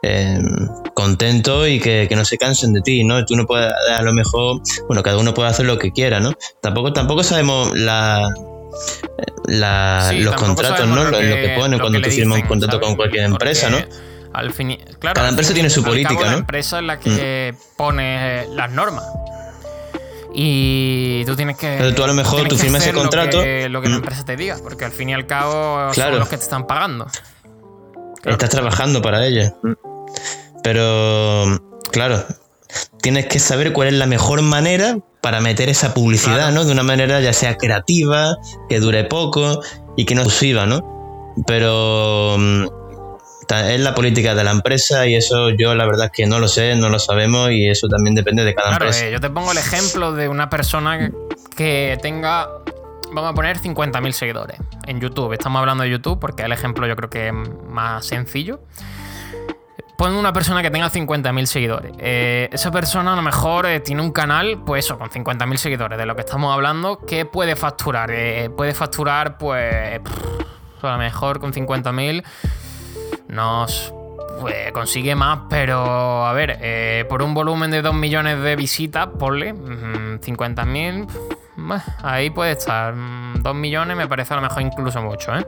eh, 0.03 0.39
contentos 0.95 1.69
y 1.69 1.81
que, 1.81 2.09
no 2.15 2.25
se 2.25 2.39
cansen 2.39 2.73
de 2.73 2.81
ti, 2.81 3.05
¿no? 3.05 3.25
Tú 3.25 3.37
no 3.37 3.47
puedes, 3.47 3.73
a 3.95 4.03
lo 4.03 4.13
mejor, 4.13 4.61
bueno, 4.87 5.03
cada 5.03 5.19
uno 5.19 5.35
puede 5.35 5.49
hacer 5.49 5.67
lo 5.67 5.79
que 5.79 5.93
quiera, 5.93 6.21
¿no? 6.21 6.33
Tampoco, 6.63 6.93
tampoco 6.93 7.23
sabemos 7.23 7.77
la, 7.77 8.29
los 9.47 10.35
contratos, 10.37 10.87
¿no? 10.89 11.05
Lo 11.05 11.19
que, 11.19 11.55
ponen 11.57 11.79
cuando 11.79 12.01
tú 12.01 12.11
firmas 12.11 12.41
un 12.41 12.47
contrato 12.47 12.81
con 12.81 12.97
cualquier 12.97 13.25
empresa, 13.25 13.71
¿no? 13.71 13.79
Al 14.33 14.53
fin, 14.53 14.77
claro, 14.99 15.15
Cada 15.15 15.29
empresa 15.29 15.55
tiene 15.55 15.71
su 15.71 15.85
política, 15.85 16.15
¿no? 16.15 16.31
La 16.31 16.33
empresa 16.39 16.79
es 16.81 16.85
la 16.85 16.99
que 16.99 17.55
mm. 17.55 17.77
pone 17.77 18.47
las 18.49 18.73
normas. 18.73 19.05
Y 20.37 21.25
tú 21.25 21.37
tienes 21.37 21.57
que. 21.57 21.77
Pero 21.79 21.95
tú 21.95 22.03
a 22.03 22.09
lo 22.09 22.15
mejor 22.15 22.49
tú 22.49 22.57
firmas 22.57 22.83
ese 22.83 22.93
contrato. 22.93 23.39
Lo 23.39 23.43
que, 23.43 23.69
lo 23.69 23.81
que 23.81 23.89
la 23.89 23.95
mm. 23.95 23.99
empresa 23.99 24.25
te 24.25 24.37
diga, 24.37 24.59
porque 24.63 24.85
al 24.85 24.93
fin 24.93 25.11
y 25.11 25.15
al 25.15 25.27
cabo 25.27 25.95
son 25.95 26.19
los 26.19 26.29
que 26.29 26.37
te 26.37 26.43
están 26.43 26.67
pagando. 26.67 27.07
Estás 28.25 28.51
trabajando 28.51 29.01
para 29.01 29.25
ella. 29.27 29.55
Pero, 30.63 31.61
claro, 31.93 32.25
tienes 33.03 33.27
que 33.27 33.39
saber 33.39 33.73
cuál 33.73 33.89
es 33.89 33.95
la 33.95 34.07
mejor 34.07 34.43
manera 34.43 34.99
para 35.21 35.41
meter 35.41 35.69
esa 35.69 35.95
publicidad, 35.95 36.53
¿no? 36.53 36.65
De 36.65 36.73
una 36.73 36.83
manera 36.83 37.21
ya 37.21 37.33
sea 37.33 37.57
creativa, 37.57 38.37
que 38.69 38.81
dure 38.81 39.05
poco 39.05 39.61
y 39.97 40.05
que 40.05 40.15
no 40.15 40.29
suba, 40.29 40.67
¿no? 40.67 41.35
Pero 41.47 42.37
mm, 42.39 42.67
es 43.49 43.81
la 43.81 43.95
política 43.95 44.35
de 44.35 44.45
la 44.45 44.51
empresa 44.51 45.07
y 45.07 45.15
eso 45.15 45.51
yo 45.51 45.75
la 45.75 45.85
verdad 45.87 46.07
es 46.07 46.13
que 46.13 46.27
no 46.27 46.39
lo 46.39 46.49
sé, 46.49 46.75
no 46.77 46.89
lo 46.89 46.99
sabemos 46.99 47.51
y 47.51 47.69
eso 47.69 47.89
también 47.89 48.15
depende 48.15 48.45
de 48.45 48.55
cada 48.55 48.73
empresa. 48.73 49.07
Eh, 49.07 49.13
yo 49.13 49.21
te 49.21 49.31
pongo 49.31 49.53
el 49.53 49.59
ejemplo 49.59 50.13
de 50.13 50.29
una 50.29 50.51
persona 50.51 51.11
que 51.57 51.99
tenga, 52.03 52.49
vamos 53.13 53.31
a 53.31 53.35
poner 53.35 53.59
50.000 53.59 54.13
seguidores 54.13 54.59
en 54.87 55.01
YouTube. 55.01 55.33
Estamos 55.33 55.61
hablando 55.61 55.85
de 55.85 55.91
YouTube 55.91 56.19
porque 56.19 56.43
el 56.43 56.53
ejemplo 56.53 56.87
yo 56.87 56.97
creo 56.97 57.11
que 57.11 57.29
es 57.29 57.35
más 57.69 58.07
sencillo. 58.07 58.61
Pon 59.97 60.13
una 60.15 60.33
persona 60.33 60.61
que 60.61 60.71
tenga 60.73 60.91
50.000 60.91 61.47
seguidores. 61.47 61.93
Eh, 61.99 62.49
esa 62.53 62.73
persona 62.73 63.13
a 63.13 63.17
lo 63.17 63.23
mejor 63.23 63.67
eh, 63.67 63.79
tiene 63.79 64.03
un 64.03 64.11
canal, 64.11 64.61
pues 64.67 64.87
eso, 64.87 64.99
con 64.99 65.09
50.000 65.09 65.57
seguidores, 65.57 65.97
de 65.97 66.05
lo 66.05 66.17
que 66.17 66.23
estamos 66.23 66.53
hablando, 66.53 66.99
que 66.99 67.27
puede 67.27 67.55
facturar. 67.55 68.11
puede 68.57 68.75
facturar, 68.75 69.39
pues, 69.39 70.01
a 70.83 70.93
lo 70.93 70.99
mejor 70.99 71.39
con 71.39 71.53
50.000 71.53 72.25
nos 73.35 73.93
pues, 74.41 74.73
consigue 74.73 75.15
más, 75.15 75.41
pero 75.51 76.25
a 76.25 76.33
ver, 76.33 76.59
eh, 76.61 77.05
por 77.09 77.23
un 77.23 77.35
volumen 77.35 77.71
de 77.71 77.83
2 77.83 77.95
millones 77.95 78.41
de 78.41 78.57
visitas, 78.57 79.09
ponle 79.19 79.55
50.000, 79.55 81.07
ahí 82.03 82.31
puede 82.31 82.53
estar. 82.53 82.95
2 82.95 83.55
millones 83.55 83.97
me 83.97 84.07
parece 84.07 84.35
a 84.35 84.37
lo 84.37 84.43
mejor 84.43 84.63
incluso 84.63 85.03
mucho, 85.03 85.37
¿eh? 85.37 85.47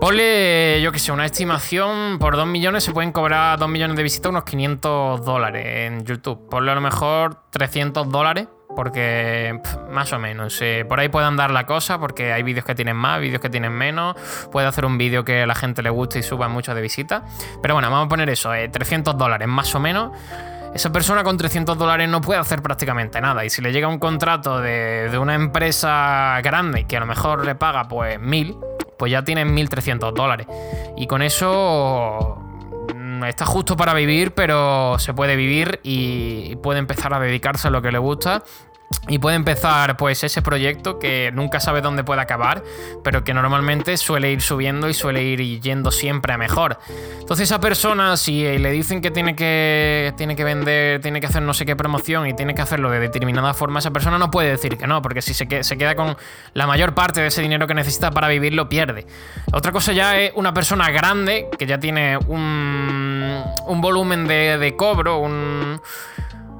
Ponle, 0.00 0.80
yo 0.82 0.92
que 0.92 0.98
sé, 0.98 1.12
una 1.12 1.24
estimación, 1.24 2.18
por 2.18 2.36
2 2.36 2.46
millones 2.46 2.84
se 2.84 2.92
pueden 2.92 3.12
cobrar 3.12 3.58
2 3.58 3.68
millones 3.68 3.96
de 3.96 4.02
visitas 4.02 4.28
unos 4.30 4.44
500 4.44 5.24
dólares 5.24 5.64
en 5.66 6.04
YouTube. 6.04 6.48
Ponle 6.50 6.72
a 6.72 6.74
lo 6.74 6.80
mejor 6.80 7.36
300 7.50 8.10
dólares 8.10 8.48
porque 8.74 9.60
más 9.90 10.12
o 10.12 10.18
menos, 10.18 10.60
eh, 10.60 10.84
por 10.88 11.00
ahí 11.00 11.08
puede 11.08 11.26
andar 11.26 11.50
la 11.50 11.66
cosa, 11.66 11.98
porque 11.98 12.32
hay 12.32 12.42
vídeos 12.42 12.64
que 12.64 12.74
tienen 12.74 12.96
más, 12.96 13.20
vídeos 13.20 13.40
que 13.40 13.50
tienen 13.50 13.72
menos. 13.72 14.16
Puede 14.50 14.66
hacer 14.66 14.84
un 14.84 14.98
vídeo 14.98 15.24
que 15.24 15.42
a 15.42 15.46
la 15.46 15.54
gente 15.54 15.82
le 15.82 15.90
guste 15.90 16.18
y 16.18 16.22
suba 16.22 16.48
mucho 16.48 16.74
de 16.74 16.82
visitas. 16.82 17.22
Pero 17.62 17.74
bueno, 17.74 17.90
vamos 17.90 18.06
a 18.06 18.08
poner 18.08 18.28
eso, 18.30 18.50
300 18.50 19.14
eh, 19.14 19.16
dólares 19.16 19.48
más 19.48 19.74
o 19.74 19.80
menos. 19.80 20.12
Esa 20.74 20.90
persona 20.90 21.22
con 21.22 21.36
300 21.36 21.78
dólares 21.78 22.08
no 22.08 22.20
puede 22.20 22.40
hacer 22.40 22.60
prácticamente 22.60 23.20
nada. 23.20 23.44
Y 23.44 23.50
si 23.50 23.62
le 23.62 23.72
llega 23.72 23.86
un 23.86 23.98
contrato 24.00 24.60
de, 24.60 25.08
de 25.08 25.18
una 25.18 25.34
empresa 25.34 26.40
grande 26.42 26.84
que 26.84 26.96
a 26.96 27.00
lo 27.00 27.06
mejor 27.06 27.44
le 27.44 27.54
paga 27.54 27.86
pues 27.86 28.18
1000, 28.18 28.56
pues 28.98 29.12
ya 29.12 29.22
tiene 29.22 29.44
1300 29.44 30.12
dólares. 30.12 30.48
Y 30.96 31.06
con 31.06 31.22
eso 31.22 32.43
está 33.28 33.44
justo 33.44 33.76
para 33.76 33.94
vivir, 33.94 34.32
pero 34.34 34.98
se 34.98 35.14
puede 35.14 35.36
vivir 35.36 35.80
y 35.82 36.56
puede 36.56 36.78
empezar 36.78 37.14
a 37.14 37.20
dedicarse 37.20 37.68
a 37.68 37.70
lo 37.70 37.82
que 37.82 37.92
le 37.92 37.98
gusta 37.98 38.42
y 39.08 39.18
puede 39.18 39.36
empezar 39.36 39.96
pues 39.96 40.24
ese 40.24 40.40
proyecto 40.40 40.98
que 40.98 41.30
nunca 41.34 41.60
sabe 41.60 41.82
dónde 41.82 42.04
puede 42.04 42.22
acabar, 42.22 42.62
pero 43.02 43.22
que 43.22 43.34
normalmente 43.34 43.96
suele 43.96 44.32
ir 44.32 44.40
subiendo 44.40 44.88
y 44.88 44.94
suele 44.94 45.22
ir 45.22 45.60
yendo 45.60 45.90
siempre 45.90 46.32
a 46.32 46.38
mejor. 46.38 46.78
Entonces 47.20 47.48
esa 47.48 47.60
persona 47.60 48.16
si 48.16 48.42
le 48.58 48.70
dicen 48.70 49.02
que 49.02 49.10
tiene 49.10 49.36
que 49.36 50.14
tiene 50.16 50.36
que 50.36 50.44
vender, 50.44 51.00
tiene 51.00 51.20
que 51.20 51.26
hacer 51.26 51.42
no 51.42 51.52
sé 51.52 51.66
qué 51.66 51.76
promoción 51.76 52.26
y 52.26 52.34
tiene 52.34 52.54
que 52.54 52.62
hacerlo 52.62 52.90
de 52.90 52.98
determinada 52.98 53.52
forma, 53.52 53.80
esa 53.80 53.90
persona 53.90 54.18
no 54.18 54.30
puede 54.30 54.50
decir 54.50 54.78
que 54.78 54.86
no, 54.86 55.02
porque 55.02 55.20
si 55.20 55.34
se, 55.34 55.62
se 55.62 55.76
queda 55.76 55.94
con 55.94 56.16
la 56.54 56.66
mayor 56.66 56.94
parte 56.94 57.20
de 57.20 57.26
ese 57.26 57.42
dinero 57.42 57.66
que 57.66 57.74
necesita 57.74 58.10
para 58.10 58.28
vivir 58.28 58.54
lo 58.54 58.68
pierde. 58.68 59.06
Otra 59.52 59.72
cosa 59.72 59.92
ya 59.92 60.18
es 60.18 60.32
una 60.34 60.54
persona 60.54 60.90
grande 60.90 61.48
que 61.58 61.66
ya 61.66 61.78
tiene 61.78 62.16
un, 62.16 63.42
un 63.66 63.80
volumen 63.82 64.26
de, 64.26 64.56
de 64.56 64.76
cobro, 64.76 65.18
un 65.18 65.80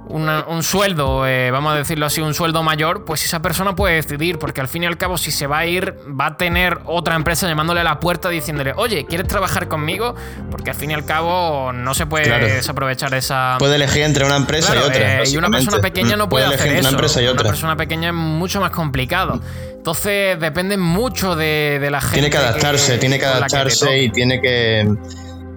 un 0.08 0.62
sueldo, 0.62 1.26
eh, 1.26 1.50
vamos 1.50 1.72
a 1.72 1.76
decirlo 1.76 2.06
así, 2.06 2.20
un 2.20 2.34
sueldo 2.34 2.62
mayor, 2.62 3.04
pues 3.04 3.24
esa 3.24 3.40
persona 3.40 3.74
puede 3.74 3.94
decidir, 3.94 4.38
porque 4.38 4.60
al 4.60 4.68
fin 4.68 4.82
y 4.82 4.86
al 4.86 4.98
cabo, 4.98 5.16
si 5.16 5.30
se 5.30 5.46
va 5.46 5.58
a 5.58 5.66
ir, 5.66 5.94
va 6.08 6.26
a 6.26 6.36
tener 6.36 6.80
otra 6.84 7.14
empresa 7.14 7.48
llamándole 7.48 7.80
a 7.80 7.84
la 7.84 8.00
puerta 8.00 8.28
diciéndole, 8.28 8.74
oye, 8.76 9.06
¿quieres 9.06 9.26
trabajar 9.26 9.68
conmigo? 9.68 10.14
Porque 10.50 10.70
al 10.70 10.76
fin 10.76 10.90
y 10.90 10.94
al 10.94 11.04
cabo 11.04 11.72
no 11.72 11.94
se 11.94 12.06
puede 12.06 12.54
desaprovechar 12.54 13.14
esa. 13.14 13.56
Puede 13.58 13.76
elegir 13.76 14.02
entre 14.02 14.24
una 14.24 14.36
empresa 14.36 14.74
y 14.74 14.78
otra. 14.78 15.22
Eh, 15.22 15.28
y 15.30 15.36
una 15.36 15.50
persona 15.50 15.80
pequeña 15.80 16.16
no 16.16 16.28
puede, 16.28 16.46
hacer 16.46 16.72
eso. 16.72 16.80
Una, 16.80 16.90
empresa 16.90 17.22
y 17.22 17.26
otra. 17.26 17.42
una 17.42 17.50
persona 17.50 17.76
pequeña 17.76 18.08
es 18.08 18.14
mucho 18.14 18.60
más 18.60 18.70
complicado. 18.70 19.40
Entonces 19.84 20.38
depende 20.40 20.76
mucho 20.76 21.36
de, 21.36 21.78
la 21.90 22.00
gente. 22.00 22.14
Tiene 22.14 22.30
que 22.30 22.38
adaptarse, 22.38 22.98
tiene 22.98 23.18
que 23.18 23.26
adaptarse 23.26 23.98
y 24.02 24.10
tiene 24.10 24.40
que 24.40 24.88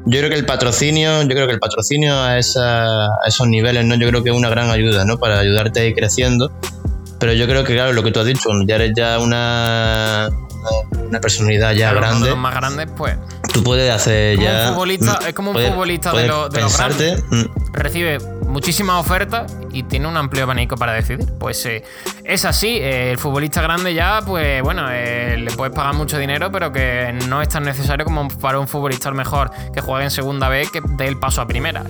yo 0.10 0.20
creo 0.20 0.30
que 0.30 0.36
el 0.36 0.46
patrocinio, 0.46 1.22
yo 1.24 1.28
creo 1.28 1.48
que 1.48 1.54
el 1.54 1.60
patrocinio 1.60 2.16
a, 2.16 2.38
esos 2.38 3.48
niveles, 3.48 3.86
¿no? 3.86 3.96
Yo 3.96 4.08
creo 4.08 4.24
que 4.24 4.30
es 4.30 4.36
una 4.36 4.50
gran 4.50 4.70
ayuda, 4.70 5.04
¿no? 5.04 5.18
Para 5.18 5.40
ayudarte 5.40 5.82
a 5.82 5.86
ir 5.86 5.96
creciendo. 5.96 6.52
Pero 7.20 7.34
yo 7.34 7.46
creo 7.46 7.64
que, 7.64 7.74
claro, 7.74 7.94
lo 7.94 8.04
que 8.04 8.12
tú 8.12 8.20
has 8.20 8.26
dicho, 8.26 8.50
ya 8.66 8.76
eres 8.76 8.94
ya 8.96 9.20
una, 9.20 10.30
una 11.08 11.20
personalidad 11.20 11.74
ya 11.74 11.94
grande. 11.94 12.34
más 12.36 12.56
grandes, 12.56 12.88
pues. 12.96 13.18
Tú 13.54 13.64
puedes 13.64 13.92
hacer 13.92 14.40
ya. 14.40 14.70
es 15.28 15.34
como 15.34 15.52
un 15.52 15.58
futbolista 15.58 16.14
de, 16.14 16.28
lo, 16.28 16.48
de 16.48 16.62
los 16.62 16.78
grandes. 16.78 17.24
Mm. 17.30 17.74
Recibe 17.74 18.37
muchísimas 18.58 19.00
ofertas 19.00 19.56
y 19.72 19.84
tiene 19.84 20.08
un 20.08 20.18
amplio 20.18 20.42
abanico 20.42 20.78
para 20.78 20.92
decidir. 20.92 21.32
Pues 21.38 21.64
eh, 21.68 21.84
es 22.24 22.44
así, 22.44 22.80
eh, 22.80 23.12
el 23.12 23.20
futbolista 23.20 23.62
grande 23.62 23.94
ya, 23.94 24.22
pues 24.26 24.64
bueno, 24.64 24.88
eh, 24.90 25.38
le 25.38 25.52
puedes 25.52 25.76
pagar 25.76 25.94
mucho 25.94 26.18
dinero, 26.18 26.52
pero 26.52 26.72
que 26.72 27.16
no 27.28 27.44
es 27.44 27.50
tan 27.50 27.62
necesario 27.62 28.04
como 28.04 28.28
para 28.28 28.58
un 28.58 28.68
futbolista 28.68 29.12
mejor 29.12 29.52
que 29.72 29.80
juegue 29.80 30.06
en 30.06 30.10
segunda 30.10 30.50
vez 30.50 30.72
que 30.72 30.82
dé 30.84 31.08
el 31.08 31.20
paso 31.20 31.40
a 31.42 31.48
primera. 31.48 31.84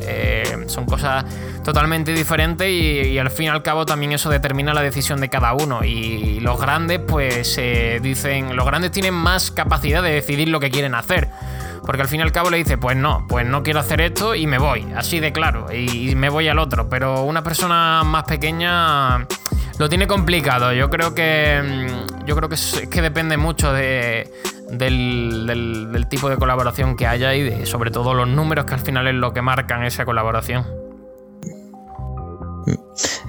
son 0.67 0.85
cosas 0.85 1.23
totalmente 1.63 2.11
diferentes 2.11 2.69
y, 2.69 3.17
al 3.17 3.31
fin 3.31 3.45
y 3.45 3.49
al 3.49 3.63
cabo 3.63 3.85
también 3.85 4.11
eso 4.11 4.29
determina 4.29 4.73
la 4.73 4.81
decisión 4.81 5.21
de 5.21 5.29
cada 5.29 5.53
uno. 5.53 5.85
Y 5.85 6.41
los 6.41 6.59
grandes, 6.59 6.99
pues 6.99 7.55
dicen, 8.01 8.57
los 8.57 8.65
grandes 8.65 8.91
tienen 8.91 9.13
más 9.13 9.51
capacidad 9.51 10.03
de 10.03 10.11
decidir 10.11 10.49
lo 10.49 10.59
que 10.59 10.69
quieren 10.69 10.95
hacer. 10.95 11.29
Porque 11.87 12.01
al 12.01 12.09
fin 12.09 12.19
y 12.19 12.23
al 12.23 12.33
cabo 12.33 12.49
le 12.49 12.57
dice, 12.57 12.77
pues 12.77 12.97
no, 12.97 13.25
pues 13.29 13.45
no 13.45 13.63
quiero 13.63 13.79
hacer 13.79 14.01
esto 14.01 14.35
y 14.35 14.45
me 14.45 14.57
voy, 14.57 14.85
así 14.97 15.21
de 15.21 15.31
claro, 15.31 15.71
y, 15.73 16.15
me 16.15 16.27
voy 16.27 16.49
al 16.49 16.59
otro. 16.59 16.89
Pero 16.89 17.23
una 17.23 17.43
persona 17.43 18.03
más 18.03 18.25
pequeña 18.25 19.25
lo 19.79 19.87
tiene 19.87 20.05
complicado. 20.05 20.73
Yo 20.73 20.89
creo 20.89 21.15
que. 21.15 21.61
Mm, 21.63 22.25
yo 22.25 22.35
creo 22.35 22.49
que, 22.49 22.55
es, 22.55 22.83
que 22.91 23.01
depende 23.01 23.37
mucho 23.37 23.71
de, 23.71 24.29
del, 24.69 26.05
tipo 26.09 26.29
de 26.29 26.35
colaboración 26.35 26.97
que 26.97 27.07
haya 27.07 27.33
y 27.35 27.43
de, 27.43 27.65
sobre 27.65 27.89
todo 27.89 28.13
los 28.13 28.27
números 28.27 28.65
que 28.65 28.73
al 28.73 28.81
final 28.81 29.07
es 29.07 29.15
lo 29.15 29.31
que 29.31 29.41
marcan 29.41 29.85
esa 29.85 30.03
colaboración. 30.03 30.67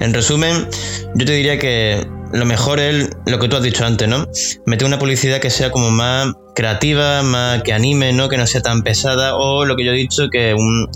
En 0.00 0.12
resumen, 0.12 0.68
yo 1.14 1.24
te 1.24 1.32
diría 1.32 1.61
que 1.61 2.09
lo 2.32 2.44
mejor 2.44 2.80
es 2.80 3.10
lo 3.26 3.38
que 3.38 3.48
tú 3.48 3.56
has 3.56 3.62
dicho 3.62 3.84
antes, 3.84 4.08
¿no? 4.08 4.26
Meter 4.66 4.86
una 4.86 4.98
publicidad 4.98 5.40
que 5.40 5.50
sea 5.50 5.70
como 5.70 5.90
más 5.90 6.32
creativa, 6.54 7.22
más 7.22 7.62
que 7.62 7.72
anime, 7.72 8.12
¿no? 8.12 8.28
Que 8.28 8.36
no 8.36 8.46
sea 8.46 8.62
tan 8.62 8.82
pesada, 8.82 9.36
o 9.36 9.64
lo 9.64 9.76
que 9.76 9.84
yo 9.84 9.92
he 9.92 9.96
dicho, 9.96 10.28
que 10.30 10.54
un 10.54 10.88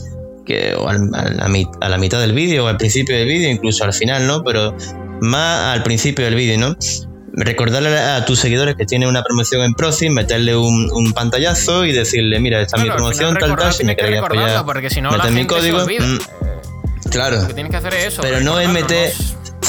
que 0.44 0.74
a, 0.74 1.88
la, 1.88 1.98
mitad 1.98 2.20
del 2.20 2.32
vídeo 2.32 2.64
o 2.64 2.68
al 2.68 2.76
principio 2.76 3.16
del 3.16 3.28
vídeo, 3.28 3.48
incluso 3.50 3.84
al 3.84 3.92
final, 3.92 4.26
¿no? 4.26 4.42
Pero 4.42 4.76
más 5.20 5.74
al 5.74 5.82
principio 5.82 6.24
del 6.24 6.34
vídeo, 6.34 6.58
¿no? 6.58 6.76
Recordarle 7.34 7.96
a 7.96 8.24
tus 8.26 8.40
seguidores 8.40 8.74
que 8.74 8.84
tiene 8.84 9.08
una 9.08 9.22
promoción 9.22 9.62
en 9.62 9.72
Proci, 9.74 10.10
meterle 10.10 10.56
un, 10.56 11.12
pantallazo 11.14 11.86
y 11.86 11.92
decirle, 11.92 12.40
mira, 12.40 12.60
esta 12.60 12.76
es 12.76 12.82
mi 12.82 12.90
promoción, 12.90 13.36
tal, 13.38 13.56
tal, 13.56 13.72
si 13.72 13.84
me 13.84 13.96
queréis 13.96 14.20
apoyar, 14.20 14.64
porque 14.64 14.90
si 14.90 15.00
no, 15.00 15.10
mi 15.30 15.46
código. 15.46 15.86
Mm, 15.86 17.10
claro. 17.10 17.40
Lo 17.40 17.48
que 17.48 17.54
tienes 17.54 17.70
que 17.70 17.76
hacer 17.76 17.94
es 17.94 18.06
eso. 18.06 18.22
Pero 18.22 18.40
no 18.40 18.60
es 18.60 18.68
meter 18.68 19.12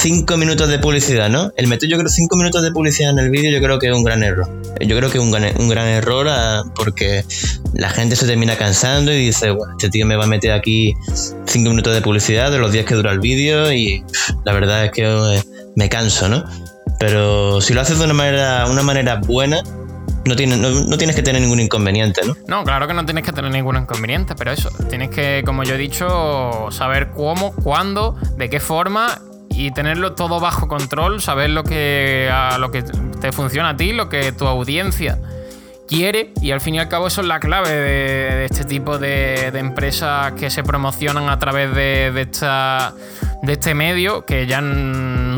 cinco 0.04 0.36
minutos 0.36 0.68
de 0.68 0.80
publicidad, 0.80 1.30
¿no? 1.30 1.54
El 1.56 1.68
meter 1.68 1.88
yo 1.88 1.98
creo 1.98 2.10
cinco 2.10 2.36
minutos 2.36 2.62
de 2.62 2.74
publicidad 2.74 3.12
en 3.12 3.20
el 3.20 3.30
vídeo 3.30 3.50
yo 3.50 3.66
creo 3.66 3.80
que 3.80 3.88
es 3.88 3.94
un 3.94 4.04
gran 4.04 4.22
error. 4.22 4.50
Yo 4.82 4.98
creo 4.98 5.10
que 5.10 5.18
es 5.18 5.24
un 5.24 5.32
gran, 5.32 5.50
un 5.58 5.70
gran 5.70 5.88
error 5.88 6.28
ah, 6.30 6.64
porque 6.76 7.24
la 7.74 7.90
gente 7.90 8.18
se 8.18 8.28
termina 8.28 8.58
cansando 8.58 9.14
y 9.14 9.28
dice, 9.28 9.52
bueno, 9.52 9.76
este 9.78 9.90
tío 9.90 10.06
me 10.06 10.18
va 10.18 10.26
a 10.26 10.28
meter 10.28 10.52
aquí 10.52 10.94
cinco 11.46 11.70
minutos 11.70 11.94
de 11.94 12.02
publicidad 12.02 12.52
de 12.52 12.60
los 12.60 12.74
días 12.74 12.86
que 12.86 12.96
dura 12.96 13.14
el 13.14 13.22
vídeo 13.22 13.72
y 13.72 14.04
la 14.44 14.52
verdad 14.52 14.84
es 14.84 14.92
que 14.92 15.04
eh, 15.06 15.42
me 15.78 15.88
canso, 15.88 16.28
¿no? 16.28 16.44
Pero 17.00 17.62
si 17.62 17.74
lo 17.74 17.80
haces 17.80 17.98
de 17.98 18.04
una 18.04 18.14
manera, 18.14 18.68
una 18.70 18.84
manera 18.84 19.22
buena, 19.26 19.64
no, 20.26 20.36
tienes, 20.36 20.58
no, 20.58 20.98
tienes 20.98 21.16
que 21.16 21.24
tener 21.24 21.42
ningún 21.42 21.62
inconveniente, 21.62 22.24
¿no? 22.28 22.36
No, 22.50 22.66
claro 22.66 22.88
que 22.88 22.94
no 22.94 23.06
tienes 23.06 23.24
que 23.24 23.32
tener 23.32 23.52
ningún 23.52 23.78
inconveniente, 23.78 24.36
pero 24.36 24.52
eso, 24.52 24.70
tienes 24.90 25.12
que, 25.12 25.44
como 25.46 25.64
yo 25.64 25.76
he 25.76 25.78
dicho, 25.78 26.68
saber 26.72 27.12
cómo, 27.12 27.54
cuándo, 27.56 28.18
de 28.36 28.50
qué 28.50 28.60
forma 28.60 29.22
y 29.56 29.72
tenerlo 29.72 30.14
todo 30.14 30.40
bajo 30.40 30.68
control, 30.68 31.22
saber 31.22 31.50
lo 31.50 31.64
que, 31.64 32.30
a 32.32 32.58
lo 32.58 32.72
que 32.72 32.84
te 32.84 33.32
funciona 33.32 33.70
a 33.70 33.78
ti, 33.78 33.94
lo 33.94 34.10
que 34.10 34.32
tu 34.32 34.48
audiencia 34.48 35.20
quiere 35.88 36.32
y 36.42 36.52
al 36.52 36.62
fin 36.62 36.76
y 36.76 36.80
al 36.80 36.90
cabo 36.90 37.08
eso 37.08 37.22
es 37.22 37.28
la 37.28 37.40
clave 37.40 37.70
de, 37.70 38.46
este 38.46 38.66
tipo 38.66 38.98
de, 38.98 39.48
empresas 39.48 40.34
que 40.34 40.50
se 40.50 40.64
promocionan 40.64 41.30
a 41.30 41.38
través 41.40 41.74
de, 41.76 42.12
de, 42.12 42.22
esta, 42.22 42.94
de 43.42 43.54
este 43.54 43.74
medio 43.74 44.26
que 44.26 44.48
ya 44.48 44.62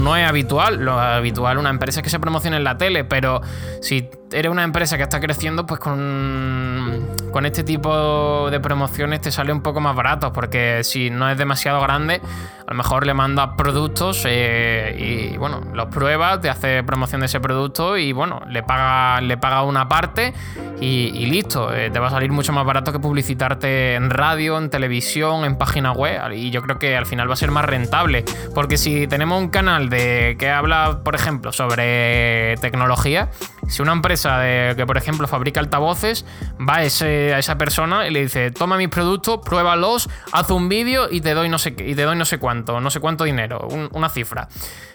no 0.06 0.16
es 0.16 0.26
habitual. 0.26 0.78
Lo 0.78 1.00
habitual 1.00 1.58
una 1.58 1.72
empresa 1.72 2.00
es 2.00 2.04
que 2.04 2.12
se 2.12 2.20
promocione 2.20 2.58
en 2.58 2.64
la 2.64 2.78
tele, 2.78 3.04
pero 3.04 3.42
si 3.82 4.08
eres 4.32 4.52
una 4.52 4.64
empresa 4.64 4.98
que 4.98 5.04
está 5.04 5.20
creciendo, 5.20 5.66
pues 5.66 5.80
con, 5.80 7.08
con 7.32 7.46
este 7.46 7.64
tipo 7.64 8.50
de 8.52 8.60
promociones 8.60 9.22
te 9.22 9.32
sale 9.32 9.52
un 9.52 9.62
poco 9.62 9.82
más 9.82 9.96
barato, 9.96 10.32
porque 10.32 10.84
si 10.84 11.10
no 11.10 11.30
es 11.30 11.38
demasiado 11.38 11.82
grande, 11.82 12.22
a 12.68 12.72
lo 12.72 12.78
mejor 12.78 13.06
le 13.06 13.14
mandas 13.14 13.52
productos 13.58 14.24
eh, 14.28 15.32
y 15.34 15.38
bueno, 15.38 15.62
los 15.74 15.88
pruebas, 15.88 16.42
te 16.42 16.50
hace 16.50 16.84
promoción 16.84 17.22
de 17.22 17.28
ese 17.28 17.40
producto 17.40 17.98
y 17.98 18.12
bueno, 18.12 18.42
le 18.48 18.62
paga, 18.62 19.22
le 19.22 19.38
paga 19.38 19.64
una 19.64 19.88
parte 19.88 20.34
y, 20.82 21.26
listo. 21.28 21.74
Eh, 21.74 21.90
te 21.90 22.00
va 22.00 22.08
a 22.08 22.12
salir 22.12 22.32
mucho 22.32 22.52
más 22.54 22.66
barato 22.66 22.92
que 22.92 23.00
publicitarte 23.00 23.96
en 23.96 24.10
radio, 24.10 24.58
en 24.58 24.70
televisión, 24.70 25.46
en 25.46 25.58
página 25.58 25.92
web. 25.92 26.34
Y 26.34 26.52
yo 26.52 26.62
creo 26.62 26.78
que 26.80 26.96
al 26.96 27.06
final 27.06 27.30
va 27.30 27.34
a 27.34 27.38
ser 27.38 27.52
más 27.52 27.66
rentable. 27.66 28.26
Porque 28.54 28.78
si 28.78 29.08
tenemos 29.08 29.42
un 29.42 29.50
canal 29.50 29.90
de 29.90 29.95
que 29.98 30.50
habla, 30.50 31.02
por 31.04 31.16
ejemplo, 31.16 31.52
sobre 31.52 32.56
tecnología, 32.62 33.30
si 33.68 33.82
una 33.82 33.94
empresa 33.94 34.42
que, 34.76 34.86
por 34.86 34.98
ejemplo, 34.98 35.28
fabrica 35.28 35.60
altavoces, 35.60 36.26
va 36.58 36.78
a, 36.78 36.84
esa 36.84 37.58
persona 37.58 38.08
y 38.08 38.12
le 38.12 38.22
dice, 38.22 38.52
toma 38.52 38.78
mis 38.78 38.90
productos, 38.90 39.40
pruébalos, 39.44 40.10
haz 40.32 40.50
un 40.52 40.70
vídeo 40.70 41.08
y 41.10 41.22
te 41.22 41.34
doy 41.34 41.50
no 41.50 41.58
sé 41.58 41.76
y 41.78 41.96
te 41.96 42.04
doy 42.04 42.16
no 42.16 42.26
sé 42.26 42.38
cuánto, 42.38 42.80
no 42.80 42.90
sé 42.90 43.00
cuánto 43.00 43.24
dinero, 43.24 43.68
una 43.92 44.10
cifra. 44.10 44.48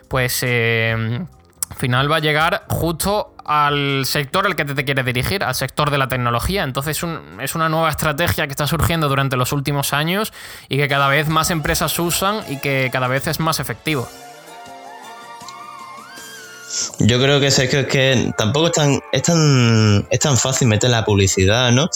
Pues 0.08 0.42
eh, 0.42 1.24
al 1.70 1.76
final 1.76 2.10
va 2.10 2.16
a 2.16 2.20
llegar 2.20 2.64
justo 2.68 3.34
al 3.44 4.04
sector 4.04 4.46
al 4.46 4.56
que 4.56 4.64
te, 4.64 4.84
quieres 4.84 5.04
dirigir, 5.04 5.44
al 5.44 5.54
sector 5.54 5.90
de 5.90 5.98
la 5.98 6.08
tecnología. 6.08 6.64
Entonces 6.64 7.02
es 7.40 7.54
una 7.54 7.68
nueva 7.68 7.88
estrategia 7.88 8.46
que 8.46 8.52
está 8.52 8.66
surgiendo 8.66 9.08
durante 9.08 9.36
los 9.36 9.52
últimos 9.52 9.92
años 9.92 10.32
y 10.68 10.76
que 10.76 10.88
cada 10.88 11.08
vez 11.08 11.28
más 11.28 11.50
empresas 11.50 11.98
usan 11.98 12.40
y 12.48 12.58
que 12.58 12.90
cada 12.92 13.08
vez 13.08 13.26
es 13.28 13.40
más 13.40 13.60
efectivo. 13.60 14.08
Yo 16.98 17.20
creo 17.20 17.40
que 17.40 17.50
Sergio 17.50 17.80
es 17.80 17.86
que 17.86 18.32
tampoco 18.36 18.66
es 18.66 18.72
tan, 18.72 19.00
es 19.12 19.22
tan, 19.22 20.06
es 20.10 20.18
tan 20.20 20.36
fácil 20.36 20.68
meter 20.68 20.90
la 20.90 21.04
publicidad, 21.04 21.72
¿no? 21.72 21.88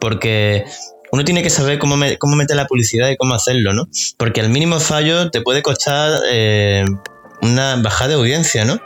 Porque 0.00 0.64
uno 1.12 1.24
tiene 1.24 1.42
que 1.42 1.50
saber 1.50 1.78
cómo, 1.78 1.96
cómo 2.18 2.36
meter 2.36 2.56
la 2.56 2.66
publicidad 2.66 3.10
y 3.10 3.16
cómo 3.16 3.34
hacerlo, 3.34 3.72
¿no? 3.72 3.88
Porque 4.16 4.40
al 4.40 4.50
mínimo 4.50 4.78
fallo 4.78 5.30
te 5.30 5.40
puede 5.40 5.62
costar 5.62 6.20
eh, 6.30 6.84
una 7.42 7.76
bajada 7.76 8.08
de 8.08 8.14
audiencia, 8.14 8.64
¿no? 8.64 8.80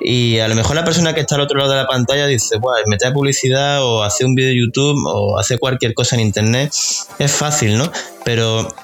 Y 0.00 0.38
a 0.38 0.48
lo 0.48 0.54
mejor 0.54 0.76
la 0.76 0.84
persona 0.84 1.14
que 1.14 1.20
está 1.20 1.36
al 1.36 1.40
otro 1.40 1.58
lado 1.58 1.70
de 1.70 1.76
la 1.76 1.86
pantalla 1.86 2.26
dice, 2.26 2.58
bueno, 2.58 2.82
meter 2.86 3.12
publicidad 3.12 3.82
o 3.82 4.02
hacer 4.02 4.26
un 4.26 4.34
vídeo 4.34 4.50
de 4.50 4.60
YouTube 4.60 4.96
o 5.06 5.38
hacer 5.38 5.58
cualquier 5.58 5.94
cosa 5.94 6.16
en 6.16 6.20
internet 6.22 6.72
es 7.18 7.32
fácil, 7.32 7.78
¿no? 7.78 7.90
Pero 8.24 8.74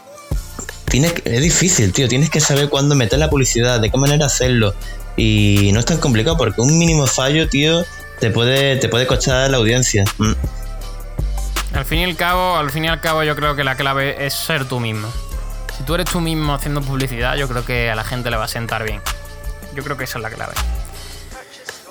tienes, 0.89 1.15
es 1.25 1.41
difícil, 1.43 1.93
tío. 1.93 2.09
Tienes 2.09 2.31
que 2.31 2.41
saber 2.41 2.69
cuándo 2.69 2.95
meter 2.95 3.19
la 3.19 3.31
publicidad, 3.31 3.81
de 3.81 3.91
qué 3.91 3.99
manera 3.99 4.27
hacerlo. 4.27 4.75
Y 5.17 5.71
no 5.73 5.81
es 5.81 5.87
tan 5.87 5.99
complicado 5.99 6.37
porque 6.37 6.61
un 6.61 6.79
mínimo 6.79 7.07
fallo, 7.07 7.49
tío, 7.49 7.85
te 8.19 8.31
puede, 8.31 8.77
te 8.77 8.89
puede 8.89 9.07
costar 9.07 9.51
la 9.51 9.59
audiencia. 9.59 10.05
Mm. 10.19 10.33
Al 11.75 11.85
fin 11.85 12.01
y 12.01 12.05
al 12.05 12.17
cabo, 12.17 12.57
al 12.57 12.71
fin 12.71 12.85
y 12.85 12.89
al 12.89 13.01
cabo, 13.01 13.23
yo 13.23 13.35
creo 13.35 13.57
que 13.57 13.65
la 13.65 13.77
clave 13.77 14.27
es 14.27 14.35
ser 14.35 14.67
tú 14.67 14.79
mismo. 14.79 15.09
Si 15.77 15.85
tú 15.85 15.95
eres 15.95 16.07
tú 16.11 16.21
mismo 16.21 16.55
haciendo 16.55 16.83
publicidad, 16.83 17.37
yo 17.37 17.49
creo 17.49 17.65
que 17.65 17.91
a 17.91 17.95
la 17.95 18.05
gente 18.05 18.31
le 18.31 18.37
va 18.37 18.45
a 18.45 18.49
sentar 18.49 18.85
bien. 18.85 19.01
Yo 19.75 19.83
creo 19.83 19.97
que 19.97 20.05
esa 20.05 20.19
es 20.19 20.23
la 20.23 20.31
clave. 20.31 20.53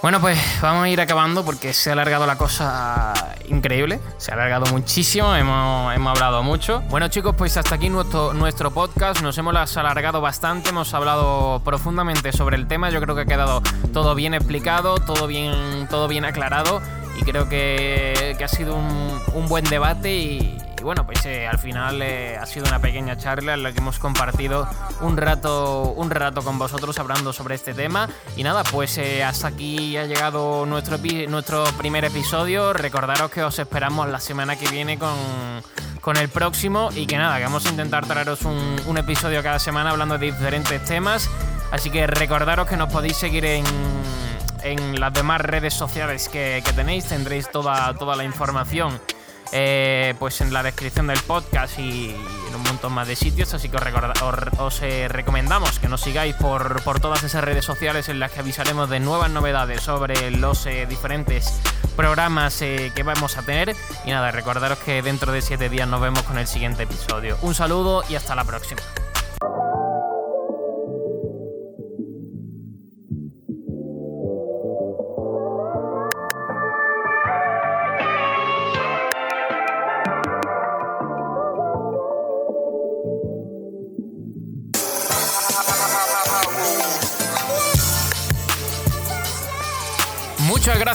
Bueno, 0.02 0.20
pues 0.20 0.40
vamos 0.64 0.86
a 0.86 0.90
ir 0.90 1.00
acabando 1.00 1.46
porque 1.46 1.74
se 1.74 1.92
ha 1.92 1.94
alargado 1.94 2.26
la 2.26 2.36
cosa 2.36 3.14
increíble. 3.48 4.00
Se 4.18 4.32
ha 4.32 4.34
alargado 4.34 4.66
muchísimo, 4.72 5.36
hemos, 5.36 5.96
hablado 6.08 6.42
mucho. 6.42 6.82
Bueno, 6.90 7.08
chicos, 7.10 7.36
pues 7.38 7.56
hasta 7.56 7.76
aquí 7.76 7.88
nuestro, 7.88 8.34
nuestro 8.34 8.72
podcast. 8.72 9.22
Nos 9.22 9.38
hemos 9.38 9.78
alargado 9.78 10.20
bastante, 10.20 10.70
hemos 10.70 10.92
hablado 10.96 11.62
profundamente 11.64 12.32
sobre 12.32 12.58
el 12.58 12.68
tema. 12.68 12.90
Yo 12.90 13.00
creo 13.00 13.14
que 13.14 13.22
ha 13.22 13.26
quedado 13.26 13.62
todo 13.94 14.16
bien 14.16 14.34
explicado, 14.34 14.96
todo 14.96 15.28
bien, 15.28 15.88
todo 15.88 16.08
bien 16.08 16.26
aclarado. 16.26 16.82
Y 17.20 17.24
creo 17.24 17.48
que, 17.48 18.36
ha 18.44 18.48
sido 18.48 18.76
un, 18.76 19.22
un 19.36 19.48
buen 19.48 19.66
debate 19.66 20.16
y, 20.16 20.58
y 20.82 20.84
bueno, 20.84 21.06
pues 21.06 21.24
eh, 21.28 21.46
al 21.48 21.60
final 21.60 22.02
eh, 22.02 22.40
ha 22.42 22.46
sido 22.48 22.66
una 22.66 22.80
pequeña 22.80 23.16
charla 23.16 23.54
en 23.54 23.62
la 23.62 23.72
que 23.72 23.78
hemos 23.78 24.00
compartido 24.00 24.68
un 25.02 25.16
rato, 25.16 25.94
un 25.96 26.10
rato 26.10 26.42
con 26.42 26.58
vosotros 26.58 26.98
hablando 26.98 27.34
sobre 27.34 27.54
este 27.54 27.76
tema. 27.76 28.10
Y 28.36 28.42
nada, 28.42 28.64
pues 28.64 28.98
eh, 28.98 29.24
hasta 29.24 29.50
aquí 29.50 29.96
ha 29.96 30.06
llegado 30.06 30.66
nuestro, 30.66 30.98
nuestro 31.30 31.66
primer 31.78 32.06
episodio. 32.06 32.74
Recordaros 32.74 33.30
que 33.30 33.44
os 33.44 33.60
esperamos 33.60 34.10
la 34.10 34.20
semana 34.20 34.56
que 34.56 34.68
viene 34.70 34.98
con, 34.98 35.14
con 36.02 36.18
el 36.18 36.30
próximo 36.30 36.90
y 36.96 37.06
que 37.06 37.16
nada, 37.16 37.38
que 37.38 37.44
vamos 37.44 37.64
a 37.68 37.70
intentar 37.70 38.08
traeros 38.08 38.42
un, 38.42 38.82
un 38.88 38.98
episodio 38.98 39.44
cada 39.44 39.60
semana 39.60 39.92
hablando 39.92 40.18
de 40.18 40.32
diferentes 40.32 40.84
temas. 40.84 41.30
Así 41.72 41.92
que 41.92 42.08
recordaros 42.08 42.68
que 42.68 42.76
nos 42.76 42.92
podéis 42.92 43.18
seguir 43.18 43.46
en, 43.46 43.66
en 44.64 45.00
las 45.00 45.14
demás 45.14 45.42
redes 45.42 45.76
sociales 45.76 46.28
que, 46.28 46.64
que 46.66 46.74
tenéis, 46.74 47.06
tendréis 47.06 47.52
toda, 47.52 47.94
toda 47.94 48.16
la 48.16 48.24
información 48.24 49.00
eh, 49.52 50.14
pues 50.20 50.42
en 50.42 50.54
la 50.54 50.64
descripción 50.64 51.08
del 51.08 51.20
podcast 51.20 51.78
y 51.80 52.16
en 52.48 52.56
un 52.56 52.64
montón 52.64 52.94
más 52.94 53.08
de 53.08 53.16
sitios. 53.16 53.54
Así 53.54 53.70
que 53.70 53.78
os, 53.78 54.82
eh, 54.82 55.08
recomendamos 55.08 55.80
que 55.80 55.88
nos 55.88 56.02
sigáis 56.02 56.36
por, 56.36 56.82
todas 57.00 57.24
esas 57.24 57.44
redes 57.44 57.66
sociales 57.66 58.10
en 58.10 58.20
las 58.20 58.32
que 58.32 58.40
avisaremos 58.40 58.90
de 58.90 59.00
nuevas 59.00 59.30
novedades 59.30 59.82
sobre 59.82 60.32
los 60.32 60.66
eh, 60.66 60.86
diferentes 60.88 61.60
programas 61.96 62.58
que 62.60 63.04
vamos 63.04 63.38
a 63.38 63.44
tener. 63.44 63.76
Y 64.06 64.12
nada, 64.12 64.32
recordaros 64.32 64.80
que 64.80 65.02
dentro 65.02 65.32
de 65.32 65.42
7 65.42 65.70
días 65.70 65.88
nos 65.88 66.02
vemos 66.02 66.24
con 66.24 66.38
el 66.38 66.48
siguiente 66.48 66.84
episodio. 66.84 67.38
Un 67.42 67.54
saludo 67.54 68.04
y 68.10 68.16
hasta 68.16 68.36
la 68.36 68.44
próxima. 68.44 68.82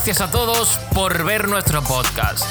Gracias 0.07 0.29
a 0.29 0.31
todos 0.31 0.79
por 0.95 1.25
ver 1.25 1.49
nuestro 1.49 1.83
podcast. 1.83 2.45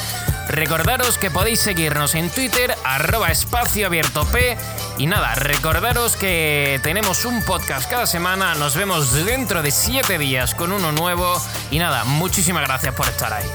Recordaros 0.49 1.17
que 1.17 1.31
podéis 1.31 1.61
seguirnos 1.61 2.13
en 2.15 2.29
Twitter, 2.29 2.75
arroba 2.83 3.31
espacio 3.31 3.89
P. 3.89 4.57
Y 4.97 5.07
nada, 5.07 5.35
recordaros 5.35 6.17
que 6.17 6.81
tenemos 6.83 7.23
un 7.23 7.41
podcast 7.43 7.89
cada 7.89 8.07
semana. 8.07 8.55
Nos 8.55 8.75
vemos 8.75 9.13
dentro 9.13 9.61
de 9.61 9.71
7 9.71 10.17
días 10.17 10.53
con 10.53 10.73
uno 10.73 10.91
nuevo. 10.91 11.41
Y 11.71 11.79
nada, 11.79 12.03
muchísimas 12.03 12.67
gracias 12.67 12.93
por 12.93 13.07
estar 13.07 13.31
ahí. 13.31 13.45